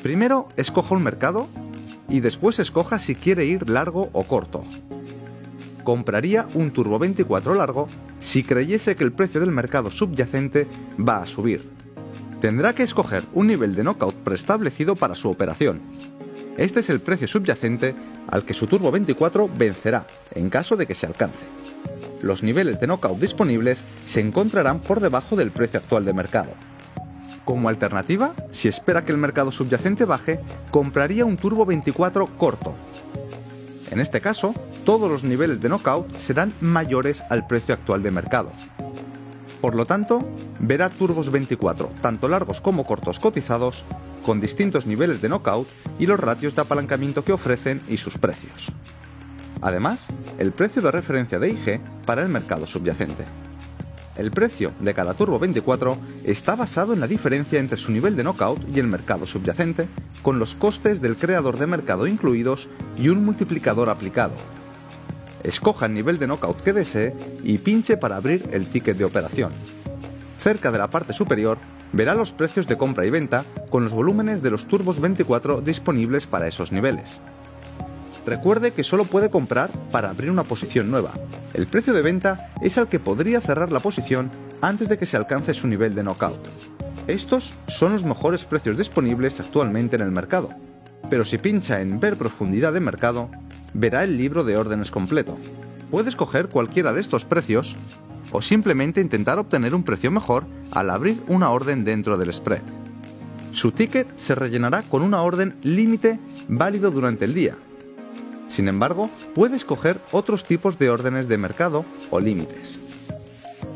Primero, 0.01 0.47
escoja 0.57 0.95
un 0.95 1.03
mercado 1.03 1.47
y 2.09 2.19
después 2.19 2.59
escoja 2.59 2.99
si 2.99 3.15
quiere 3.15 3.45
ir 3.45 3.69
largo 3.69 4.09
o 4.13 4.23
corto. 4.23 4.63
Compraría 5.83 6.45
un 6.53 6.71
Turbo 6.71 6.99
24 6.99 7.55
largo 7.55 7.87
si 8.19 8.43
creyese 8.43 8.95
que 8.95 9.03
el 9.03 9.13
precio 9.13 9.39
del 9.39 9.51
mercado 9.51 9.89
subyacente 9.89 10.67
va 10.99 11.21
a 11.21 11.25
subir. 11.25 11.69
Tendrá 12.39 12.73
que 12.73 12.83
escoger 12.83 13.23
un 13.33 13.47
nivel 13.47 13.75
de 13.75 13.83
knockout 13.83 14.15
preestablecido 14.15 14.95
para 14.95 15.15
su 15.15 15.29
operación. 15.29 15.81
Este 16.57 16.81
es 16.81 16.89
el 16.89 16.99
precio 16.99 17.27
subyacente 17.27 17.95
al 18.27 18.43
que 18.43 18.53
su 18.53 18.67
Turbo 18.67 18.91
24 18.91 19.49
vencerá 19.55 20.05
en 20.35 20.49
caso 20.49 20.75
de 20.75 20.85
que 20.85 20.95
se 20.95 21.05
alcance. 21.05 21.39
Los 22.21 22.43
niveles 22.43 22.79
de 22.79 22.87
knockout 22.87 23.19
disponibles 23.19 23.83
se 24.05 24.19
encontrarán 24.19 24.81
por 24.81 24.99
debajo 24.99 25.35
del 25.35 25.51
precio 25.51 25.79
actual 25.79 26.05
de 26.05 26.13
mercado. 26.13 26.53
Como 27.45 27.69
alternativa, 27.69 28.33
si 28.51 28.67
espera 28.67 29.03
que 29.03 29.11
el 29.11 29.17
mercado 29.17 29.51
subyacente 29.51 30.05
baje, 30.05 30.39
compraría 30.71 31.25
un 31.25 31.37
Turbo 31.37 31.65
24 31.65 32.25
corto. 32.37 32.75
En 33.89 33.99
este 33.99 34.21
caso, 34.21 34.53
todos 34.85 35.11
los 35.11 35.23
niveles 35.23 35.59
de 35.61 35.69
knockout 35.69 36.15
serán 36.17 36.53
mayores 36.61 37.23
al 37.29 37.47
precio 37.47 37.73
actual 37.73 38.03
de 38.03 38.11
mercado. 38.11 38.51
Por 39.61 39.75
lo 39.75 39.85
tanto, 39.85 40.27
verá 40.59 40.89
turbos 40.89 41.31
24, 41.31 41.91
tanto 42.01 42.27
largos 42.27 42.61
como 42.61 42.83
cortos 42.83 43.19
cotizados, 43.19 43.85
con 44.25 44.39
distintos 44.39 44.85
niveles 44.85 45.21
de 45.21 45.29
knockout 45.29 45.67
y 45.99 46.05
los 46.05 46.19
ratios 46.19 46.55
de 46.55 46.61
apalancamiento 46.61 47.23
que 47.23 47.33
ofrecen 47.33 47.79
y 47.89 47.97
sus 47.97 48.17
precios. 48.17 48.71
Además, 49.61 50.07
el 50.39 50.51
precio 50.51 50.81
de 50.81 50.91
referencia 50.91 51.39
de 51.39 51.49
IG 51.49 51.81
para 52.05 52.23
el 52.23 52.29
mercado 52.29 52.65
subyacente. 52.65 53.25
El 54.17 54.31
precio 54.31 54.73
de 54.79 54.93
cada 54.93 55.13
Turbo 55.13 55.39
24 55.39 55.97
está 56.25 56.55
basado 56.55 56.93
en 56.93 56.99
la 56.99 57.07
diferencia 57.07 57.59
entre 57.59 57.77
su 57.77 57.91
nivel 57.91 58.15
de 58.15 58.23
knockout 58.23 58.61
y 58.69 58.79
el 58.79 58.87
mercado 58.87 59.25
subyacente, 59.25 59.87
con 60.21 60.37
los 60.37 60.55
costes 60.55 61.01
del 61.01 61.15
creador 61.15 61.57
de 61.57 61.67
mercado 61.67 62.07
incluidos 62.07 62.69
y 62.97 63.09
un 63.09 63.23
multiplicador 63.23 63.89
aplicado. 63.89 64.33
Escoja 65.43 65.85
el 65.85 65.93
nivel 65.93 66.19
de 66.19 66.27
knockout 66.27 66.61
que 66.61 66.73
desee 66.73 67.15
y 67.43 67.57
pinche 67.57 67.97
para 67.97 68.17
abrir 68.17 68.49
el 68.51 68.67
ticket 68.67 68.97
de 68.97 69.05
operación. 69.05 69.51
Cerca 70.41 70.71
de 70.71 70.79
la 70.79 70.89
parte 70.89 71.13
superior 71.13 71.59
verá 71.93 72.15
los 72.15 72.31
precios 72.31 72.65
de 72.65 72.75
compra 72.75 73.05
y 73.05 73.11
venta 73.11 73.45
con 73.69 73.83
los 73.83 73.93
volúmenes 73.93 74.41
de 74.41 74.49
los 74.49 74.67
turbos 74.67 74.99
24 74.99 75.61
disponibles 75.61 76.25
para 76.25 76.47
esos 76.47 76.71
niveles. 76.71 77.21
Recuerde 78.25 78.71
que 78.71 78.83
solo 78.83 79.05
puede 79.05 79.29
comprar 79.29 79.69
para 79.91 80.09
abrir 80.09 80.31
una 80.31 80.43
posición 80.43 80.89
nueva. 80.89 81.13
El 81.53 81.67
precio 81.67 81.93
de 81.93 82.01
venta 82.01 82.51
es 82.59 82.79
al 82.79 82.89
que 82.89 82.99
podría 82.99 83.39
cerrar 83.39 83.71
la 83.71 83.81
posición 83.81 84.31
antes 84.61 84.89
de 84.89 84.97
que 84.97 85.05
se 85.05 85.15
alcance 85.15 85.53
su 85.53 85.67
nivel 85.67 85.93
de 85.93 86.01
knockout. 86.01 86.47
Estos 87.05 87.53
son 87.67 87.93
los 87.93 88.03
mejores 88.03 88.43
precios 88.43 88.77
disponibles 88.77 89.39
actualmente 89.39 89.95
en 89.95 90.01
el 90.01 90.11
mercado, 90.11 90.49
pero 91.11 91.23
si 91.23 91.37
pincha 91.37 91.81
en 91.81 91.99
Ver 91.99 92.15
profundidad 92.15 92.73
de 92.73 92.79
mercado, 92.79 93.29
verá 93.75 94.03
el 94.03 94.17
libro 94.17 94.43
de 94.43 94.57
órdenes 94.57 94.89
completo. 94.89 95.37
Puede 95.91 96.09
escoger 96.09 96.47
cualquiera 96.47 96.93
de 96.93 97.01
estos 97.01 97.25
precios 97.25 97.75
o 98.31 98.41
simplemente 98.41 99.01
intentar 99.01 99.37
obtener 99.37 99.75
un 99.75 99.83
precio 99.83 100.09
mejor 100.09 100.45
al 100.71 100.89
abrir 100.89 101.21
una 101.27 101.49
orden 101.49 101.83
dentro 101.83 102.17
del 102.17 102.31
spread. 102.33 102.61
Su 103.51 103.73
ticket 103.73 104.17
se 104.17 104.33
rellenará 104.33 104.83
con 104.83 105.01
una 105.01 105.21
orden 105.21 105.57
límite 105.61 106.17
válido 106.47 106.91
durante 106.91 107.25
el 107.25 107.33
día. 107.33 107.57
Sin 108.47 108.69
embargo, 108.69 109.09
puede 109.35 109.57
escoger 109.57 109.99
otros 110.13 110.45
tipos 110.45 110.79
de 110.79 110.89
órdenes 110.89 111.27
de 111.27 111.37
mercado 111.37 111.85
o 112.09 112.21
límites. 112.21 112.79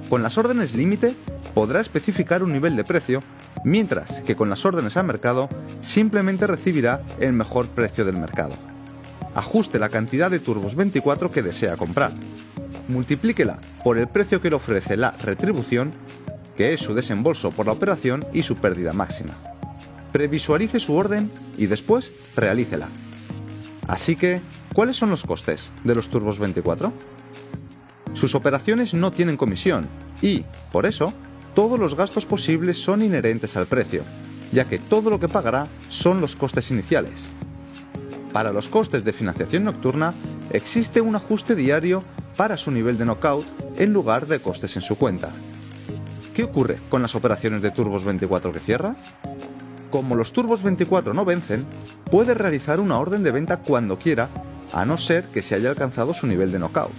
Con 0.09 0.23
las 0.23 0.37
órdenes 0.37 0.73
límite 0.73 1.15
podrá 1.53 1.81
especificar 1.81 2.43
un 2.43 2.53
nivel 2.53 2.77
de 2.77 2.83
precio, 2.85 3.19
mientras 3.65 4.21
que 4.21 4.35
con 4.35 4.49
las 4.49 4.65
órdenes 4.65 4.95
a 4.95 5.03
mercado 5.03 5.49
simplemente 5.81 6.47
recibirá 6.47 7.03
el 7.19 7.33
mejor 7.33 7.67
precio 7.67 8.05
del 8.05 8.17
mercado. 8.17 8.55
Ajuste 9.35 9.79
la 9.79 9.89
cantidad 9.89 10.31
de 10.31 10.39
turbos 10.39 10.75
24 10.75 11.29
que 11.29 11.43
desea 11.43 11.77
comprar 11.77 12.13
multiplíquela 12.87 13.59
por 13.83 13.97
el 13.97 14.07
precio 14.07 14.41
que 14.41 14.49
le 14.49 14.55
ofrece 14.55 14.97
la 14.97 15.11
retribución, 15.11 15.91
que 16.55 16.73
es 16.73 16.81
su 16.81 16.93
desembolso 16.93 17.49
por 17.49 17.65
la 17.65 17.71
operación 17.71 18.25
y 18.33 18.43
su 18.43 18.55
pérdida 18.55 18.93
máxima. 18.93 19.33
Previsualice 20.11 20.79
su 20.79 20.95
orden 20.95 21.31
y 21.57 21.65
después 21.65 22.13
realícela. 22.35 22.87
Así 23.87 24.15
que, 24.15 24.41
¿cuáles 24.73 24.95
son 24.95 25.09
los 25.09 25.23
costes 25.23 25.71
de 25.83 25.95
los 25.95 26.07
Turbos 26.07 26.39
24? 26.39 26.93
Sus 28.13 28.33
operaciones 28.33 28.93
no 28.93 29.11
tienen 29.11 29.37
comisión 29.37 29.87
y, 30.21 30.45
por 30.71 30.85
eso, 30.85 31.13
todos 31.53 31.77
los 31.77 31.95
gastos 31.95 32.25
posibles 32.25 32.77
son 32.77 33.01
inherentes 33.01 33.57
al 33.57 33.67
precio, 33.67 34.03
ya 34.51 34.65
que 34.65 34.79
todo 34.79 35.09
lo 35.09 35.19
que 35.19 35.27
pagará 35.27 35.67
son 35.89 36.21
los 36.21 36.35
costes 36.35 36.71
iniciales. 36.71 37.29
Para 38.35 38.51
los 38.51 38.67
costes 38.67 39.05
de 39.05 39.13
financiación 39.13 39.63
nocturna 39.63 40.13
existe 40.51 40.99
un 40.99 41.15
ajuste 41.15 41.55
diario 41.55 42.03
para 42.35 42.57
su 42.57 42.69
nivel 42.69 42.97
de 42.97 43.05
knockout 43.05 43.45
en 43.77 43.93
lugar 43.93 44.27
de 44.27 44.39
costes 44.39 44.75
en 44.75 44.81
su 44.81 44.97
cuenta. 44.97 45.31
¿Qué 46.33 46.43
ocurre 46.43 46.75
con 46.89 47.01
las 47.01 47.15
operaciones 47.15 47.61
de 47.61 47.71
Turbos 47.71 48.03
24 48.03 48.51
que 48.51 48.59
cierra? 48.59 48.97
Como 49.89 50.15
los 50.15 50.33
Turbos 50.33 50.63
24 50.63 51.13
no 51.13 51.23
vencen, 51.23 51.65
puede 52.11 52.33
realizar 52.33 52.81
una 52.81 52.99
orden 52.99 53.23
de 53.23 53.31
venta 53.31 53.61
cuando 53.61 53.97
quiera, 53.97 54.27
a 54.73 54.83
no 54.83 54.97
ser 54.97 55.23
que 55.27 55.41
se 55.41 55.55
haya 55.55 55.69
alcanzado 55.69 56.13
su 56.13 56.27
nivel 56.27 56.51
de 56.51 56.59
knockout. 56.59 56.91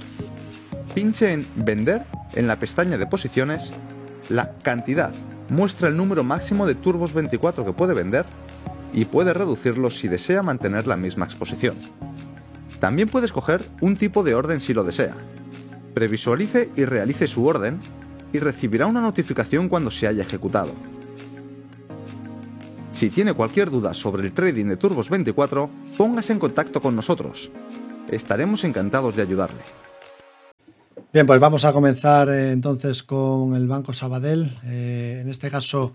Pinche 0.95 1.35
en 1.35 1.47
Vender 1.55 2.07
en 2.33 2.47
la 2.47 2.59
pestaña 2.59 2.97
de 2.97 3.07
posiciones, 3.07 3.75
la 4.31 4.55
cantidad 4.63 5.13
muestra 5.51 5.89
el 5.89 5.99
número 5.99 6.25
máximo 6.25 6.67
de 6.67 6.77
Turbos 6.77 7.13
24 7.13 7.63
que 7.63 7.75
puede 7.75 7.93
vender 7.93 8.25
y 8.93 9.05
puede 9.05 9.35
reducirlo 9.35 9.91
si 9.91 10.09
desea 10.09 10.43
mantener 10.43 10.87
la 10.87 10.97
misma 10.97 11.25
exposición. 11.25 11.77
También 12.81 13.09
puede 13.09 13.27
escoger 13.27 13.63
un 13.81 13.97
tipo 13.97 14.23
de 14.23 14.35
orden 14.35 14.61
si 14.61 14.75
lo 14.75 14.85
desea. 14.85 15.15
Previsualice 15.95 16.71
y 16.77 16.85
realice 16.85 17.27
su 17.27 17.47
orden 17.47 17.79
y 18.33 18.39
recibirá 18.39 18.87
una 18.87 19.01
notificación 19.01 19.69
cuando 19.69 19.91
se 19.91 20.07
haya 20.07 20.23
ejecutado. 20.23 20.73
Si 22.93 23.11
tiene 23.11 23.35
cualquier 23.35 23.71
duda 23.71 23.93
sobre 23.93 24.25
el 24.25 24.33
trading 24.33 24.67
de 24.67 24.77
Turbos 24.77 25.11
24, 25.11 25.69
póngase 25.97 26.33
en 26.33 26.39
contacto 26.39 26.81
con 26.81 26.97
nosotros. 26.97 27.51
Estaremos 28.11 28.65
encantados 28.65 29.17
de 29.17 29.23
ayudarle. 29.23 29.61
Bien, 31.13 31.27
pues 31.27 31.41
vamos 31.41 31.65
a 31.65 31.73
comenzar 31.73 32.29
eh, 32.29 32.53
entonces 32.53 33.03
con 33.03 33.55
el 33.55 33.67
Banco 33.67 33.93
Sabadell. 33.93 34.51
Eh, 34.65 35.21
en 35.23 35.29
este 35.29 35.51
caso, 35.51 35.93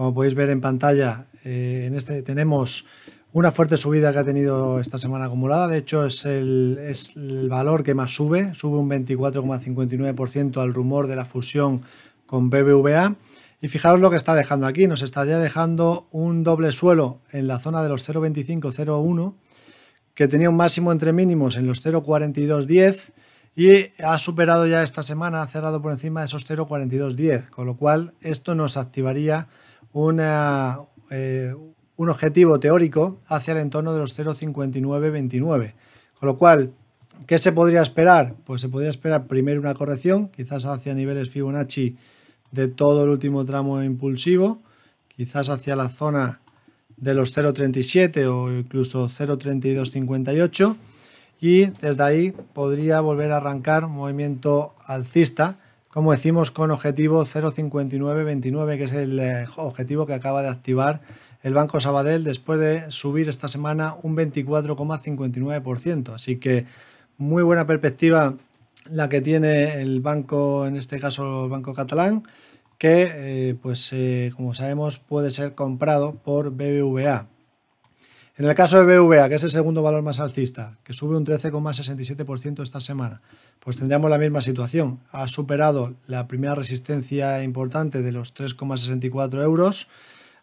como 0.00 0.14
podéis 0.14 0.34
ver 0.34 0.48
en 0.48 0.62
pantalla, 0.62 1.26
eh, 1.44 1.84
en 1.86 1.94
este 1.94 2.22
tenemos 2.22 2.86
una 3.34 3.52
fuerte 3.52 3.76
subida 3.76 4.14
que 4.14 4.18
ha 4.20 4.24
tenido 4.24 4.80
esta 4.80 4.96
semana 4.96 5.26
acumulada. 5.26 5.68
De 5.68 5.76
hecho, 5.76 6.06
es 6.06 6.24
el, 6.24 6.78
es 6.80 7.14
el 7.16 7.50
valor 7.50 7.82
que 7.82 7.92
más 7.92 8.10
sube. 8.10 8.54
Sube 8.54 8.78
un 8.78 8.88
24,59% 8.88 10.56
al 10.62 10.72
rumor 10.72 11.06
de 11.06 11.16
la 11.16 11.26
fusión 11.26 11.82
con 12.24 12.48
BBVA. 12.48 13.14
Y 13.60 13.68
fijaros 13.68 14.00
lo 14.00 14.08
que 14.08 14.16
está 14.16 14.34
dejando 14.34 14.66
aquí. 14.66 14.86
Nos 14.86 15.02
estaría 15.02 15.36
dejando 15.38 16.08
un 16.12 16.44
doble 16.44 16.72
suelo 16.72 17.18
en 17.30 17.46
la 17.46 17.58
zona 17.58 17.82
de 17.82 17.90
los 17.90 18.08
0,25-0,1 18.08 19.34
que 20.14 20.28
tenía 20.28 20.48
un 20.48 20.56
máximo 20.56 20.92
entre 20.92 21.12
mínimos 21.12 21.58
en 21.58 21.66
los 21.66 21.84
0,4210 21.84 23.12
y 23.54 24.02
ha 24.02 24.16
superado 24.16 24.66
ya 24.66 24.82
esta 24.82 25.02
semana, 25.02 25.42
ha 25.42 25.46
cerrado 25.46 25.82
por 25.82 25.92
encima 25.92 26.20
de 26.20 26.26
esos 26.26 26.48
0,4210, 26.48 27.50
con 27.50 27.66
lo 27.66 27.76
cual 27.76 28.14
esto 28.22 28.54
nos 28.54 28.78
activaría 28.78 29.48
una, 29.92 30.80
eh, 31.10 31.54
un 31.96 32.08
objetivo 32.08 32.60
teórico 32.60 33.18
hacia 33.26 33.52
el 33.52 33.58
entorno 33.58 33.92
de 33.92 34.00
los 34.00 34.18
0,5929. 34.18 35.74
Con 36.18 36.26
lo 36.26 36.36
cual, 36.36 36.72
¿qué 37.26 37.38
se 37.38 37.52
podría 37.52 37.82
esperar? 37.82 38.34
Pues 38.44 38.60
se 38.60 38.68
podría 38.68 38.90
esperar 38.90 39.26
primero 39.26 39.60
una 39.60 39.74
corrección, 39.74 40.28
quizás 40.28 40.66
hacia 40.66 40.94
niveles 40.94 41.30
Fibonacci 41.30 41.96
de 42.50 42.68
todo 42.68 43.04
el 43.04 43.10
último 43.10 43.44
tramo 43.44 43.82
impulsivo, 43.82 44.62
quizás 45.08 45.48
hacia 45.48 45.76
la 45.76 45.88
zona 45.88 46.40
de 46.96 47.14
los 47.14 47.36
0,37 47.36 48.26
o 48.26 48.52
incluso 48.52 49.08
0,3258 49.08 50.76
y 51.40 51.66
desde 51.66 52.02
ahí 52.02 52.32
podría 52.52 53.00
volver 53.00 53.32
a 53.32 53.38
arrancar 53.38 53.86
movimiento 53.86 54.74
alcista, 54.84 55.58
como 55.92 56.12
decimos, 56.12 56.50
con 56.50 56.70
objetivo 56.70 57.24
0,5929, 57.24 58.78
que 58.78 58.84
es 58.84 58.92
el 58.92 59.18
eh, 59.18 59.46
objetivo 59.56 60.06
que 60.06 60.14
acaba 60.14 60.42
de 60.42 60.48
activar 60.48 61.00
el 61.42 61.54
Banco 61.54 61.80
Sabadell 61.80 62.22
después 62.22 62.60
de 62.60 62.90
subir 62.90 63.28
esta 63.28 63.48
semana 63.48 63.96
un 64.02 64.16
24,59%. 64.16 66.14
Así 66.14 66.36
que 66.36 66.66
muy 67.18 67.42
buena 67.42 67.66
perspectiva 67.66 68.36
la 68.88 69.08
que 69.08 69.20
tiene 69.20 69.82
el 69.82 70.00
banco, 70.00 70.66
en 70.66 70.76
este 70.76 71.00
caso 71.00 71.44
el 71.44 71.50
Banco 71.50 71.74
Catalán, 71.74 72.22
que 72.78 73.10
eh, 73.12 73.54
pues 73.60 73.92
eh, 73.92 74.32
como 74.36 74.54
sabemos 74.54 74.98
puede 75.00 75.30
ser 75.30 75.54
comprado 75.54 76.14
por 76.14 76.50
BBVA. 76.50 77.26
En 78.40 78.46
el 78.46 78.54
caso 78.54 78.82
de 78.82 78.98
BBVA, 78.98 79.28
que 79.28 79.34
es 79.34 79.44
el 79.44 79.50
segundo 79.50 79.82
valor 79.82 80.00
más 80.00 80.18
alcista, 80.18 80.78
que 80.82 80.94
sube 80.94 81.14
un 81.14 81.26
13,67% 81.26 82.62
esta 82.62 82.80
semana, 82.80 83.20
pues 83.58 83.76
tendríamos 83.76 84.08
la 84.08 84.16
misma 84.16 84.40
situación. 84.40 85.00
Ha 85.12 85.28
superado 85.28 85.92
la 86.06 86.26
primera 86.26 86.54
resistencia 86.54 87.42
importante 87.42 88.00
de 88.00 88.12
los 88.12 88.34
3,64 88.34 89.42
euros 89.42 89.88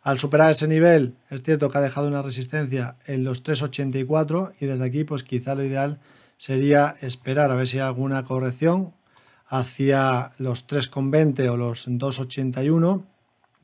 al 0.03 0.19
superar 0.19 0.51
ese 0.51 0.67
nivel, 0.67 1.15
es 1.31 1.41
cierto 1.41 1.71
que 1.71 1.79
ha 1.79 1.81
dejado 1.81 2.07
una 2.07 2.21
resistencia 2.21 2.97
en 3.07 3.23
los 3.23 3.43
3,84 3.43 4.53
y 4.59 4.67
desde 4.67 4.85
aquí, 4.85 5.03
pues 5.03 5.23
quizá 5.23 5.55
lo 5.55 5.65
ideal 5.65 5.99
sería 6.37 6.97
esperar 7.01 7.49
a 7.49 7.55
ver 7.55 7.67
si 7.67 7.79
hay 7.79 7.87
alguna 7.87 8.23
corrección 8.23 8.93
hacia 9.47 10.33
los 10.37 10.67
3,20 10.67 11.49
o 11.49 11.57
los 11.57 11.87
2,81 11.87 13.05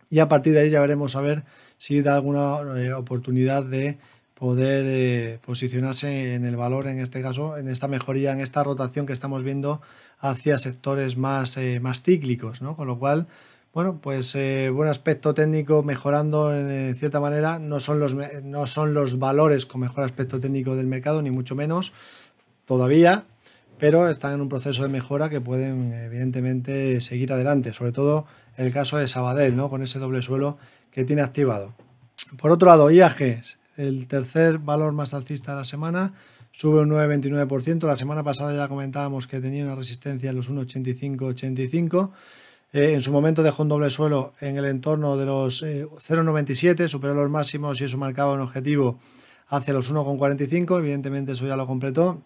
y 0.09 0.19
a 0.19 0.27
partir 0.27 0.53
de 0.53 0.61
ahí 0.61 0.69
ya 0.71 0.81
veremos 0.81 1.15
a 1.15 1.21
ver 1.21 1.43
si 1.77 2.01
da 2.01 2.15
alguna 2.15 2.61
eh, 2.79 2.93
oportunidad 2.93 3.63
de 3.63 3.99
poder 4.33 4.83
eh, 4.85 5.39
posicionarse 5.45 6.35
en 6.35 6.45
el 6.45 6.55
valor, 6.55 6.87
en 6.87 6.99
este 6.99 7.21
caso, 7.21 7.57
en 7.57 7.67
esta 7.67 7.87
mejoría, 7.87 8.31
en 8.31 8.39
esta 8.39 8.63
rotación 8.63 9.05
que 9.05 9.13
estamos 9.13 9.43
viendo 9.43 9.81
hacia 10.19 10.57
sectores 10.57 11.17
más, 11.17 11.57
eh, 11.57 11.79
más 11.79 12.01
cíclicos, 12.01 12.61
¿no? 12.61 12.75
Con 12.75 12.87
lo 12.87 12.97
cual, 12.97 13.27
bueno, 13.73 13.99
pues 14.01 14.35
eh, 14.35 14.69
buen 14.69 14.89
aspecto 14.89 15.33
técnico 15.33 15.83
mejorando 15.83 16.55
en 16.55 16.95
cierta 16.95 17.19
manera. 17.19 17.59
No 17.59 17.79
son, 17.79 17.99
los, 17.99 18.15
no 18.43 18.67
son 18.67 18.93
los 18.93 19.19
valores 19.19 19.65
con 19.65 19.81
mejor 19.81 20.03
aspecto 20.03 20.39
técnico 20.39 20.75
del 20.75 20.87
mercado, 20.87 21.21
ni 21.21 21.31
mucho 21.31 21.55
menos, 21.55 21.93
todavía, 22.65 23.25
pero 23.77 24.09
están 24.09 24.33
en 24.33 24.41
un 24.41 24.49
proceso 24.49 24.83
de 24.83 24.89
mejora 24.89 25.29
que 25.29 25.41
pueden, 25.41 25.93
evidentemente, 25.93 27.01
seguir 27.01 27.33
adelante. 27.33 27.73
Sobre 27.73 27.91
todo 27.91 28.25
el 28.57 28.71
caso 28.71 28.97
de 28.97 29.07
Sabadell, 29.07 29.55
¿no? 29.55 29.69
Con 29.69 29.83
ese 29.83 29.99
doble 29.99 30.21
suelo 30.21 30.57
que 30.91 31.03
tiene 31.03 31.21
activado. 31.21 31.73
Por 32.37 32.51
otro 32.51 32.67
lado, 32.69 32.89
IAG, 32.89 33.41
el 33.77 34.07
tercer 34.07 34.59
valor 34.59 34.93
más 34.93 35.13
alcista 35.13 35.53
de 35.53 35.59
la 35.59 35.65
semana, 35.65 36.13
sube 36.51 36.81
un 36.81 36.89
9,29%. 36.89 37.85
La 37.87 37.97
semana 37.97 38.23
pasada 38.23 38.55
ya 38.55 38.67
comentábamos 38.67 39.27
que 39.27 39.41
tenía 39.41 39.65
una 39.65 39.75
resistencia 39.75 40.29
en 40.29 40.35
los 40.35 40.49
1,85-85. 40.49 42.11
Eh, 42.71 42.93
en 42.93 43.01
su 43.01 43.11
momento 43.11 43.43
dejó 43.43 43.63
un 43.63 43.69
doble 43.69 43.89
suelo 43.89 44.33
en 44.39 44.57
el 44.57 44.65
entorno 44.65 45.17
de 45.17 45.25
los 45.25 45.63
0,97, 45.63 46.85
eh, 46.85 46.87
superó 46.87 47.13
los 47.13 47.29
máximos 47.29 47.79
y 47.81 47.83
eso 47.83 47.97
marcaba 47.97 48.33
un 48.33 48.41
objetivo 48.41 48.99
hacia 49.47 49.73
los 49.73 49.91
1,45. 49.91 50.79
Evidentemente 50.79 51.33
eso 51.33 51.45
ya 51.47 51.55
lo 51.55 51.67
completó. 51.67 52.21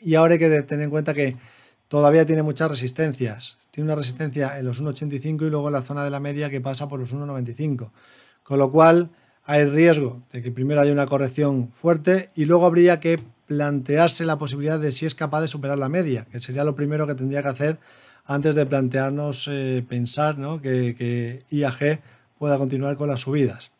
Y 0.00 0.14
ahora 0.14 0.34
hay 0.34 0.38
que 0.38 0.62
tener 0.62 0.84
en 0.84 0.90
cuenta 0.90 1.14
que 1.14 1.36
todavía 1.88 2.24
tiene 2.26 2.42
muchas 2.42 2.70
resistencias. 2.70 3.58
Tiene 3.70 3.88
una 3.88 3.96
resistencia 3.96 4.58
en 4.58 4.66
los 4.66 4.82
1,85 4.82 5.46
y 5.46 5.50
luego 5.50 5.68
en 5.68 5.74
la 5.74 5.82
zona 5.82 6.04
de 6.04 6.10
la 6.10 6.20
media 6.20 6.50
que 6.50 6.60
pasa 6.60 6.88
por 6.88 6.98
los 6.98 7.12
1,95. 7.12 7.90
Con 8.42 8.58
lo 8.58 8.70
cual 8.72 9.10
hay 9.50 9.64
riesgo 9.64 10.22
de 10.32 10.42
que 10.42 10.52
primero 10.52 10.80
haya 10.80 10.92
una 10.92 11.06
corrección 11.06 11.72
fuerte 11.74 12.30
y 12.36 12.44
luego 12.44 12.66
habría 12.66 13.00
que 13.00 13.18
plantearse 13.48 14.24
la 14.24 14.38
posibilidad 14.38 14.78
de 14.78 14.92
si 14.92 15.06
es 15.06 15.16
capaz 15.16 15.40
de 15.40 15.48
superar 15.48 15.76
la 15.76 15.88
media, 15.88 16.24
que 16.30 16.38
sería 16.38 16.62
lo 16.62 16.76
primero 16.76 17.04
que 17.04 17.16
tendría 17.16 17.42
que 17.42 17.48
hacer 17.48 17.78
antes 18.26 18.54
de 18.54 18.64
plantearnos 18.64 19.48
eh, 19.48 19.84
pensar 19.88 20.36
que, 20.62 21.42
IAG 21.50 22.00
pueda 22.38 22.58
continuar 22.58 22.96
con 22.96 23.08
las 23.08 23.22
subidas. 23.22 23.72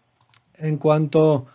En 0.59 0.77
cuanto 0.77 1.47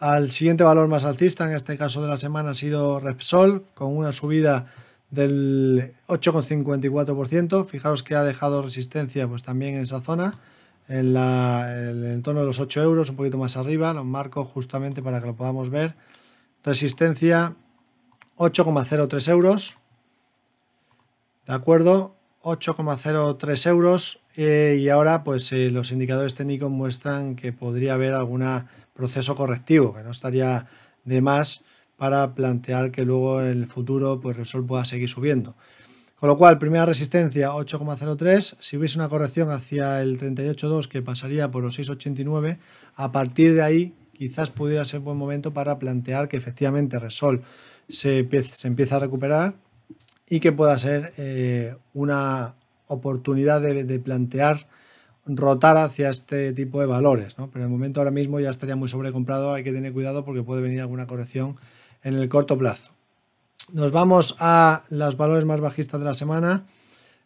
al 0.00 0.32
siguiente 0.32 0.64
valor 0.64 0.88
más 0.88 1.04
alcista, 1.04 1.44
en 1.44 1.54
este 1.54 1.78
caso 1.78 2.02
de 2.02 2.08
la 2.08 2.18
semana 2.18 2.50
ha 2.50 2.54
sido 2.56 2.98
Repsol, 2.98 3.62
con 3.74 3.96
una 3.96 4.10
subida 4.10 4.66
del 5.12 5.92
8,54%. 6.08 7.64
Fijaos 7.66 8.02
que 8.02 8.16
ha 8.16 8.24
dejado 8.24 8.62
resistencia 8.62 9.28
pues, 9.28 9.42
también 9.42 9.76
en 9.76 9.82
esa 9.82 10.00
zona, 10.00 10.40
en, 10.90 11.16
el 11.16 12.04
entorno 12.04 12.40
de 12.40 12.46
los 12.46 12.58
8 12.58 12.82
euros, 12.82 13.10
un 13.10 13.16
poquito 13.16 13.38
más 13.38 13.56
arriba. 13.56 13.94
Los 13.94 14.04
marco 14.04 14.44
justamente 14.44 15.02
para 15.02 15.20
que 15.20 15.26
lo 15.28 15.36
podamos 15.36 15.70
ver. 15.70 15.94
Resistencia 16.64 17.54
8,03 18.36 19.28
euros. 19.30 19.76
¿De 21.46 21.54
acuerdo? 21.54 22.16
8,03 22.42 23.66
euros 23.68 24.20
eh, 24.36 24.78
y 24.80 24.88
ahora 24.88 25.24
pues 25.24 25.52
eh, 25.52 25.70
los 25.70 25.92
indicadores 25.92 26.34
técnicos 26.34 26.70
muestran 26.70 27.36
que 27.36 27.52
podría 27.52 27.94
haber 27.94 28.14
algún 28.14 28.44
proceso 28.94 29.36
correctivo, 29.36 29.94
que 29.94 30.02
no 30.02 30.10
estaría 30.10 30.66
de 31.04 31.20
más 31.20 31.62
para 31.96 32.34
plantear 32.34 32.90
que 32.90 33.04
luego 33.04 33.42
en 33.42 33.48
el 33.48 33.66
futuro 33.66 34.20
pues 34.20 34.38
el 34.38 34.46
sol 34.46 34.66
pueda 34.66 34.84
seguir 34.84 35.08
subiendo. 35.08 35.54
Con 36.20 36.28
lo 36.28 36.36
cual, 36.36 36.58
primera 36.58 36.84
resistencia 36.84 37.52
8,03, 37.52 38.56
si 38.60 38.76
hubiese 38.76 38.98
una 38.98 39.08
corrección 39.08 39.50
hacia 39.50 40.02
el 40.02 40.20
38,2 40.20 40.86
que 40.86 41.00
pasaría 41.00 41.50
por 41.50 41.62
los 41.62 41.78
6,89, 41.78 42.58
a 42.94 43.10
partir 43.10 43.54
de 43.54 43.62
ahí 43.62 43.94
quizás 44.12 44.50
pudiera 44.50 44.84
ser 44.84 45.00
buen 45.00 45.16
momento 45.16 45.54
para 45.54 45.78
plantear 45.78 46.28
que 46.28 46.36
efectivamente 46.36 46.98
Resol 46.98 47.42
se, 47.88 48.28
empieza 48.64 48.96
a 48.96 48.98
recuperar 48.98 49.54
y 50.28 50.40
que 50.40 50.52
pueda 50.52 50.76
ser 50.76 51.14
eh, 51.16 51.74
una 51.94 52.54
oportunidad 52.86 53.62
de, 53.62 53.98
plantear 53.98 54.66
rotar 55.24 55.78
hacia 55.78 56.10
este 56.10 56.52
tipo 56.52 56.80
de 56.80 56.86
valores. 56.86 57.38
¿no? 57.38 57.48
Pero 57.50 57.64
en 57.64 57.70
el 57.70 57.72
momento 57.72 58.00
ahora 58.00 58.10
mismo 58.10 58.40
ya 58.40 58.50
estaría 58.50 58.76
muy 58.76 58.90
sobrecomprado, 58.90 59.54
hay 59.54 59.64
que 59.64 59.72
tener 59.72 59.94
cuidado 59.94 60.22
porque 60.26 60.42
puede 60.42 60.60
venir 60.60 60.82
alguna 60.82 61.06
corrección 61.06 61.56
en 62.02 62.12
el 62.12 62.28
corto 62.28 62.58
plazo. 62.58 62.92
Nos 63.72 63.92
vamos 63.92 64.36
a 64.40 64.82
los 64.90 65.16
valores 65.16 65.44
más 65.44 65.60
bajistas 65.60 66.00
de 66.00 66.06
la 66.06 66.14
semana. 66.14 66.64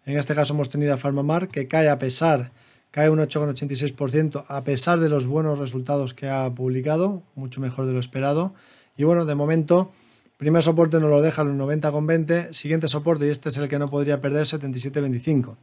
En 0.05 0.19
este 0.19 0.35
caso 0.35 0.55
hemos 0.55 0.71
tenido 0.71 0.95
a 0.95 0.99
Farmamar 0.99 1.49
que 1.49 1.69
cae 1.69 1.89
a 1.89 1.99
pesar 1.99 2.51
cae 2.95 3.11
un 3.11 3.19
8,86% 3.19 4.45
a 4.47 4.63
pesar 4.63 5.01
de 5.01 5.09
los 5.09 5.27
buenos 5.27 5.59
resultados 5.59 6.15
que 6.15 6.29
ha 6.29 6.49
publicado, 6.55 7.25
mucho 7.35 7.61
mejor 7.61 7.87
de 7.87 7.93
lo 7.93 7.99
esperado. 7.99 8.55
Y 8.97 9.03
bueno, 9.03 9.25
de 9.25 9.35
momento, 9.35 9.91
primer 10.37 10.63
soporte 10.63 11.01
nos 11.01 11.11
lo 11.11 11.21
deja 11.21 11.43
los 11.43 11.57
90,20, 11.57 12.53
siguiente 12.53 12.87
soporte, 12.87 13.27
y 13.27 13.31
este 13.31 13.49
es 13.49 13.57
el 13.57 13.69
que 13.69 13.81
no 13.81 13.91
podría 13.91 14.21
perder, 14.21 14.47
77,25. 14.47 15.57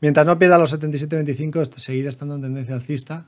Mientras 0.00 0.24
no 0.24 0.38
pierda 0.38 0.56
los 0.56 0.72
77,25, 0.72 1.62
este 1.62 1.80
seguirá 1.80 2.08
estando 2.08 2.36
en 2.36 2.42
tendencia 2.42 2.76
alcista, 2.76 3.26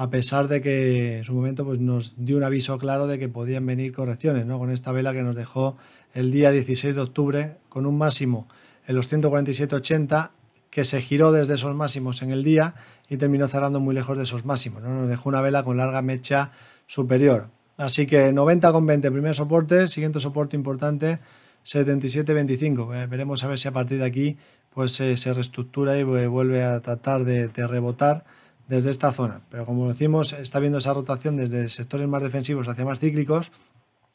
a 0.00 0.10
pesar 0.10 0.46
de 0.46 0.60
que 0.60 1.18
en 1.18 1.24
su 1.24 1.34
momento 1.34 1.64
pues, 1.64 1.80
nos 1.80 2.14
dio 2.16 2.36
un 2.36 2.44
aviso 2.44 2.78
claro 2.78 3.08
de 3.08 3.18
que 3.18 3.28
podían 3.28 3.66
venir 3.66 3.92
correcciones, 3.92 4.46
¿no? 4.46 4.56
con 4.56 4.70
esta 4.70 4.92
vela 4.92 5.12
que 5.12 5.24
nos 5.24 5.34
dejó 5.34 5.76
el 6.14 6.30
día 6.30 6.52
16 6.52 6.94
de 6.94 7.00
octubre 7.00 7.56
con 7.68 7.84
un 7.84 7.98
máximo 7.98 8.46
en 8.86 8.94
los 8.94 9.12
147.80 9.12 10.30
que 10.70 10.84
se 10.84 11.02
giró 11.02 11.32
desde 11.32 11.54
esos 11.54 11.74
máximos 11.74 12.22
en 12.22 12.30
el 12.30 12.44
día 12.44 12.76
y 13.08 13.16
terminó 13.16 13.48
cerrando 13.48 13.80
muy 13.80 13.92
lejos 13.92 14.16
de 14.16 14.22
esos 14.22 14.44
máximos. 14.44 14.84
¿no? 14.84 15.00
Nos 15.00 15.08
dejó 15.08 15.30
una 15.30 15.40
vela 15.40 15.64
con 15.64 15.76
larga 15.76 16.00
mecha 16.00 16.52
superior. 16.86 17.48
Así 17.76 18.06
que 18.06 18.32
90,20 18.32 19.10
primer 19.10 19.34
soporte, 19.34 19.88
siguiente 19.88 20.20
soporte 20.20 20.54
importante 20.54 21.18
77.25. 21.66 22.94
Eh, 22.94 23.06
veremos 23.08 23.42
a 23.42 23.48
ver 23.48 23.58
si 23.58 23.66
a 23.66 23.72
partir 23.72 23.98
de 23.98 24.04
aquí 24.04 24.36
pues 24.72 24.92
se 24.92 25.34
reestructura 25.34 25.98
y 25.98 26.04
vuelve 26.04 26.62
a 26.62 26.78
tratar 26.78 27.24
de 27.24 27.48
rebotar 27.66 28.24
desde 28.68 28.90
esta 28.90 29.12
zona. 29.12 29.40
Pero 29.50 29.66
como 29.66 29.88
decimos, 29.88 30.32
está 30.34 30.60
viendo 30.60 30.78
esa 30.78 30.94
rotación 30.94 31.36
desde 31.36 31.68
sectores 31.68 32.06
más 32.06 32.22
defensivos 32.22 32.68
hacia 32.68 32.84
más 32.84 33.00
cíclicos 33.00 33.50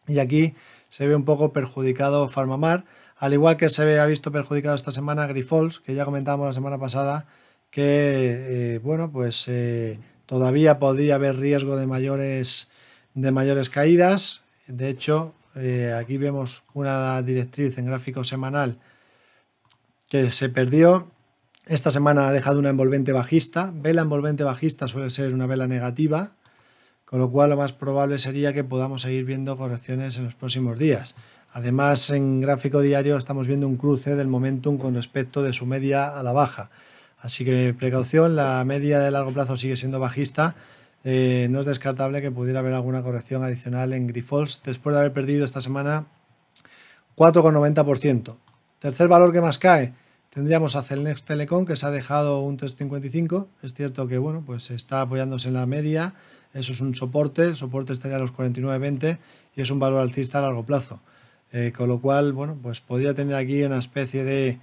y 0.07 0.19
aquí 0.19 0.53
se 0.89 1.07
ve 1.07 1.15
un 1.15 1.25
poco 1.25 1.51
perjudicado 1.51 2.29
Farmamar, 2.29 2.85
al 3.17 3.33
igual 3.33 3.57
que 3.57 3.69
se 3.69 3.99
ha 3.99 4.05
visto 4.05 4.31
perjudicado 4.31 4.75
esta 4.75 4.91
semana 4.91 5.27
Grifols, 5.27 5.79
que 5.79 5.95
ya 5.95 6.05
comentábamos 6.05 6.47
la 6.47 6.53
semana 6.53 6.77
pasada 6.77 7.25
que 7.69 8.75
eh, 8.75 8.79
bueno, 8.79 9.11
pues 9.11 9.47
eh, 9.47 9.99
todavía 10.27 10.77
podría 10.77 11.15
haber 11.15 11.37
riesgo 11.37 11.75
de 11.75 11.87
mayores, 11.87 12.69
de 13.15 13.31
mayores 13.31 13.71
caídas. 13.71 14.43
De 14.67 14.89
hecho, 14.89 15.33
eh, 15.55 15.91
aquí 15.99 16.17
vemos 16.17 16.63
una 16.75 17.19
directriz 17.23 17.77
en 17.79 17.87
gráfico 17.87 18.23
semanal 18.23 18.77
que 20.09 20.29
se 20.29 20.49
perdió 20.49 21.12
esta 21.65 21.91
semana 21.91 22.27
ha 22.27 22.31
dejado 22.31 22.59
una 22.59 22.69
envolvente 22.69 23.13
bajista. 23.13 23.71
Vela 23.73 24.01
envolvente 24.01 24.43
bajista 24.43 24.87
suele 24.87 25.09
ser 25.09 25.33
una 25.33 25.47
vela 25.47 25.67
negativa, 25.67 26.31
con 27.05 27.19
lo 27.19 27.31
cual 27.31 27.51
lo 27.51 27.57
más 27.57 27.71
probable 27.73 28.19
sería 28.19 28.53
que 28.53 28.63
podamos 28.63 29.03
seguir 29.03 29.23
viendo 29.25 29.55
correcciones 29.57 30.17
en 30.17 30.25
los 30.25 30.35
próximos 30.35 30.77
días. 30.77 31.15
Además, 31.53 32.09
en 32.09 32.41
gráfico 32.41 32.81
diario 32.81 33.15
estamos 33.15 33.47
viendo 33.47 33.67
un 33.67 33.77
cruce 33.77 34.15
del 34.15 34.27
momentum 34.27 34.77
con 34.77 34.95
respecto 34.95 35.41
de 35.43 35.53
su 35.53 35.65
media 35.65 36.17
a 36.17 36.23
la 36.23 36.33
baja. 36.33 36.69
Así 37.19 37.45
que 37.45 37.73
precaución, 37.77 38.35
la 38.35 38.63
media 38.65 38.99
de 38.99 39.11
largo 39.11 39.31
plazo 39.31 39.55
sigue 39.55 39.77
siendo 39.77 39.99
bajista. 39.99 40.55
Eh, 41.05 41.47
no 41.49 41.59
es 41.59 41.65
descartable 41.65 42.21
que 42.21 42.31
pudiera 42.31 42.59
haber 42.59 42.73
alguna 42.73 43.03
corrección 43.03 43.43
adicional 43.43 43.93
en 43.93 44.07
Grifols 44.07 44.61
después 44.63 44.93
de 44.93 44.99
haber 44.99 45.13
perdido 45.13 45.45
esta 45.45 45.61
semana 45.61 46.07
4,90%. 47.15 48.35
Tercer 48.79 49.07
valor 49.07 49.31
que 49.31 49.39
más 49.39 49.59
cae, 49.59 49.93
Tendríamos 50.33 50.75
a 50.75 50.81
Celnex 50.81 51.25
Telecom 51.25 51.63
que 51.63 51.75
se 51.75 51.85
ha 51.85 51.91
dejado 51.91 52.39
un 52.39 52.57
3.55. 52.57 53.45
Es 53.61 53.75
cierto 53.75 54.07
que 54.07 54.17
bueno, 54.17 54.41
pues 54.43 54.71
está 54.71 55.01
apoyándose 55.01 55.49
en 55.49 55.53
la 55.53 55.67
media. 55.67 56.15
Eso 56.55 56.73
es 56.73 56.81
un 56.81 56.95
soporte. 56.95 57.43
El 57.43 57.55
soporte 57.55 57.93
estaría 57.93 58.17
a 58.17 58.19
los 58.19 58.33
49.20 58.33 59.19
y 59.55 59.61
es 59.61 59.69
un 59.69 59.77
valor 59.77 59.99
alcista 59.99 60.39
a 60.39 60.41
largo 60.41 60.63
plazo. 60.63 60.99
Eh, 61.51 61.71
con 61.77 61.87
lo 61.87 62.01
cual, 62.01 62.33
bueno, 62.33 62.57
pues 62.59 62.81
podría 62.81 63.13
tener 63.13 63.35
aquí 63.35 63.61
una 63.61 63.77
especie 63.77 64.23
de 64.23 64.57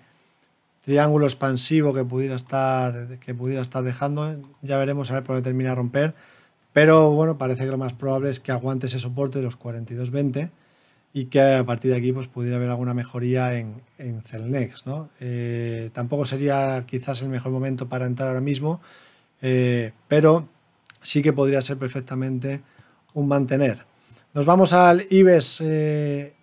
triángulo 0.84 1.26
expansivo 1.26 1.94
que 1.94 2.02
pudiera 2.02 2.34
estar, 2.34 3.18
que 3.20 3.32
pudiera 3.32 3.62
estar 3.62 3.84
dejando. 3.84 4.42
Ya 4.62 4.76
veremos 4.76 5.12
a 5.12 5.14
ver 5.14 5.22
por 5.22 5.36
dónde 5.36 5.48
termina 5.48 5.70
a 5.70 5.76
romper. 5.76 6.14
Pero 6.72 7.12
bueno, 7.12 7.38
parece 7.38 7.64
que 7.64 7.70
lo 7.70 7.78
más 7.78 7.92
probable 7.92 8.30
es 8.30 8.40
que 8.40 8.50
aguante 8.50 8.86
ese 8.86 8.98
soporte 8.98 9.38
de 9.38 9.44
los 9.44 9.56
42.20 9.56 10.50
y 11.12 11.26
que 11.26 11.40
a 11.40 11.64
partir 11.64 11.90
de 11.90 11.96
aquí 11.96 12.12
pues, 12.12 12.28
pudiera 12.28 12.56
haber 12.56 12.70
alguna 12.70 12.94
mejoría 12.94 13.58
en, 13.58 13.82
en 13.98 14.22
Celnex. 14.22 14.86
¿no? 14.86 15.10
Eh, 15.20 15.90
tampoco 15.92 16.24
sería 16.24 16.84
quizás 16.86 17.22
el 17.22 17.28
mejor 17.28 17.52
momento 17.52 17.88
para 17.88 18.06
entrar 18.06 18.28
ahora 18.28 18.40
mismo, 18.40 18.80
eh, 19.42 19.92
pero 20.08 20.48
sí 21.02 21.22
que 21.22 21.32
podría 21.32 21.60
ser 21.62 21.78
perfectamente 21.78 22.62
un 23.14 23.26
mantener. 23.26 23.84
Nos 24.34 24.46
vamos 24.46 24.72
al 24.72 25.02
IBEX, 25.10 25.60
eh, 25.62 26.34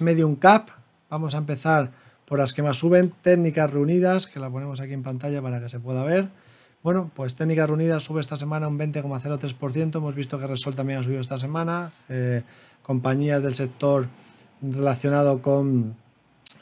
Medium 0.00 0.36
Cap. 0.36 0.68
Vamos 1.08 1.34
a 1.34 1.38
empezar 1.38 1.90
por 2.26 2.38
las 2.38 2.52
que 2.52 2.62
más 2.62 2.76
suben. 2.76 3.14
Técnicas 3.22 3.70
reunidas, 3.70 4.26
que 4.26 4.38
la 4.38 4.50
ponemos 4.50 4.80
aquí 4.80 4.92
en 4.92 5.02
pantalla 5.02 5.40
para 5.40 5.60
que 5.60 5.70
se 5.70 5.80
pueda 5.80 6.02
ver. 6.02 6.28
Bueno, 6.82 7.10
pues 7.14 7.34
Técnicas 7.34 7.66
Reunidas 7.66 8.02
sube 8.02 8.20
esta 8.20 8.36
semana 8.36 8.68
un 8.68 8.78
20,03%. 8.78 9.96
Hemos 9.96 10.14
visto 10.14 10.38
que 10.38 10.46
Resol 10.46 10.74
también 10.74 10.98
ha 10.98 11.02
subido 11.02 11.22
esta 11.22 11.38
semana 11.38 11.92
compañías 12.84 13.42
del 13.42 13.54
sector 13.54 14.06
relacionado 14.62 15.42
con 15.42 15.96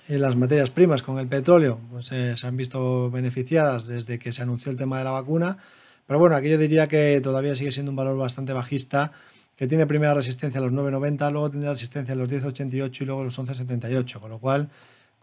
eh, 0.08 0.18
las 0.18 0.36
materias 0.36 0.70
primas, 0.70 1.02
con 1.02 1.18
el 1.18 1.26
petróleo, 1.26 1.78
pues 1.90 2.10
eh, 2.12 2.36
se 2.36 2.46
han 2.46 2.56
visto 2.56 3.10
beneficiadas 3.10 3.86
desde 3.86 4.18
que 4.18 4.32
se 4.32 4.42
anunció 4.42 4.72
el 4.72 4.78
tema 4.78 4.98
de 4.98 5.04
la 5.04 5.10
vacuna. 5.10 5.58
Pero 6.06 6.18
bueno, 6.18 6.34
aquí 6.34 6.48
yo 6.48 6.58
diría 6.58 6.88
que 6.88 7.20
todavía 7.22 7.54
sigue 7.54 7.72
siendo 7.72 7.90
un 7.90 7.96
valor 7.96 8.16
bastante 8.16 8.52
bajista, 8.52 9.12
que 9.56 9.66
tiene 9.66 9.86
primera 9.86 10.14
resistencia 10.14 10.60
a 10.60 10.64
los 10.64 10.72
9,90, 10.72 11.30
luego 11.30 11.50
tendrá 11.50 11.70
resistencia 11.70 12.14
a 12.14 12.16
los 12.16 12.28
10,88 12.28 13.00
y 13.00 13.04
luego 13.04 13.24
los 13.24 13.38
11,78. 13.38 14.20
Con 14.20 14.30
lo 14.30 14.38
cual, 14.38 14.70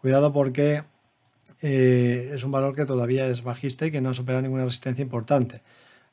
cuidado 0.02 0.32
porque 0.32 0.84
eh, 1.62 2.32
es 2.34 2.44
un 2.44 2.52
valor 2.52 2.76
que 2.76 2.86
todavía 2.86 3.28
es 3.28 3.44
bajista 3.44 3.86
y 3.86 3.92
que 3.92 4.02
no 4.02 4.10
ha 4.10 4.14
superado 4.14 4.42
ninguna 4.42 4.66
resistencia 4.66 5.02
importante. 5.02 5.62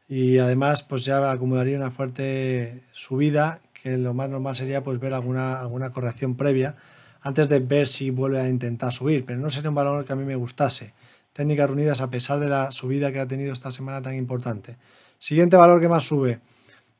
Y 0.09 0.39
además, 0.39 0.83
pues 0.83 1.05
ya 1.05 1.31
acumularía 1.31 1.77
una 1.77 1.91
fuerte 1.91 2.83
subida 2.93 3.61
lo 3.97 4.15
más 4.15 4.29
normal 4.29 4.57
sería 4.57 4.83
pues 4.83 4.99
ver 4.99 5.15
alguna, 5.15 5.61
alguna 5.61 5.91
corrección 5.91 6.37
previa 6.37 6.77
antes 7.23 7.49
de 7.49 7.61
ver 7.61 7.89
si 7.89 8.11
vuelve 8.11 8.41
a 8.41 8.49
intentar 8.49 8.93
subir, 8.93 9.25
pero 9.25 9.39
no 9.41 9.51
sería 9.51 9.71
un 9.71 9.75
valor 9.75 10.05
que 10.05 10.13
a 10.13 10.17
mí 10.17 10.25
me 10.25 10.37
gustase. 10.37 10.93
Técnicas 11.33 11.69
reunidas 11.69 12.01
a 12.01 12.09
pesar 12.09 12.39
de 12.39 12.49
la 12.49 12.71
subida 12.71 13.13
que 13.13 13.21
ha 13.21 13.27
tenido 13.27 13.53
esta 13.53 13.71
semana 13.71 14.01
tan 14.01 14.15
importante. 14.15 14.77
Siguiente 15.19 15.57
valor 15.57 15.81
que 15.81 15.89
más 15.89 16.05
sube, 16.05 16.41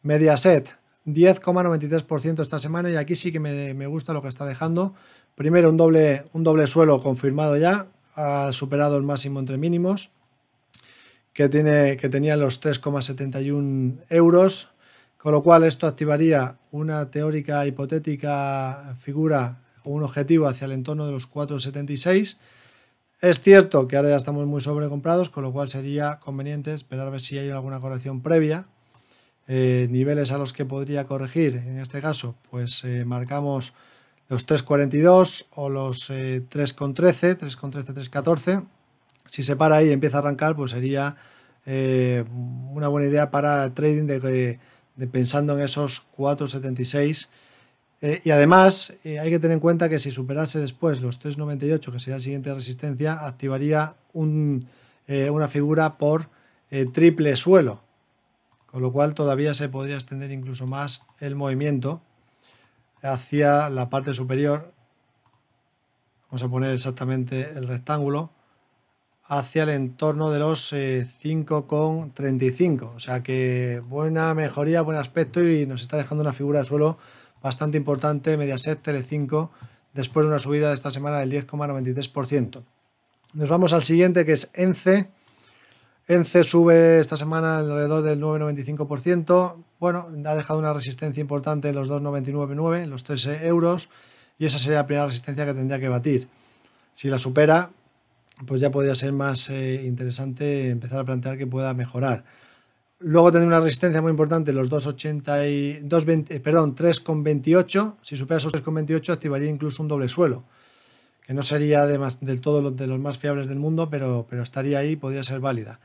Mediaset, 0.03 0.77
10,93% 1.07 2.43
esta 2.43 2.59
semana 2.59 2.91
y 2.91 2.97
aquí 2.97 3.15
sí 3.17 3.31
que 3.31 3.41
me, 3.41 3.75
me, 3.75 3.87
gusta 3.87 4.13
lo 4.13 4.23
que 4.23 4.29
está 4.29 4.45
dejando. 4.45 4.95
Primero 5.35 5.71
un 5.71 5.77
doble, 5.77 6.25
un 6.33 6.43
doble 6.43 6.67
suelo 6.67 7.01
confirmado 7.01 7.57
ya, 7.57 7.87
ha 8.15 8.53
superado 8.53 8.97
el 8.97 9.03
máximo 9.03 9.39
entre 9.39 9.59
mínimos 9.59 10.11
que, 11.37 11.49
tiene, 11.51 11.99
que 11.99 12.09
tenía 12.09 12.35
los 12.37 12.63
3,71 12.63 13.99
euros 14.09 14.71
con 15.27 15.33
lo 15.33 15.43
cual 15.43 15.65
esto 15.65 15.89
activaría 15.89 16.55
una 16.71 17.11
teórica 17.11 17.67
hipotética 17.67 18.95
figura 19.01 19.57
o 19.83 19.91
un 19.91 20.05
objetivo 20.05 20.47
hacia 20.47 20.67
el 20.67 20.71
entorno 20.71 21.05
de 21.05 21.11
los 21.11 21.29
4,76. 21.29 22.37
Es 23.21 23.41
cierto 23.41 23.89
que 23.89 23.97
ahora 23.97 24.11
ya 24.11 24.15
estamos 24.15 24.47
muy 24.47 24.61
sobrecomprados, 24.61 25.29
con 25.29 25.43
lo 25.43 25.53
cual 25.53 25.69
sería 25.69 26.21
conveniente 26.21 26.73
esperar 26.73 27.09
a 27.09 27.11
ver 27.11 27.21
si 27.21 27.39
hay 27.39 27.51
alguna 27.51 27.81
corrección 27.81 28.23
previa. 28.23 28.67
Eh, 29.49 29.89
niveles 29.91 30.31
a 30.31 30.39
los 30.39 30.53
que 30.53 30.65
podría 30.65 31.07
corregir, 31.07 31.57
en 31.57 31.81
este 31.81 32.01
caso, 32.01 32.37
pues 32.49 32.85
eh, 32.85 33.05
marcamos 33.05 33.73
los 34.29 34.47
3.42 34.47 35.47
o 35.57 35.69
los 35.69 36.09
3.13, 36.09 37.37
3.13, 37.37 37.95
3.14. 38.13 38.65
Si 39.27 39.43
se 39.43 39.57
para 39.57 39.79
ahí 39.79 39.89
y 39.89 39.93
empieza 39.93 40.19
a 40.19 40.21
arrancar, 40.21 40.55
pues 40.55 40.71
sería 40.71 41.17
eh, 41.67 42.25
una 42.73 42.87
buena 42.87 43.09
idea 43.09 43.33
para 43.33 43.75
trading 43.75 44.07
de 44.07 44.61
pensando 45.07 45.59
en 45.59 45.65
esos 45.65 46.07
4,76. 46.17 47.29
Eh, 48.03 48.21
y 48.25 48.31
además 48.31 48.95
eh, 49.05 49.19
hay 49.19 49.31
que 49.31 49.39
tener 49.39 49.55
en 49.55 49.61
cuenta 49.61 49.89
que 49.89 49.99
si 49.99 50.11
superase 50.11 50.59
después 50.59 51.01
los 51.01 51.21
3,98, 51.21 51.93
que 51.93 52.01
sería 52.01 52.17
la 52.17 52.21
siguiente 52.21 52.55
resistencia, 52.55 53.27
activaría 53.27 53.95
eh, 55.07 55.31
una 55.31 55.49
figura 55.49 55.99
por 55.99 56.29
triple 56.93 57.37
suelo, 57.37 57.81
con 58.67 58.83
lo 58.83 58.93
cual 58.93 59.15
todavía 59.15 59.55
se 59.55 59.69
podría 59.69 59.95
extender 59.95 60.33
incluso 60.33 60.67
más 60.67 61.03
el 61.21 61.37
movimiento 61.37 62.03
hacia 63.03 63.71
la 63.71 63.89
parte 63.89 64.15
superior. 64.15 64.73
Vamos 66.29 66.43
a 66.43 66.49
poner 66.49 66.71
exactamente 66.73 67.51
el 67.51 67.69
rectángulo 67.69 68.31
hacia 69.29 69.65
el 69.65 69.71
entorno 69.71 70.31
de 70.31 70.39
los 70.39 70.73
5,35. 70.73 72.83
Eh, 72.83 72.85
o 72.95 73.01
sea 73.01 73.23
que 73.23 73.83
buena 73.87 74.33
mejoría, 74.35 74.83
buen 74.83 74.99
aspecto 74.99 75.43
y 75.43 75.67
nos 75.67 75.83
está 75.83 75.97
dejando 75.97 76.23
una 76.23 76.33
figura 76.33 76.61
de 76.61 76.65
suelo 76.65 76.99
bastante 77.43 77.77
importante, 77.77 78.37
Mediaset 78.37 78.83
Tele5, 78.83 79.51
después 79.93 80.25
de 80.25 80.29
una 80.29 80.39
subida 80.39 80.69
de 80.69 80.75
esta 80.75 80.91
semana 80.91 81.19
del 81.19 81.33
10,93%. 81.33 82.63
Nos 83.35 83.49
vamos 83.49 83.73
al 83.73 83.83
siguiente 83.83 84.25
que 84.25 84.33
es 84.33 84.51
ENCE. 84.55 85.11
ENCE 86.09 86.45
sube 86.45 87.01
esta 87.01 87.17
semana 87.17 87.59
alrededor 87.59 88.03
del 88.03 88.21
9,95%. 88.21 89.57
Bueno, 89.81 90.09
ha 90.25 90.35
dejado 90.35 90.59
una 90.59 90.73
resistencia 90.73 91.21
importante 91.21 91.69
en 91.69 91.75
los 91.75 91.89
2,999, 91.89 92.87
los 92.87 93.03
3 93.05 93.27
euros, 93.43 93.89
y 94.39 94.47
esa 94.47 94.59
sería 94.59 94.79
la 94.79 94.87
primera 94.87 95.07
resistencia 95.07 95.45
que 95.45 95.55
tendría 95.55 95.81
que 95.81 95.89
batir. 95.89 96.29
Si 96.95 97.09
la 97.09 97.19
supera, 97.19 97.71
pues 98.45 98.61
ya 98.61 98.71
podría 98.71 98.95
ser 98.95 99.13
más 99.13 99.49
eh, 99.51 99.83
interesante 99.85 100.69
empezar 100.71 101.01
a 101.01 101.05
plantear 101.05 101.39
que 101.39 101.47
pueda 101.47 101.73
mejorar. 101.75 102.25
Luego 102.99 103.31
tendría 103.31 103.49
una 103.57 103.65
resistencia 103.65 104.01
muy 104.03 104.11
importante, 104.11 104.53
los 104.53 104.71
2,80 104.71 105.51
y 105.51 105.87
2,20, 105.87 106.41
perdón, 106.41 106.75
3,28. 106.75 107.97
Si 108.03 108.17
supera 108.17 108.39
esos 108.39 108.55
3,28 108.55 109.13
activaría 109.13 109.49
incluso 109.49 109.83
un 109.83 109.89
doble 109.89 110.09
suelo, 110.09 110.45
que 111.27 111.35
no 111.35 111.43
sería 111.43 111.87
del 111.87 112.41
todo 112.41 112.71
de 112.71 112.87
los 112.87 112.99
más 112.99 113.19
fiables 113.19 113.49
del 113.49 113.59
mundo, 113.59 113.91
pero, 113.91 114.27
pero 114.29 114.43
estaría 114.43 114.79
ahí, 114.79 114.97
podría 114.97 115.23
ser 115.23 115.41
válida. 115.41 115.79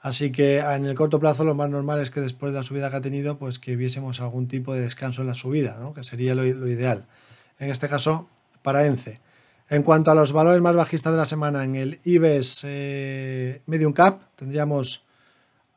Así 0.00 0.30
que 0.30 0.58
en 0.58 0.86
el 0.86 0.94
corto 0.94 1.18
plazo 1.18 1.42
lo 1.44 1.54
más 1.54 1.70
normal 1.70 2.00
es 2.00 2.10
que 2.10 2.20
después 2.20 2.52
de 2.52 2.58
la 2.58 2.64
subida 2.64 2.90
que 2.90 2.96
ha 2.96 3.00
tenido, 3.00 3.38
pues 3.38 3.58
que 3.58 3.74
viésemos 3.74 4.20
algún 4.20 4.46
tipo 4.46 4.74
de 4.74 4.80
descanso 4.80 5.22
en 5.22 5.28
la 5.28 5.34
subida, 5.34 5.78
¿no? 5.80 5.92
que 5.92 6.04
sería 6.04 6.34
lo, 6.34 6.44
ideal. 6.46 7.06
En 7.58 7.70
este 7.70 7.88
caso, 7.88 8.28
para 8.62 8.86
ENCE. 8.86 9.20
En 9.70 9.82
cuanto 9.82 10.10
a 10.10 10.14
los 10.14 10.32
valores 10.32 10.62
más 10.62 10.74
bajistas 10.74 11.12
de 11.12 11.18
la 11.18 11.26
semana, 11.26 11.64
en 11.64 11.76
el 11.76 12.00
IBEX 12.04 12.62
eh, 12.64 13.62
Medium 13.66 13.92
Cap 13.92 14.22
tendríamos 14.36 15.04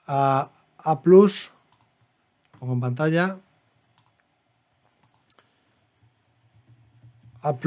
a 0.08 0.50
a 0.84 1.02
pongo 1.02 2.74
en 2.74 2.80
pantalla. 2.80 3.38
A 7.44 7.58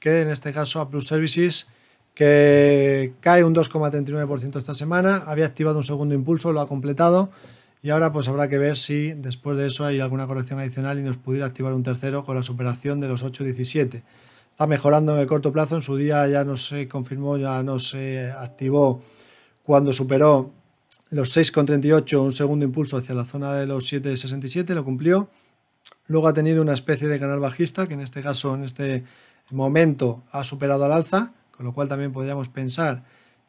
que 0.00 0.22
en 0.22 0.28
este 0.28 0.52
caso 0.52 0.80
A 0.80 0.88
Services, 1.00 1.68
que 2.14 3.12
cae 3.20 3.44
un 3.44 3.54
2,39% 3.54 4.58
esta 4.58 4.74
semana, 4.74 5.22
había 5.26 5.46
activado 5.46 5.76
un 5.76 5.84
segundo 5.84 6.14
impulso, 6.14 6.52
lo 6.52 6.60
ha 6.60 6.66
completado 6.66 7.30
y 7.82 7.90
ahora 7.90 8.12
pues 8.12 8.28
habrá 8.28 8.48
que 8.48 8.58
ver 8.58 8.76
si 8.76 9.12
después 9.12 9.56
de 9.58 9.68
eso 9.68 9.84
hay 9.84 10.00
alguna 10.00 10.26
corrección 10.26 10.58
adicional 10.58 10.98
y 10.98 11.02
nos 11.02 11.16
pudiera 11.16 11.46
activar 11.46 11.72
un 11.72 11.82
tercero 11.82 12.24
con 12.24 12.36
la 12.36 12.42
superación 12.42 13.00
de 13.00 13.08
los 13.08 13.24
8,17. 13.24 14.02
Está 14.52 14.66
mejorando 14.66 15.14
en 15.14 15.20
el 15.20 15.26
corto 15.26 15.50
plazo, 15.50 15.76
en 15.76 15.82
su 15.82 15.96
día 15.96 16.28
ya 16.28 16.44
no 16.44 16.58
se 16.58 16.86
confirmó, 16.86 17.38
ya 17.38 17.62
no 17.62 17.78
se 17.78 18.30
activó 18.30 19.02
cuando 19.62 19.94
superó 19.94 20.52
los 21.08 21.34
6,38, 21.34 22.20
un 22.22 22.32
segundo 22.32 22.66
impulso 22.66 22.98
hacia 22.98 23.14
la 23.14 23.24
zona 23.24 23.54
de 23.54 23.66
los 23.66 23.90
7,67, 23.90 24.74
lo 24.74 24.84
cumplió. 24.84 25.30
Luego 26.06 26.28
ha 26.28 26.34
tenido 26.34 26.60
una 26.60 26.74
especie 26.74 27.08
de 27.08 27.18
canal 27.18 27.40
bajista, 27.40 27.88
que 27.88 27.94
en 27.94 28.00
este 28.00 28.22
caso, 28.22 28.54
en 28.54 28.64
este 28.64 29.04
momento, 29.50 30.22
ha 30.32 30.44
superado 30.44 30.84
al 30.84 30.92
alza, 30.92 31.32
con 31.56 31.64
lo 31.64 31.72
cual 31.72 31.88
también 31.88 32.12
podríamos 32.12 32.48
pensar 32.48 33.04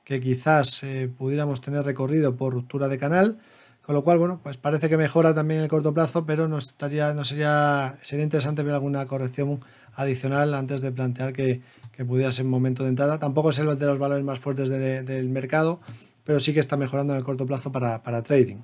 que 0.05 0.21
quizás 0.21 0.83
eh, 0.83 1.11
pudiéramos 1.15 1.59
tener 1.59 1.83
recorrido 1.83 2.37
por 2.37 2.53
ruptura 2.53 2.87
de 2.87 2.97
canal. 2.97 3.39
Con 3.85 3.95
lo 3.95 4.03
cual, 4.03 4.17
bueno, 4.17 4.39
pues 4.41 4.55
parece 4.55 4.87
que 4.87 4.95
mejora 4.95 5.35
también 5.35 5.59
en 5.59 5.63
el 5.65 5.69
corto 5.69 5.93
plazo, 5.93 6.25
pero 6.25 6.47
no, 6.47 6.57
estaría, 6.57 7.13
no 7.13 7.25
sería, 7.25 7.97
sería 8.01 8.23
interesante 8.23 8.63
ver 8.63 8.73
alguna 8.73 9.05
corrección 9.05 9.59
adicional 9.93 10.53
antes 10.53 10.81
de 10.81 10.91
plantear 10.93 11.33
que, 11.33 11.61
pudiera 12.07 12.31
ser 12.31 12.45
momento 12.45 12.83
de 12.83 12.89
entrada. 12.89 13.19
Tampoco 13.19 13.49
es 13.49 13.59
el 13.59 13.77
de 13.77 13.85
los 13.85 13.99
valores 13.99 14.23
más 14.23 14.39
fuertes 14.39 14.69
del 14.69 15.29
mercado, 15.29 15.81
pero 16.23 16.39
sí 16.39 16.53
que 16.53 16.61
está 16.61 16.77
mejorando 16.77 17.13
en 17.13 17.19
el 17.19 17.25
corto 17.25 17.45
plazo 17.45 17.71
para, 17.71 18.23
trading. 18.23 18.61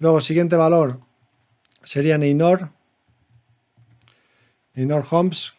Luego, 0.00 0.20
siguiente 0.20 0.56
valor 0.56 1.00
sería 1.84 2.18
Neynor. 2.18 2.70
Neynor 4.74 5.04
Homes. 5.08 5.54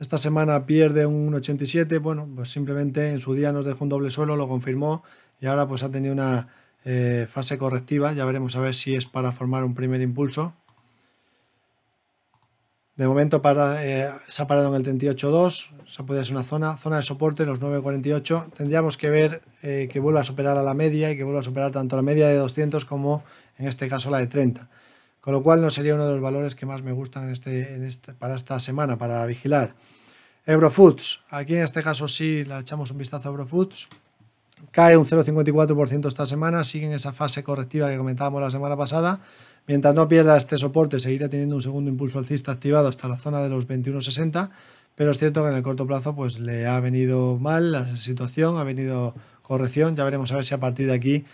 Esta 0.00 0.16
semana 0.16 0.64
pierde 0.64 1.04
un 1.04 1.34
87. 1.34 1.98
Bueno, 1.98 2.26
pues 2.34 2.50
simplemente 2.50 3.12
en 3.12 3.20
su 3.20 3.34
día 3.34 3.52
nos 3.52 3.66
dejó 3.66 3.84
un 3.84 3.90
doble 3.90 4.10
suelo, 4.10 4.36
lo 4.36 4.48
confirmó 4.48 5.02
y 5.40 5.46
ahora 5.46 5.68
pues 5.68 5.82
ha 5.82 5.90
tenido 5.90 6.14
una 6.14 6.48
eh, 6.84 7.26
fase 7.28 7.58
correctiva. 7.58 8.12
Ya 8.12 8.24
veremos 8.24 8.56
a 8.56 8.60
ver 8.60 8.74
si 8.74 8.94
es 8.94 9.06
para 9.06 9.32
formar 9.32 9.64
un 9.64 9.74
primer 9.74 10.00
impulso. 10.00 10.54
De 12.98 13.06
momento 13.06 13.40
para, 13.40 13.86
eh, 13.86 14.10
se 14.26 14.42
ha 14.42 14.48
parado 14.48 14.74
en 14.74 14.74
el 14.74 14.82
38.2, 14.82 15.70
se 15.86 16.02
puede 16.02 16.24
ser 16.24 16.34
una 16.34 16.42
zona, 16.42 16.76
zona 16.78 16.96
de 16.96 17.04
soporte, 17.04 17.46
los 17.46 17.60
9.48. 17.60 18.50
Tendríamos 18.56 18.96
que 18.96 19.08
ver 19.08 19.40
eh, 19.62 19.88
que 19.88 20.00
vuelva 20.00 20.22
a 20.22 20.24
superar 20.24 20.56
a 20.56 20.64
la 20.64 20.74
media 20.74 21.08
y 21.12 21.16
que 21.16 21.22
vuelva 21.22 21.38
a 21.38 21.44
superar 21.44 21.70
tanto 21.70 21.94
la 21.94 22.02
media 22.02 22.26
de 22.26 22.34
200 22.34 22.84
como 22.84 23.22
en 23.56 23.68
este 23.68 23.88
caso 23.88 24.10
la 24.10 24.18
de 24.18 24.26
30. 24.26 24.68
Con 25.20 25.32
lo 25.32 25.44
cual 25.44 25.62
no 25.62 25.70
sería 25.70 25.94
uno 25.94 26.06
de 26.06 26.12
los 26.14 26.20
valores 26.20 26.56
que 26.56 26.66
más 26.66 26.82
me 26.82 26.90
gustan 26.90 27.30
este, 27.30 27.74
en 27.74 27.84
este, 27.84 28.14
para 28.14 28.34
esta 28.34 28.58
semana, 28.58 28.98
para 28.98 29.24
vigilar. 29.26 29.74
Eurofoods, 30.44 31.20
aquí 31.30 31.54
en 31.54 31.62
este 31.62 31.84
caso 31.84 32.08
sí 32.08 32.44
le 32.44 32.58
echamos 32.58 32.90
un 32.90 32.98
vistazo 32.98 33.28
a 33.28 33.30
Eurofoods. 33.30 33.88
Cae 34.70 34.96
un 34.96 35.04
0,54% 35.06 36.06
esta 36.08 36.26
semana, 36.26 36.64
sigue 36.64 36.86
en 36.86 36.92
esa 36.92 37.12
fase 37.12 37.42
correctiva 37.42 37.88
que 37.88 37.96
comentábamos 37.96 38.40
la 38.40 38.50
semana 38.50 38.76
pasada 38.76 39.20
Mientras 39.68 39.94
no 39.94 40.08
pierda 40.08 40.34
este 40.38 40.56
soporte, 40.56 40.98
seguirá 40.98 41.28
teniendo 41.28 41.54
un 41.54 41.60
segundo 41.60 41.90
impulso 41.90 42.18
alcista 42.18 42.50
activado 42.52 42.88
hasta 42.88 43.06
la 43.06 43.18
zona 43.18 43.42
de 43.42 43.50
los 43.50 43.68
21.60, 43.68 44.48
pero 44.94 45.10
es 45.10 45.18
cierto 45.18 45.42
que 45.42 45.50
en 45.50 45.56
el 45.56 45.62
corto 45.62 45.86
plazo 45.86 46.16
pues, 46.16 46.38
le 46.38 46.66
ha 46.66 46.80
venido 46.80 47.36
mal 47.38 47.70
la 47.70 47.94
situación, 47.98 48.56
ha 48.56 48.64
venido 48.64 49.14
corrección, 49.42 49.94
ya 49.94 50.04
veremos 50.04 50.32
a 50.32 50.36
ver 50.36 50.46
si 50.46 50.54
a 50.54 50.58
partir 50.58 50.86
de 50.86 50.94
aquí, 50.94 51.26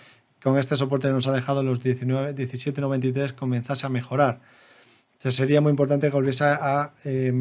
con 0.43 0.59
este 0.59 0.75
soporte 0.75 1.07
que 1.07 1.15
nos 1.15 1.29
ha 1.29 1.33
dejado 1.33 1.63
los 1.63 1.81
17.93, 1.81 3.35
comenzase 3.35 3.87
a 3.87 3.89
mejorar. 3.89 4.41
sería 5.21 5.61
muy 5.61 5.71
importante 5.71 6.09
que 6.09 6.17
volviese 6.17 6.43
a, 6.45 6.91
eh, 7.05 7.33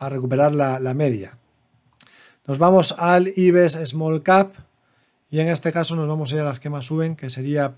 recuperar 0.00 0.54
la, 0.54 0.80
la 0.80 0.94
media. 0.94 1.36
Nos 2.46 2.58
vamos 2.58 2.94
al 2.98 3.30
IBEX 3.36 3.74
Small 3.90 4.22
Cap 4.22 4.54
y 5.30 5.40
en 5.40 5.48
este 5.48 5.72
caso 5.72 5.94
nos 5.96 6.08
vamos 6.08 6.32
a 6.32 6.36
ir 6.36 6.40
a 6.40 6.44
las 6.44 6.60
que 6.60 6.70
más 6.70 6.86
suben, 6.86 7.16
que 7.16 7.30
sería 7.30 7.74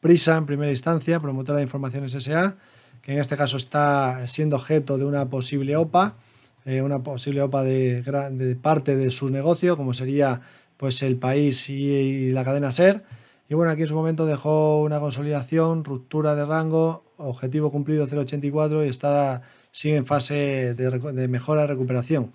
Prisa, 0.00 0.36
en 0.36 0.46
primera 0.46 0.70
instancia, 0.70 1.20
promotora 1.20 1.58
de 1.58 1.62
informaciones 1.62 2.12
SA, 2.12 2.56
que 3.02 3.12
en 3.12 3.18
este 3.20 3.36
caso 3.36 3.56
está 3.56 4.26
siendo 4.26 4.56
objeto 4.56 4.98
de 4.98 5.04
una 5.04 5.30
posible 5.30 5.76
OPA, 5.76 6.16
eh, 6.64 6.82
una 6.82 7.04
posible 7.04 7.40
OPA 7.42 7.62
de, 7.62 8.02
de, 8.02 8.56
parte 8.56 8.96
de 8.96 9.10
su 9.12 9.28
negocio, 9.28 9.76
como 9.76 9.94
sería 9.94 10.40
pues 10.76 11.02
el 11.04 11.16
país 11.16 11.70
y, 11.70 12.30
la 12.30 12.44
cadena 12.44 12.72
SER. 12.72 13.04
Y 13.48 13.54
bueno, 13.54 13.70
aquí 13.70 13.82
en 13.82 13.88
su 13.88 13.94
momento 13.94 14.26
dejó 14.26 14.82
una 14.82 14.98
consolidación, 14.98 15.84
ruptura 15.84 16.34
de 16.34 16.46
rango, 16.46 17.04
objetivo 17.16 17.70
cumplido 17.70 18.06
0,84 18.08 18.84
y 18.84 18.88
está, 18.88 19.42
sigue 19.70 19.96
en 19.96 20.06
fase 20.06 20.74
de, 20.74 20.90
de 20.90 21.28
mejora, 21.28 21.66
recuperación 21.66 22.32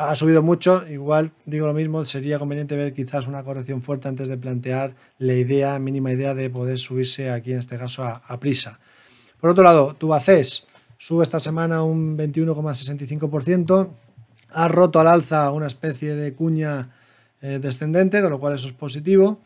ha 0.00 0.14
subido 0.14 0.42
mucho, 0.42 0.88
igual 0.88 1.30
digo 1.44 1.66
lo 1.66 1.74
mismo, 1.74 2.02
sería 2.06 2.38
conveniente 2.38 2.74
ver 2.74 2.94
quizás 2.94 3.26
una 3.26 3.44
corrección 3.44 3.82
fuerte 3.82 4.08
antes 4.08 4.28
de 4.28 4.38
plantear 4.38 4.94
la 5.18 5.34
idea, 5.34 5.78
mínima 5.78 6.10
idea 6.10 6.34
de 6.34 6.48
poder 6.48 6.78
subirse 6.78 7.30
aquí 7.30 7.52
en 7.52 7.58
este 7.58 7.76
caso 7.76 8.04
a, 8.04 8.40
prisa. 8.40 8.80
Por 9.40 9.50
otro 9.50 9.62
lado, 9.62 9.94
Tubacés 9.94 10.66
sube 10.96 11.22
esta 11.22 11.38
semana 11.38 11.82
un 11.82 12.16
21,65%, 12.16 13.88
ha 14.52 14.68
roto 14.68 15.00
al 15.00 15.06
alza 15.06 15.50
una 15.52 15.66
especie 15.66 16.14
de 16.14 16.32
cuña 16.32 16.88
eh, 17.42 17.58
descendente, 17.60 18.22
con 18.22 18.30
lo 18.30 18.40
cual 18.40 18.54
eso 18.54 18.68
es 18.68 18.72
positivo. 18.72 19.38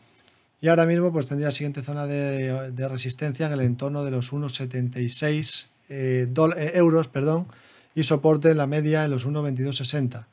Y 0.61 0.69
ahora 0.69 0.85
mismo 0.85 1.11
pues 1.11 1.25
tendría 1.25 1.49
la 1.49 1.51
siguiente 1.51 1.83
zona 1.83 2.07
de, 2.07 2.87
resistencia 2.87 3.45
en 3.45 3.51
el 3.51 3.59
entorno 3.59 4.05
de 4.05 4.11
los 4.11 4.31
1,76 4.31 5.67
eh, 5.89 6.27
eh, 6.29 6.71
euros 6.75 7.09
perdón, 7.09 7.47
y 7.93 8.03
soporte 8.03 8.51
en 8.51 8.57
la 8.57 8.67
media 8.67 9.03
en 9.03 9.11
los 9.11 9.27
1,2260 9.27 10.27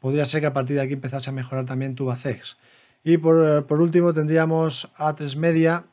podría 0.00 0.24
ser 0.24 0.40
que 0.40 0.46
a 0.46 0.52
partir 0.52 0.76
de 0.76 0.82
aquí 0.82 0.94
empezase 0.94 1.30
a 1.30 1.32
mejorar 1.32 1.66
también 1.66 1.94
Tubacex. 1.94 2.56
Y 3.04 3.18
por, 3.18 3.66
por, 3.66 3.80
último 3.80 4.12
tendríamos 4.12 4.92
A3 4.96 5.36
Media, 5.36 5.84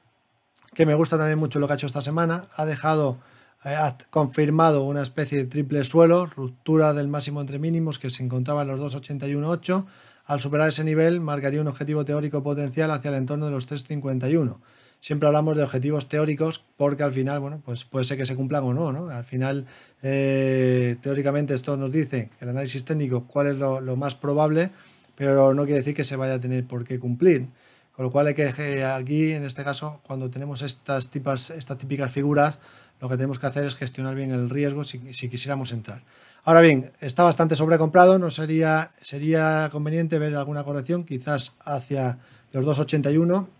que 0.74 0.86
me 0.86 0.96
gusta 0.96 1.18
también 1.18 1.40
mucho 1.40 1.60
lo 1.60 1.68
que 1.68 1.74
ha 1.74 1.76
hecho 1.76 1.86
esta 1.86 2.02
semana. 2.02 2.48
Ha 2.56 2.66
dejado, 2.66 3.18
eh, 3.64 3.76
ha 3.76 3.98
confirmado 4.10 4.84
una 4.84 5.04
especie 5.04 5.38
de 5.38 5.46
triple 5.46 5.84
suelo, 5.84 6.26
ruptura 6.26 6.94
del 6.94 7.08
máximo 7.08 7.40
entre 7.42 7.60
mínimos 7.60 8.00
que 8.00 8.10
se 8.10 8.24
encontraba 8.24 8.64
en 8.64 8.70
los 8.70 8.96
281.8. 8.96 9.86
Al 10.26 10.42
superar 10.42 10.68
ese 10.70 10.84
nivel, 10.84 11.22
marcaría 11.22 11.62
un 11.62 11.68
objetivo 11.68 12.04
teórico 12.04 12.44
potencial 12.44 12.92
hacia 12.92 13.10
el 13.10 13.16
entorno 13.16 13.46
de 13.46 13.52
los 13.52 13.66
351 13.66 14.60
siempre 15.00 15.28
hablamos 15.28 15.56
de 15.56 15.64
objetivos 15.64 16.10
teóricos 16.10 16.64
porque 16.78 17.04
al 17.04 17.12
final, 17.12 17.40
bueno, 17.40 17.62
pues 17.64 17.86
puede 17.86 18.06
ser 18.06 18.18
que 18.18 18.26
se 18.26 18.36
cumplan 18.36 18.64
o 18.64 18.74
no, 18.74 18.92
¿no? 18.92 19.10
Al 19.10 19.24
final, 19.24 19.66
eh, 20.04 20.98
teóricamente 21.02 21.54
esto 21.54 21.78
nos 21.78 21.92
dice, 21.92 22.30
el 22.40 22.50
análisis 22.50 22.84
técnico, 22.86 23.26
cuál 23.26 23.48
es 23.48 23.56
lo, 23.56 23.96
más 23.96 24.16
probable, 24.16 24.72
pero 25.16 25.54
no 25.54 25.64
quiere 25.66 25.80
decir 25.80 25.96
que 25.96 26.04
se 26.04 26.16
vaya 26.16 26.36
a 26.36 26.40
tener 26.40 26.66
por 26.66 26.84
qué 26.84 27.00
cumplir. 27.00 27.48
Con 27.96 28.06
lo 28.06 28.12
cual 28.12 28.28
hay 28.28 28.36
que 28.36 28.84
aquí, 28.84 29.32
en 29.32 29.44
este 29.44 29.64
caso, 29.64 30.02
cuando 30.06 30.30
tenemos 30.30 30.62
estas, 30.62 31.10
tipas, 31.10 31.50
estas 31.50 31.80
típicas 31.80 32.12
figuras, 32.12 32.60
lo 33.02 33.10
que 33.10 33.16
tenemos 33.16 33.40
que 33.40 33.48
hacer 33.48 33.66
es 33.66 33.76
gestionar 33.76 34.14
bien 34.14 34.32
el 34.32 34.52
riesgo 34.52 34.84
si, 34.84 35.14
si 35.14 35.30
quisiéramos 35.30 35.72
entrar. 35.72 36.04
Ahora 36.44 36.62
bien, 36.62 36.92
está 37.00 37.24
bastante 37.24 37.56
sobrecomprado, 37.56 38.20
no 38.20 38.30
sería, 38.30 38.92
sería 39.02 39.70
conveniente 39.72 40.20
ver 40.20 40.36
alguna 40.36 40.64
corrección, 40.64 41.06
quizás 41.06 41.56
hacia 41.66 42.20
los 42.52 42.66
281 42.66 43.57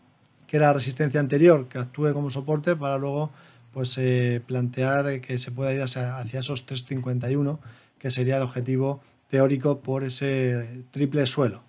que 0.48 0.58
era 0.58 0.68
la 0.68 0.74
resistencia 0.74 1.20
anterior, 1.20 1.68
que 1.68 1.78
actúe 1.78 2.14
como 2.14 2.32
soporte 2.32 2.76
para 2.76 2.98
luego 2.98 3.32
pues, 3.74 3.98
eh, 3.98 4.42
plantear 4.46 5.22
que 5.22 5.38
se 5.38 5.52
pueda 5.52 5.74
ir 5.74 5.82
hacia, 5.82 6.22
esos 6.22 6.66
351, 6.66 7.60
que 8.00 8.10
sería 8.10 8.38
el 8.38 8.44
objetivo 8.44 9.02
teórico 9.30 9.82
por 9.82 10.06
ese 10.06 10.86
triple 10.90 11.26
suelo. 11.26 11.64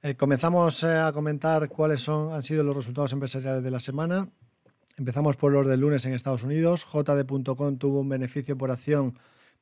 Eh, 0.00 0.14
comenzamos 0.14 0.84
eh, 0.84 0.96
a 0.96 1.12
comentar 1.12 1.68
cuáles 1.68 2.02
son, 2.02 2.32
han 2.32 2.44
sido 2.44 2.62
los 2.62 2.76
resultados 2.76 3.12
empresariales 3.12 3.64
de 3.64 3.70
la 3.70 3.80
semana. 3.80 4.28
Empezamos 4.96 5.36
por 5.36 5.52
los 5.52 5.66
del 5.66 5.80
lunes 5.80 6.06
en 6.06 6.14
Estados 6.14 6.44
Unidos. 6.44 6.86
JD.com 6.92 7.76
tuvo 7.78 8.00
un 8.00 8.08
beneficio 8.08 8.56
por 8.56 8.70
acción 8.70 9.14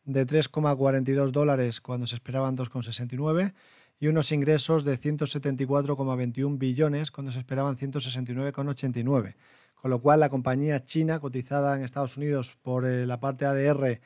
de 0.05 0.27
3,42 0.27 1.31
dólares 1.31 1.81
cuando 1.81 2.07
se 2.07 2.17
esperaban 2.17 2.57
2,69 2.57 3.55
y 3.99 4.09
unos 4.09 4.33
ingresos 4.33 4.85
de 4.85 4.99
174,21 4.99 6.59
billones 6.59 7.11
cuando 7.11 7.33
se 7.33 7.39
esperaban 7.39 7.77
169,89. 7.77 9.35
Con 9.75 9.91
lo 9.91 10.01
cual 10.01 10.21
la 10.21 10.29
compañía 10.29 10.85
china 10.85 11.21
cotizada 11.21 11.77
en 11.77 11.83
Estados 11.83 12.17
Unidos 12.17 12.57
por 12.63 12.85
eh, 12.85 13.07
la 13.07 13.21
parte 13.21 13.47
ADR 13.47 14.01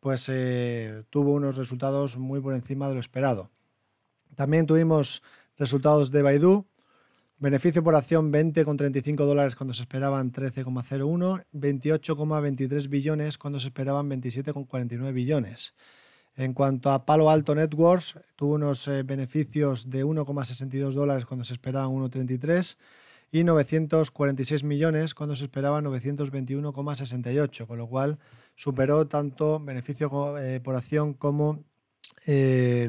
pues 0.00 0.28
eh, 0.28 1.04
tuvo 1.08 1.32
unos 1.32 1.56
resultados 1.56 2.18
muy 2.18 2.40
por 2.40 2.54
encima 2.54 2.88
de 2.88 2.94
lo 2.94 3.00
esperado. 3.00 3.50
También 4.36 4.66
tuvimos 4.66 5.22
resultados 5.56 6.10
de 6.10 6.22
Baidu, 6.22 6.66
Beneficio 7.38 7.82
por 7.82 7.94
acción 7.96 8.32
20,35 8.32 9.16
dólares 9.26 9.56
cuando 9.56 9.74
se 9.74 9.82
esperaban 9.82 10.32
13,01, 10.32 11.44
28,23 11.52 12.88
billones 12.88 13.38
cuando 13.38 13.58
se 13.58 13.68
esperaban 13.68 14.08
27,49 14.08 15.12
billones. 15.12 15.74
En 16.36 16.52
cuanto 16.52 16.90
a 16.90 17.06
Palo 17.06 17.30
Alto 17.30 17.54
Networks, 17.54 18.18
tuvo 18.34 18.54
unos 18.54 18.88
eh, 18.88 19.04
beneficios 19.04 19.88
de 19.88 20.04
1,62 20.04 20.92
dólares 20.92 21.26
cuando 21.26 21.44
se 21.44 21.54
esperaban 21.54 21.90
1,33 21.90 22.76
y 23.30 23.44
946 23.44 24.64
millones 24.64 25.14
cuando 25.14 25.36
se 25.36 25.44
esperaban 25.44 25.84
921,68, 25.84 27.66
con 27.66 27.78
lo 27.78 27.86
cual 27.86 28.18
superó 28.56 29.06
tanto 29.06 29.60
beneficio 29.60 30.36
eh, 30.38 30.60
por 30.60 30.74
acción 30.74 31.14
como 31.14 31.64
eh, 32.26 32.84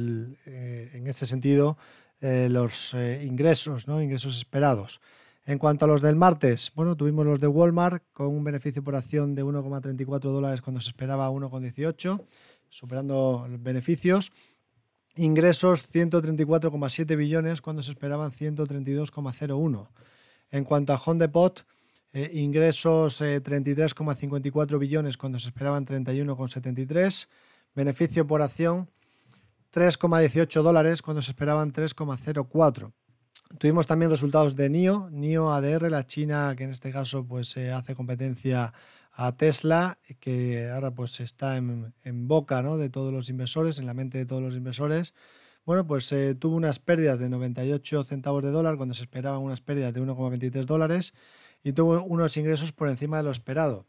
en 0.94 1.08
ese 1.08 1.26
sentido 1.26 1.78
los 2.22 2.96
ingresos, 3.22 3.88
¿no? 3.88 4.02
ingresos 4.02 4.36
esperados. 4.38 5.00
En 5.46 5.60
cuanto 5.60 5.86
a 5.86 5.88
los 5.88 6.02
del 6.02 6.16
martes, 6.16 6.72
bueno, 6.74 6.96
tuvimos 6.96 7.24
los 7.24 7.40
de 7.40 7.46
Walmart 7.46 8.04
con 8.14 8.28
un 8.28 8.44
beneficio 8.44 8.84
por 8.84 8.96
acción 8.96 9.36
de 9.36 9.44
1,34 9.44 10.20
dólares 10.20 10.62
cuando 10.62 10.82
se 10.82 10.90
esperaba 10.90 11.30
1,18 11.30 12.20
superando 12.70 13.48
beneficios. 13.50 14.32
Ingresos 15.16 15.94
134,7 15.94 17.16
billones 17.16 17.62
cuando 17.62 17.82
se 17.82 17.92
esperaban 17.92 18.32
132,01. 18.32 19.88
En 20.52 20.64
cuanto 20.66 20.94
a 20.94 21.02
Home 21.04 21.20
Depot, 21.20 21.66
eh, 22.12 22.32
ingresos 22.34 23.22
33,54 23.22 24.76
eh, 24.76 24.78
billones 24.78 25.18
cuando 25.18 25.40
se 25.40 25.50
esperaban 25.50 25.86
31,73. 25.86 27.28
Beneficio 27.74 28.28
por 28.28 28.42
acción 28.42 28.90
3,18 29.74 30.62
dólares 30.62 31.02
cuando 31.02 31.22
se 31.22 31.32
esperaban 31.32 31.72
3,04. 31.72 32.94
Tuvimos 33.58 33.86
también 33.88 34.12
resultados 34.12 34.56
de 34.56 34.70
NIO, 34.70 35.10
NIO 35.12 35.54
ADR, 35.54 35.90
la 35.92 36.06
China 36.06 36.54
que 36.58 36.64
en 36.64 36.72
este 36.72 36.92
caso 36.92 37.26
pues 37.26 37.58
hace 37.58 37.96
competencia 37.96 38.74
a 39.18 39.38
Tesla, 39.38 39.98
que 40.20 40.70
ahora 40.70 40.92
pues 40.92 41.22
está 41.22 41.56
en, 41.58 41.94
boca 42.28 42.62
¿no? 42.62 42.78
de 42.78 42.90
todos 42.90 43.14
los 43.14 43.30
inversores, 43.30 43.80
en 43.80 43.86
la 43.86 43.94
mente 43.94 44.18
de 44.18 44.26
todos 44.26 44.42
los 44.42 44.56
inversores. 44.56 45.14
Bueno, 45.66 45.88
pues 45.88 46.12
eh, 46.12 46.36
tuvo 46.36 46.58
unas 46.58 46.80
pérdidas 46.80 47.20
de 47.20 47.30
98 47.30 48.04
centavos 48.04 48.44
de 48.44 48.52
dólar 48.52 48.76
cuando 48.76 48.94
se 48.94 49.04
esperaban 49.04 49.40
unas 49.42 49.62
pérdidas 49.62 49.94
de 49.94 50.02
1,23 50.02 50.66
dólares 50.66 51.14
y 51.64 51.72
tuvo 51.74 52.04
unos 52.04 52.36
ingresos 52.38 52.74
por 52.74 52.90
encima 52.90 53.18
de 53.18 53.24
lo 53.24 53.32
esperado. 53.32 53.86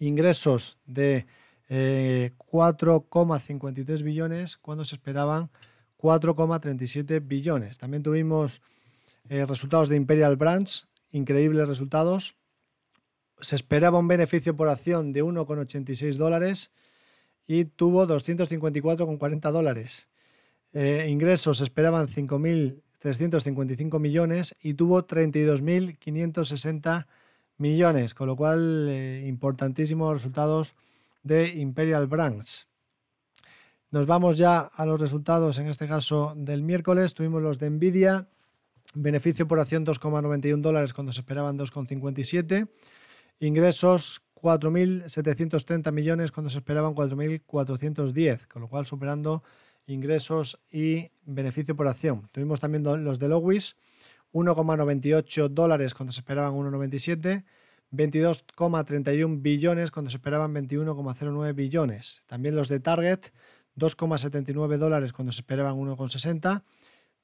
Ingresos 0.00 0.78
de 0.86 1.26
4,53 1.68 4.00
eh, 4.00 4.02
billones 4.02 4.56
cuando 4.56 4.84
se 4.84 4.96
esperaban 4.96 5.50
4,37 5.98 7.26
billones. 7.26 7.78
También 7.78 8.02
tuvimos 8.02 8.62
eh, 9.28 9.44
resultados 9.44 9.88
de 9.88 9.96
Imperial 9.96 10.36
Brands, 10.36 10.88
increíbles 11.12 11.68
resultados, 11.68 12.36
se 13.40 13.56
esperaba 13.56 13.98
un 13.98 14.06
beneficio 14.08 14.56
por 14.56 14.68
acción 14.68 15.12
de 15.12 15.22
1,86 15.22 16.16
dólares 16.16 16.70
y 17.46 17.66
tuvo 17.66 18.06
254,40 18.06 19.52
dólares. 19.52 20.08
Eh, 20.72 21.06
ingresos 21.08 21.60
esperaban 21.60 22.08
5.355 22.08 24.00
millones 24.00 24.56
y 24.62 24.72
tuvo 24.74 25.06
32.560 25.06 27.06
millones, 27.58 28.14
con 28.14 28.26
lo 28.26 28.36
cual 28.36 28.88
eh, 28.88 29.24
importantísimos 29.26 30.14
resultados 30.14 30.74
de 31.22 31.48
Imperial 31.48 32.06
Brands. 32.06 32.66
Nos 33.90 34.06
vamos 34.06 34.36
ya 34.36 34.58
a 34.60 34.84
los 34.84 35.00
resultados, 35.00 35.56
en 35.58 35.68
este 35.68 35.86
caso 35.86 36.34
del 36.36 36.62
miércoles, 36.62 37.14
tuvimos 37.14 37.42
los 37.42 37.58
de 37.58 37.70
Nvidia, 37.70 38.28
beneficio 38.94 39.48
por 39.48 39.58
acción 39.60 39.86
2,91 39.86 40.60
dólares 40.60 40.92
cuando 40.92 41.12
se 41.12 41.20
esperaban 41.20 41.56
2,57 41.58 42.68
Ingresos 43.38 44.22
4.730 44.34 45.92
millones 45.92 46.32
cuando 46.32 46.50
se 46.50 46.58
esperaban 46.58 46.94
4.410, 46.94 48.46
con 48.46 48.62
lo 48.62 48.68
cual 48.68 48.86
superando 48.86 49.42
ingresos 49.86 50.58
y 50.70 51.10
beneficio 51.24 51.76
por 51.76 51.88
acción. 51.88 52.28
Tuvimos 52.32 52.60
también 52.60 52.82
los 53.04 53.18
de 53.18 53.28
Lowis, 53.28 53.76
1,98 54.32 55.48
dólares 55.48 55.94
cuando 55.94 56.12
se 56.12 56.20
esperaban 56.20 56.54
1,97, 56.54 57.44
22,31 57.92 59.42
billones 59.42 59.90
cuando 59.90 60.10
se 60.10 60.16
esperaban 60.16 60.54
21,09 60.54 61.54
billones. 61.54 62.22
También 62.26 62.56
los 62.56 62.68
de 62.68 62.80
Target, 62.80 63.20
2,79 63.76 64.78
dólares 64.78 65.12
cuando 65.12 65.32
se 65.32 65.40
esperaban 65.40 65.76
1,60 65.76 66.62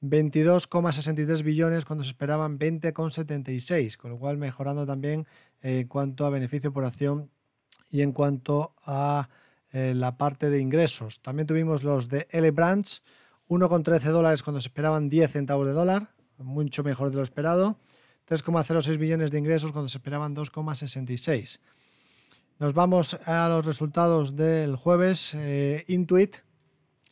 22,63 0.03 1.43
billones 1.43 1.85
cuando 1.85 2.03
se 2.03 2.09
esperaban 2.09 2.59
20,76, 2.59 3.95
con 3.95 4.11
lo 4.11 4.19
cual 4.19 4.37
mejorando 4.37 4.85
también 4.85 5.25
en 5.61 5.87
cuanto 5.87 6.25
a 6.25 6.29
beneficio 6.29 6.73
por 6.73 6.83
acción 6.83 7.29
y 7.89 8.01
en 8.01 8.11
cuanto 8.11 8.75
a 8.85 9.29
eh, 9.71 9.93
la 9.95 10.17
parte 10.17 10.49
de 10.49 10.59
ingresos. 10.59 11.21
También 11.21 11.47
tuvimos 11.47 11.83
los 11.83 12.09
de 12.09 12.27
L 12.31 12.51
Brands, 12.51 13.01
1,13 13.47 14.11
dólares 14.11 14.43
cuando 14.43 14.59
se 14.59 14.67
esperaban 14.67 15.09
10 15.09 15.31
centavos 15.31 15.65
de 15.65 15.73
dólar, 15.73 16.09
mucho 16.37 16.83
mejor 16.83 17.09
de 17.09 17.17
lo 17.17 17.23
esperado. 17.23 17.77
3,06 18.29 18.97
billones 18.97 19.31
de 19.31 19.37
ingresos 19.37 19.71
cuando 19.71 19.89
se 19.89 19.97
esperaban 19.97 20.35
2,66. 20.35 21.59
Nos 22.59 22.73
vamos 22.73 23.15
a 23.25 23.49
los 23.49 23.65
resultados 23.65 24.35
del 24.35 24.75
jueves. 24.75 25.33
Eh, 25.33 25.83
Intuit, 25.87 26.37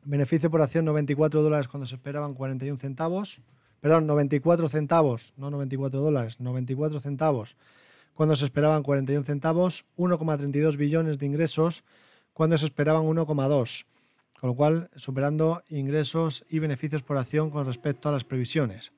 Beneficio 0.04 0.50
por 0.50 0.62
acción 0.62 0.86
94 0.86 1.42
dólares 1.42 1.68
cuando 1.68 1.86
se 1.86 1.96
esperaban 1.96 2.34
41 2.34 2.78
centavos. 2.78 3.42
Perdón, 3.80 4.08
94 4.08 4.70
centavos, 4.70 5.34
no 5.38 5.50
94 5.50 6.00
dólares, 6.00 6.40
94 6.40 7.00
centavos 7.00 7.56
cuando 8.14 8.36
se 8.36 8.46
esperaban 8.46 8.84
41 8.84 9.26
centavos. 9.26 9.86
1,32 9.98 10.78
billones 10.78 11.18
de 11.18 11.26
ingresos 11.26 11.84
cuando 12.34 12.58
se 12.58 12.66
esperaban 12.66 13.04
1,2. 13.04 13.86
Con 14.40 14.50
lo 14.50 14.56
cual, 14.56 14.90
superando 14.96 15.64
ingresos 15.70 16.44
y 16.50 16.60
beneficios 16.60 17.04
por 17.04 17.18
acción 17.18 17.52
con 17.52 17.66
respecto 17.66 18.10
a 18.10 18.12
las 18.12 18.24
previsiones. 18.24 18.92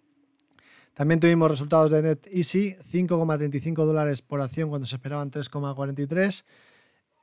También 0.93 1.19
tuvimos 1.19 1.49
resultados 1.49 1.91
de 1.91 2.01
NetEasy, 2.01 2.75
5,35 2.75 3.85
dólares 3.85 4.21
por 4.21 4.41
acción 4.41 4.69
cuando 4.69 4.85
se 4.85 4.95
esperaban 4.95 5.31
3,43 5.31 6.43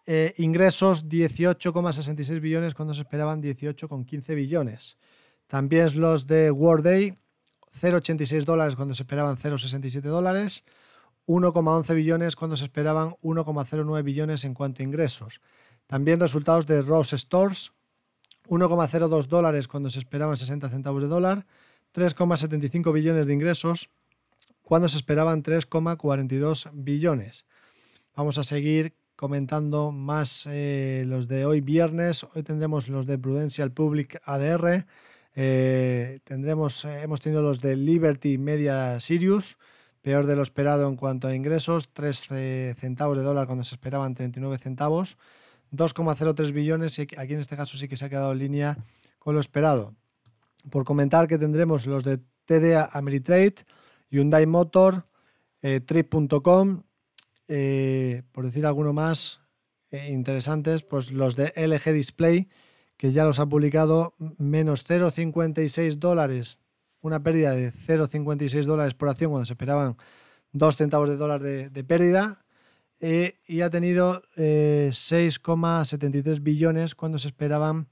eh, 0.07 0.35
ingresos 0.39 1.09
18,66 1.09 2.41
billones 2.41 2.75
cuando 2.75 2.95
se 2.95 3.03
esperaban 3.03 3.43
18,15 3.43 4.35
billones. 4.35 4.99
También 5.47 6.01
los 6.01 6.27
de 6.27 6.51
Workday, 6.51 7.17
0,86 7.81 8.45
dólares 8.45 8.77
cuando 8.77 8.95
se 8.95 9.03
esperaban 9.03 9.37
0,67 9.37 10.01
dólares. 10.03 10.65
1,11 11.27 11.95
billones 11.95 12.35
cuando 12.35 12.57
se 12.57 12.65
esperaban 12.65 13.11
1,09 13.23 14.03
billones 14.03 14.45
en 14.45 14.55
cuanto 14.55 14.83
a 14.83 14.85
ingresos. 14.85 15.41
También 15.87 16.19
resultados 16.19 16.67
de 16.67 16.83
Ross 16.83 17.11
Stores, 17.11 17.73
1,02 18.49 19.27
dólares 19.27 19.69
cuando 19.69 19.91
se 19.91 20.01
esperaban 20.01 20.37
60 20.37 20.69
centavos 20.69 21.03
de 21.03 21.09
dólar, 21.09 21.47
3,75 21.95 22.93
billones 22.93 23.27
de 23.27 23.33
ingresos 23.33 23.91
cuando 24.63 24.89
se 24.89 24.97
esperaban 24.97 25.43
3,42 25.43 26.71
billones. 26.73 27.45
Vamos 28.17 28.39
a 28.39 28.45
seguir 28.45 28.95
comentando 29.21 29.93
más 29.93 30.47
eh, 30.51 31.05
los 31.07 31.29
de 31.29 31.45
hoy 31.45 31.61
viernes. 31.61 32.27
Hoy 32.35 32.43
tendremos 32.43 32.89
los 32.89 33.05
de 33.05 33.19
Prudential 33.19 33.71
Public 33.71 34.19
ADR. 34.25 34.87
Eh, 35.35 36.21
tendremos, 36.25 36.87
eh, 36.87 37.03
hemos 37.03 37.21
tenido 37.21 37.43
los 37.43 37.61
de 37.61 37.77
Liberty 37.77 38.39
Media 38.39 38.99
Sirius, 38.99 39.59
peor 40.01 40.25
de 40.25 40.37
lo 40.37 40.43
esperado 40.43 40.89
en 40.89 40.97
cuanto 40.97 41.29
a 41.29 41.35
ingresos, 41.35 41.91
3 41.93 42.29
centavos 42.79 43.19
de 43.19 43.23
dólar 43.23 43.45
cuando 43.45 43.63
se 43.63 43.75
esperaban 43.75 44.15
39 44.15 44.57
centavos, 44.57 45.19
2,03 45.71 46.53
billones 46.53 46.99
y 46.99 47.03
aquí 47.03 47.35
en 47.35 47.41
este 47.41 47.59
caso 47.59 47.77
sí 47.77 47.89
que 47.89 47.99
se 47.99 48.07
ha 48.07 48.09
quedado 48.09 48.33
en 48.33 48.39
línea 48.39 48.79
con 49.19 49.35
lo 49.35 49.41
esperado. 49.41 49.95
Por 50.71 50.87
comentar 50.87 51.29
que 51.29 51.37
tendremos 51.37 51.87
los 51.87 52.05
de 52.05 52.21
TDA 52.47 52.89
Ameritrade, 52.91 53.67
Hyundai 54.09 54.47
Motor, 54.47 55.05
Trip.com, 55.61 56.85
eh, 57.53 58.23
por 58.33 58.45
decir 58.45 58.65
alguno 58.65 58.93
más 58.93 59.41
eh, 59.91 60.11
interesantes, 60.11 60.83
pues 60.83 61.13
los 61.13 61.37
de 61.37 61.53
LG 61.57 61.93
Display, 61.93 62.49
que 62.97 63.13
ya 63.13 63.25
los 63.25 63.41
ha 63.41 63.47
publicado 63.47 64.15
menos 64.39 64.89
0,56 64.89 65.97
dólares, 65.97 66.61
una 67.01 67.23
pérdida 67.23 67.53
de 67.53 67.73
0,56 67.73 68.65
dólares 68.65 68.95
por 68.95 69.09
acción 69.09 69.33
cuando 69.33 69.47
se 69.47 69.55
esperaban 69.55 69.97
2 70.53 70.77
centavos 70.77 71.09
de 71.09 71.17
dólar 71.17 71.43
de, 71.43 71.85
pérdida. 71.85 72.45
Eh, 73.03 73.39
y 73.49 73.63
ha 73.63 73.71
tenido 73.71 74.23
6,73 74.37 76.43
billones 76.43 76.95
cuando 76.95 77.19
se 77.19 77.29
esperaban 77.29 77.89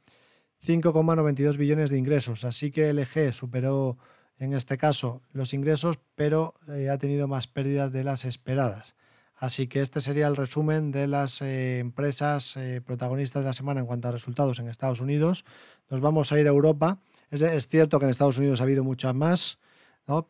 5,92 0.64 1.56
billones 1.56 1.90
de 1.90 1.98
ingresos. 1.98 2.44
Así 2.44 2.70
que 2.70 2.92
LG 2.92 3.34
superó 3.34 3.98
en 4.38 4.52
este 4.52 4.78
caso 4.78 5.22
los 5.32 5.54
ingresos, 5.54 5.98
pero 6.14 6.54
eh, 6.68 6.90
ha 6.90 6.98
tenido 6.98 7.28
más 7.28 7.46
pérdidas 7.46 7.92
de 7.92 8.04
las 8.04 8.24
esperadas. 8.24 8.96
Así 9.38 9.68
que 9.68 9.82
este 9.82 10.00
sería 10.00 10.26
el 10.26 10.34
resumen 10.34 10.90
de 10.90 11.06
las 11.06 11.42
eh, 11.42 11.78
empresas 11.78 12.56
eh, 12.56 12.80
protagonistas 12.84 13.42
de 13.42 13.48
la 13.48 13.52
semana 13.52 13.80
en 13.80 13.86
cuanto 13.86 14.08
a 14.08 14.12
resultados 14.12 14.58
en 14.58 14.68
Estados 14.68 15.00
Unidos. 15.00 15.44
Nos 15.90 16.00
vamos 16.00 16.32
a 16.32 16.40
ir 16.40 16.46
a 16.46 16.50
Europa. 16.50 16.98
Es, 17.30 17.68
cierto 17.68 17.98
que 17.98 18.06
en 18.06 18.10
Estados 18.10 18.38
Unidos 18.38 18.60
ha 18.60 18.64
habido 18.64 18.82
muchas 18.82 19.14
más, 19.14 19.58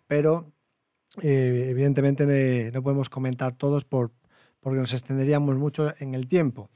pero 0.06 0.52
evidentemente 1.22 2.70
no 2.72 2.82
podemos 2.82 3.09
comentar 3.09 3.54
todos 3.54 3.84
por, 3.84 4.11
porque 4.61 4.78
nos 4.78 4.92
extenderíamos 4.92 5.56
mucho 5.56 5.94
en 6.00 6.14
el 6.14 6.28
tiempo. 6.28 6.68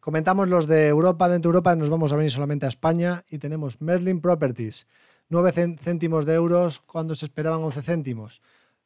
Comentamos 0.00 0.48
los 0.48 0.66
de 0.66 0.88
Europa. 0.88 1.28
Dentro 1.28 1.50
de 1.50 1.56
Europa 1.56 1.76
nos 1.76 1.90
vamos 1.90 2.12
a 2.12 2.16
venir 2.16 2.30
solamente 2.30 2.66
a 2.66 2.70
España 2.70 3.24
y 3.28 3.38
tenemos 3.38 3.80
Merlin 3.80 4.20
Properties, 4.20 4.86
9 5.28 5.76
céntimos 5.78 6.24
de 6.24 6.34
euros 6.34 6.80
cuando 6.80 7.14
se 7.14 7.26
esperaban 7.26 7.60
11 7.60 7.82
céntimos. 7.82 8.40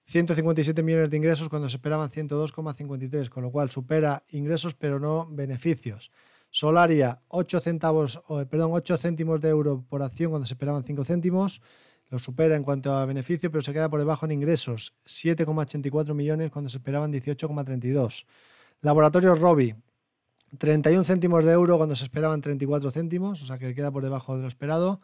157 0.07 0.83
millones 0.83 1.11
de 1.11 1.17
ingresos 1.17 1.49
cuando 1.49 1.69
se 1.69 1.77
esperaban 1.77 2.11
102,53, 2.11 3.29
con 3.29 3.43
lo 3.45 3.51
cual 3.51 3.71
supera 3.71 4.25
ingresos 4.31 4.75
pero 4.75 4.99
no 4.99 5.27
beneficios. 5.31 6.11
Solaria, 6.51 7.23
8, 7.29 7.61
centavos, 7.61 8.21
perdón, 8.51 8.73
8 8.75 8.99
céntimos 8.99 9.41
de 9.41 9.49
euro 9.49 9.85
por 9.89 10.03
acción 10.03 10.31
cuando 10.31 10.47
se 10.47 10.55
esperaban 10.55 10.85
5 10.85 11.05
céntimos. 11.05 11.63
Lo 12.11 12.19
supera 12.19 12.57
en 12.57 12.63
cuanto 12.63 12.93
a 12.93 13.07
beneficio, 13.07 13.51
pero 13.51 13.63
se 13.63 13.73
queda 13.73 13.89
por 13.89 13.99
debajo 13.99 14.27
en 14.27 14.33
ingresos. 14.33 14.99
7,84 15.07 16.13
millones 16.13 16.51
cuando 16.51 16.69
se 16.69 16.77
esperaban 16.77 17.11
18,32. 17.11 18.27
Laboratorios 18.83 19.41
Robi, 19.41 19.75
31 20.59 21.05
céntimos 21.05 21.43
de 21.43 21.53
euro 21.53 21.79
cuando 21.79 21.97
se 21.97 22.05
esperaban 22.05 22.43
34 22.43 22.91
céntimos, 22.91 23.43
o 23.43 23.47
sea 23.47 23.57
que 23.57 23.75
queda 23.75 23.91
por 23.91 24.03
debajo 24.03 24.37
de 24.37 24.43
lo 24.43 24.49
esperado. 24.49 25.01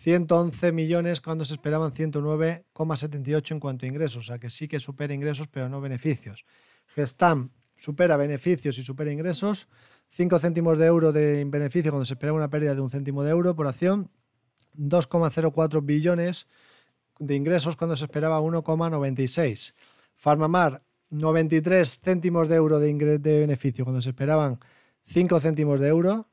111 0.00 0.70
millones 0.70 1.20
cuando 1.20 1.44
se 1.44 1.54
esperaban 1.54 1.92
109,78 1.92 3.50
en 3.50 3.58
cuanto 3.58 3.84
a 3.84 3.88
ingresos, 3.88 4.18
o 4.18 4.22
sea 4.22 4.38
que 4.38 4.48
sí 4.48 4.68
que 4.68 4.78
supera 4.78 5.12
ingresos 5.12 5.48
pero 5.48 5.68
no 5.68 5.80
beneficios. 5.80 6.44
Gestam 6.94 7.50
supera 7.76 8.16
beneficios 8.16 8.78
y 8.78 8.84
supera 8.84 9.10
ingresos. 9.10 9.68
5 10.10 10.38
céntimos 10.38 10.78
de 10.78 10.86
euro 10.86 11.10
de 11.10 11.44
beneficio 11.44 11.90
cuando 11.90 12.04
se 12.04 12.14
esperaba 12.14 12.38
una 12.38 12.48
pérdida 12.48 12.76
de 12.76 12.80
un 12.80 12.90
céntimo 12.90 13.24
de 13.24 13.30
euro 13.32 13.56
por 13.56 13.66
acción. 13.66 14.08
2,04 14.76 15.84
billones 15.84 16.46
de 17.18 17.34
ingresos 17.34 17.74
cuando 17.74 17.96
se 17.96 18.04
esperaba 18.04 18.40
1,96. 18.40 19.74
Farmamar, 20.14 20.84
93 21.10 21.98
céntimos 22.00 22.48
de 22.48 22.54
euro 22.54 22.78
de, 22.78 23.18
de 23.18 23.40
beneficio 23.40 23.84
cuando 23.84 24.00
se 24.00 24.10
esperaban 24.10 24.60
5 25.06 25.40
céntimos 25.40 25.80
de 25.80 25.88
euro. 25.88 26.27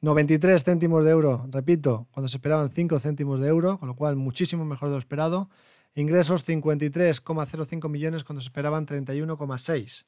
93 0.00 0.62
céntimos 0.62 1.04
de 1.04 1.10
euro, 1.10 1.46
repito, 1.50 2.06
cuando 2.12 2.28
se 2.28 2.36
esperaban 2.36 2.70
5 2.70 3.00
céntimos 3.00 3.40
de 3.40 3.48
euro, 3.48 3.78
con 3.78 3.88
lo 3.88 3.96
cual 3.96 4.14
muchísimo 4.14 4.64
mejor 4.64 4.88
de 4.88 4.94
lo 4.94 4.98
esperado. 4.98 5.50
Ingresos 5.94 6.46
53,05 6.46 7.88
millones 7.88 8.22
cuando 8.22 8.40
se 8.40 8.46
esperaban 8.46 8.86
31,6. 8.86 10.04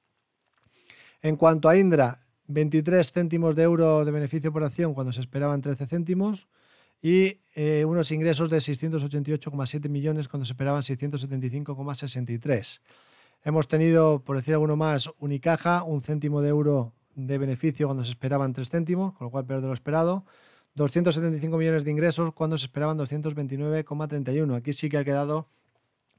En 1.22 1.36
cuanto 1.36 1.68
a 1.68 1.76
Indra, 1.76 2.18
23 2.46 3.10
céntimos 3.10 3.56
de 3.56 3.64
euro 3.64 4.04
de 4.04 4.12
beneficio 4.12 4.52
por 4.52 4.62
acción 4.62 4.94
cuando 4.94 5.12
se 5.12 5.20
esperaban 5.20 5.60
13 5.60 5.86
céntimos 5.86 6.46
y 7.02 7.38
eh, 7.56 7.84
unos 7.84 8.12
ingresos 8.12 8.50
de 8.50 8.58
688,7 8.58 9.88
millones 9.88 10.28
cuando 10.28 10.44
se 10.44 10.52
esperaban 10.52 10.82
675,63. 10.82 12.80
Hemos 13.42 13.68
tenido, 13.68 14.22
por 14.22 14.36
decir 14.36 14.54
alguno 14.54 14.76
más, 14.76 15.10
Unicaja, 15.18 15.82
un 15.82 16.00
céntimo 16.02 16.42
de 16.42 16.50
euro 16.50 16.92
de 17.14 17.38
beneficio 17.38 17.86
cuando 17.86 18.04
se 18.04 18.10
esperaban 18.10 18.52
3 18.52 18.68
céntimos, 18.68 19.14
con 19.14 19.26
lo 19.26 19.30
cual 19.30 19.46
peor 19.46 19.60
de 19.60 19.68
lo 19.68 19.74
esperado. 19.74 20.24
275 20.74 21.56
millones 21.56 21.84
de 21.84 21.90
ingresos 21.90 22.32
cuando 22.32 22.56
se 22.56 22.66
esperaban 22.66 22.98
229,31. 22.98 24.54
Aquí 24.56 24.72
sí 24.72 24.88
que 24.88 24.98
ha 24.98 25.04
quedado 25.04 25.48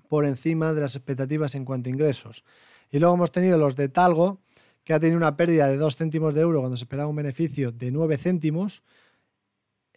por 0.09 0.25
encima 0.25 0.73
de 0.73 0.81
las 0.81 0.95
expectativas 0.95 1.55
en 1.55 1.63
cuanto 1.63 1.89
a 1.89 1.91
ingresos. 1.93 2.43
Y 2.89 2.99
luego 2.99 3.15
hemos 3.15 3.31
tenido 3.31 3.57
los 3.57 3.75
de 3.75 3.87
Talgo, 3.87 4.39
que 4.83 4.93
ha 4.93 4.99
tenido 4.99 5.17
una 5.17 5.37
pérdida 5.37 5.67
de 5.67 5.77
2 5.77 5.95
céntimos 5.95 6.33
de 6.33 6.41
euro 6.41 6.59
cuando 6.59 6.75
se 6.75 6.83
esperaba 6.83 7.09
un 7.09 7.15
beneficio 7.15 7.71
de 7.71 7.91
9 7.91 8.17
céntimos. 8.17 8.83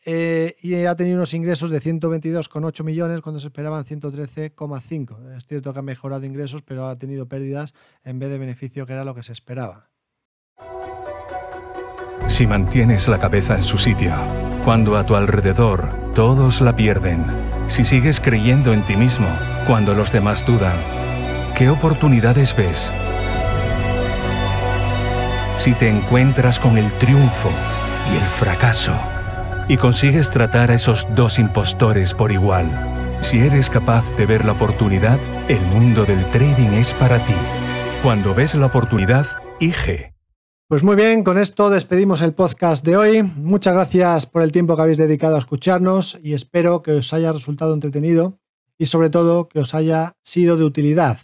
Eh, 0.06 0.54
y 0.60 0.74
ha 0.84 0.94
tenido 0.94 1.16
unos 1.16 1.32
ingresos 1.32 1.70
de 1.70 1.80
122,8 1.80 2.84
millones 2.84 3.22
cuando 3.22 3.40
se 3.40 3.46
esperaban 3.46 3.84
113,5. 3.84 5.36
Es 5.36 5.46
cierto 5.46 5.72
que 5.72 5.78
ha 5.78 5.82
mejorado 5.82 6.26
ingresos, 6.26 6.62
pero 6.62 6.86
ha 6.86 6.96
tenido 6.96 7.26
pérdidas 7.26 7.74
en 8.04 8.18
vez 8.18 8.28
de 8.28 8.38
beneficio, 8.38 8.86
que 8.86 8.92
era 8.92 9.04
lo 9.04 9.14
que 9.14 9.22
se 9.22 9.32
esperaba. 9.32 9.88
Si 12.26 12.46
mantienes 12.46 13.06
la 13.08 13.18
cabeza 13.18 13.54
en 13.54 13.62
su 13.62 13.78
sitio, 13.78 14.14
cuando 14.64 14.96
a 14.96 15.04
tu 15.04 15.14
alrededor 15.14 16.12
todos 16.14 16.60
la 16.60 16.74
pierden, 16.74 17.24
si 17.66 17.84
sigues 17.84 18.20
creyendo 18.20 18.72
en 18.72 18.82
ti 18.82 18.96
mismo 18.96 19.28
cuando 19.66 19.94
los 19.94 20.10
demás 20.10 20.44
dudan, 20.46 20.76
¿qué 21.56 21.68
oportunidades 21.68 22.56
ves? 22.56 22.92
Si 25.56 25.72
te 25.74 25.88
encuentras 25.88 26.58
con 26.58 26.78
el 26.78 26.90
triunfo 26.92 27.50
y 28.12 28.16
el 28.16 28.22
fracaso, 28.22 28.94
y 29.68 29.76
consigues 29.76 30.30
tratar 30.30 30.70
a 30.70 30.74
esos 30.74 31.06
dos 31.14 31.38
impostores 31.38 32.14
por 32.14 32.32
igual, 32.32 32.68
si 33.20 33.40
eres 33.40 33.70
capaz 33.70 34.04
de 34.16 34.26
ver 34.26 34.44
la 34.44 34.52
oportunidad, 34.52 35.18
el 35.48 35.60
mundo 35.60 36.04
del 36.04 36.24
trading 36.26 36.72
es 36.74 36.92
para 36.94 37.18
ti. 37.18 37.34
Cuando 38.02 38.34
ves 38.34 38.54
la 38.54 38.66
oportunidad, 38.66 39.26
IG. 39.60 40.13
Pues 40.74 40.82
muy 40.82 40.96
bien, 40.96 41.22
con 41.22 41.38
esto 41.38 41.70
despedimos 41.70 42.20
el 42.20 42.34
podcast 42.34 42.84
de 42.84 42.96
hoy. 42.96 43.22
Muchas 43.22 43.74
gracias 43.74 44.26
por 44.26 44.42
el 44.42 44.50
tiempo 44.50 44.74
que 44.74 44.82
habéis 44.82 44.98
dedicado 44.98 45.36
a 45.36 45.38
escucharnos 45.38 46.18
y 46.20 46.32
espero 46.32 46.82
que 46.82 46.90
os 46.90 47.12
haya 47.12 47.30
resultado 47.30 47.74
entretenido 47.74 48.40
y 48.76 48.86
sobre 48.86 49.08
todo 49.08 49.48
que 49.48 49.60
os 49.60 49.72
haya 49.72 50.16
sido 50.24 50.56
de 50.56 50.64
utilidad. 50.64 51.20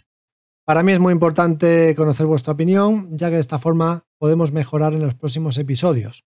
Para 0.63 0.83
mí 0.83 0.93
es 0.93 1.01
muy 1.01 1.11
importante 1.11 1.93
conocer 1.97 2.27
vuestra 2.27 2.53
opinión, 2.53 3.09
ya 3.17 3.27
que 3.27 3.33
de 3.33 3.41
esta 3.41 3.59
forma 3.59 4.05
podemos 4.17 4.53
mejorar 4.53 4.93
en 4.93 5.01
los 5.01 5.15
próximos 5.15 5.57
episodios. 5.57 6.23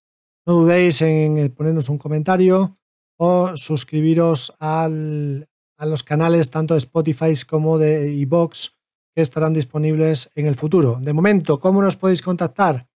No 0.45 0.55
dudéis 0.55 1.01
en 1.01 1.49
ponernos 1.55 1.87
un 1.87 1.99
comentario 1.99 2.77
o 3.17 3.55
suscribiros 3.55 4.53
a 4.59 4.89
los 4.89 6.03
canales 6.03 6.51
tanto 6.51 6.73
de 6.73 6.79
Spotify 6.79 7.33
como 7.47 7.77
de 7.77 8.13
iBox 8.15 8.75
que 9.15 9.21
estarán 9.21 9.53
disponibles 9.53 10.29
en 10.35 10.45
el 10.45 10.55
futuro. 10.55 10.99
De 10.99 11.13
momento, 11.13 11.57
¿cómo 11.57 11.81
nos 11.81 11.95
podéis 11.95 12.21
contactar? 12.21 12.89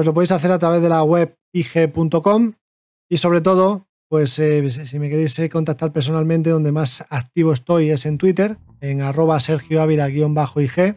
Pues 0.00 0.06
lo 0.06 0.14
podéis 0.14 0.32
hacer 0.32 0.50
a 0.50 0.58
través 0.58 0.80
de 0.80 0.88
la 0.88 1.02
web 1.02 1.36
ig.com 1.52 2.52
y 3.10 3.18
sobre 3.18 3.42
todo, 3.42 3.86
pues 4.08 4.38
eh, 4.38 4.66
si 4.70 4.98
me 4.98 5.10
queréis 5.10 5.38
eh, 5.40 5.50
contactar 5.50 5.92
personalmente, 5.92 6.48
donde 6.48 6.72
más 6.72 7.04
activo 7.10 7.52
estoy 7.52 7.90
es 7.90 8.06
en 8.06 8.16
Twitter, 8.16 8.56
en 8.80 9.02
arroba 9.02 9.38
Sergio 9.40 9.82
Ávila-ig. 9.82 10.96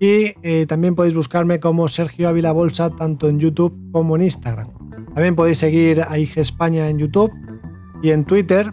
Y 0.00 0.32
eh, 0.42 0.64
también 0.66 0.94
podéis 0.94 1.14
buscarme 1.14 1.60
como 1.60 1.86
Sergio 1.88 2.30
Ávila 2.30 2.52
Bolsa 2.52 2.88
tanto 2.88 3.28
en 3.28 3.40
YouTube 3.40 3.78
como 3.92 4.16
en 4.16 4.22
Instagram. 4.22 4.72
También 5.12 5.36
podéis 5.36 5.58
seguir 5.58 6.00
a 6.08 6.18
IG 6.18 6.38
España 6.38 6.88
en 6.88 7.00
YouTube 7.00 7.30
y 8.02 8.12
en 8.12 8.24
Twitter 8.24 8.72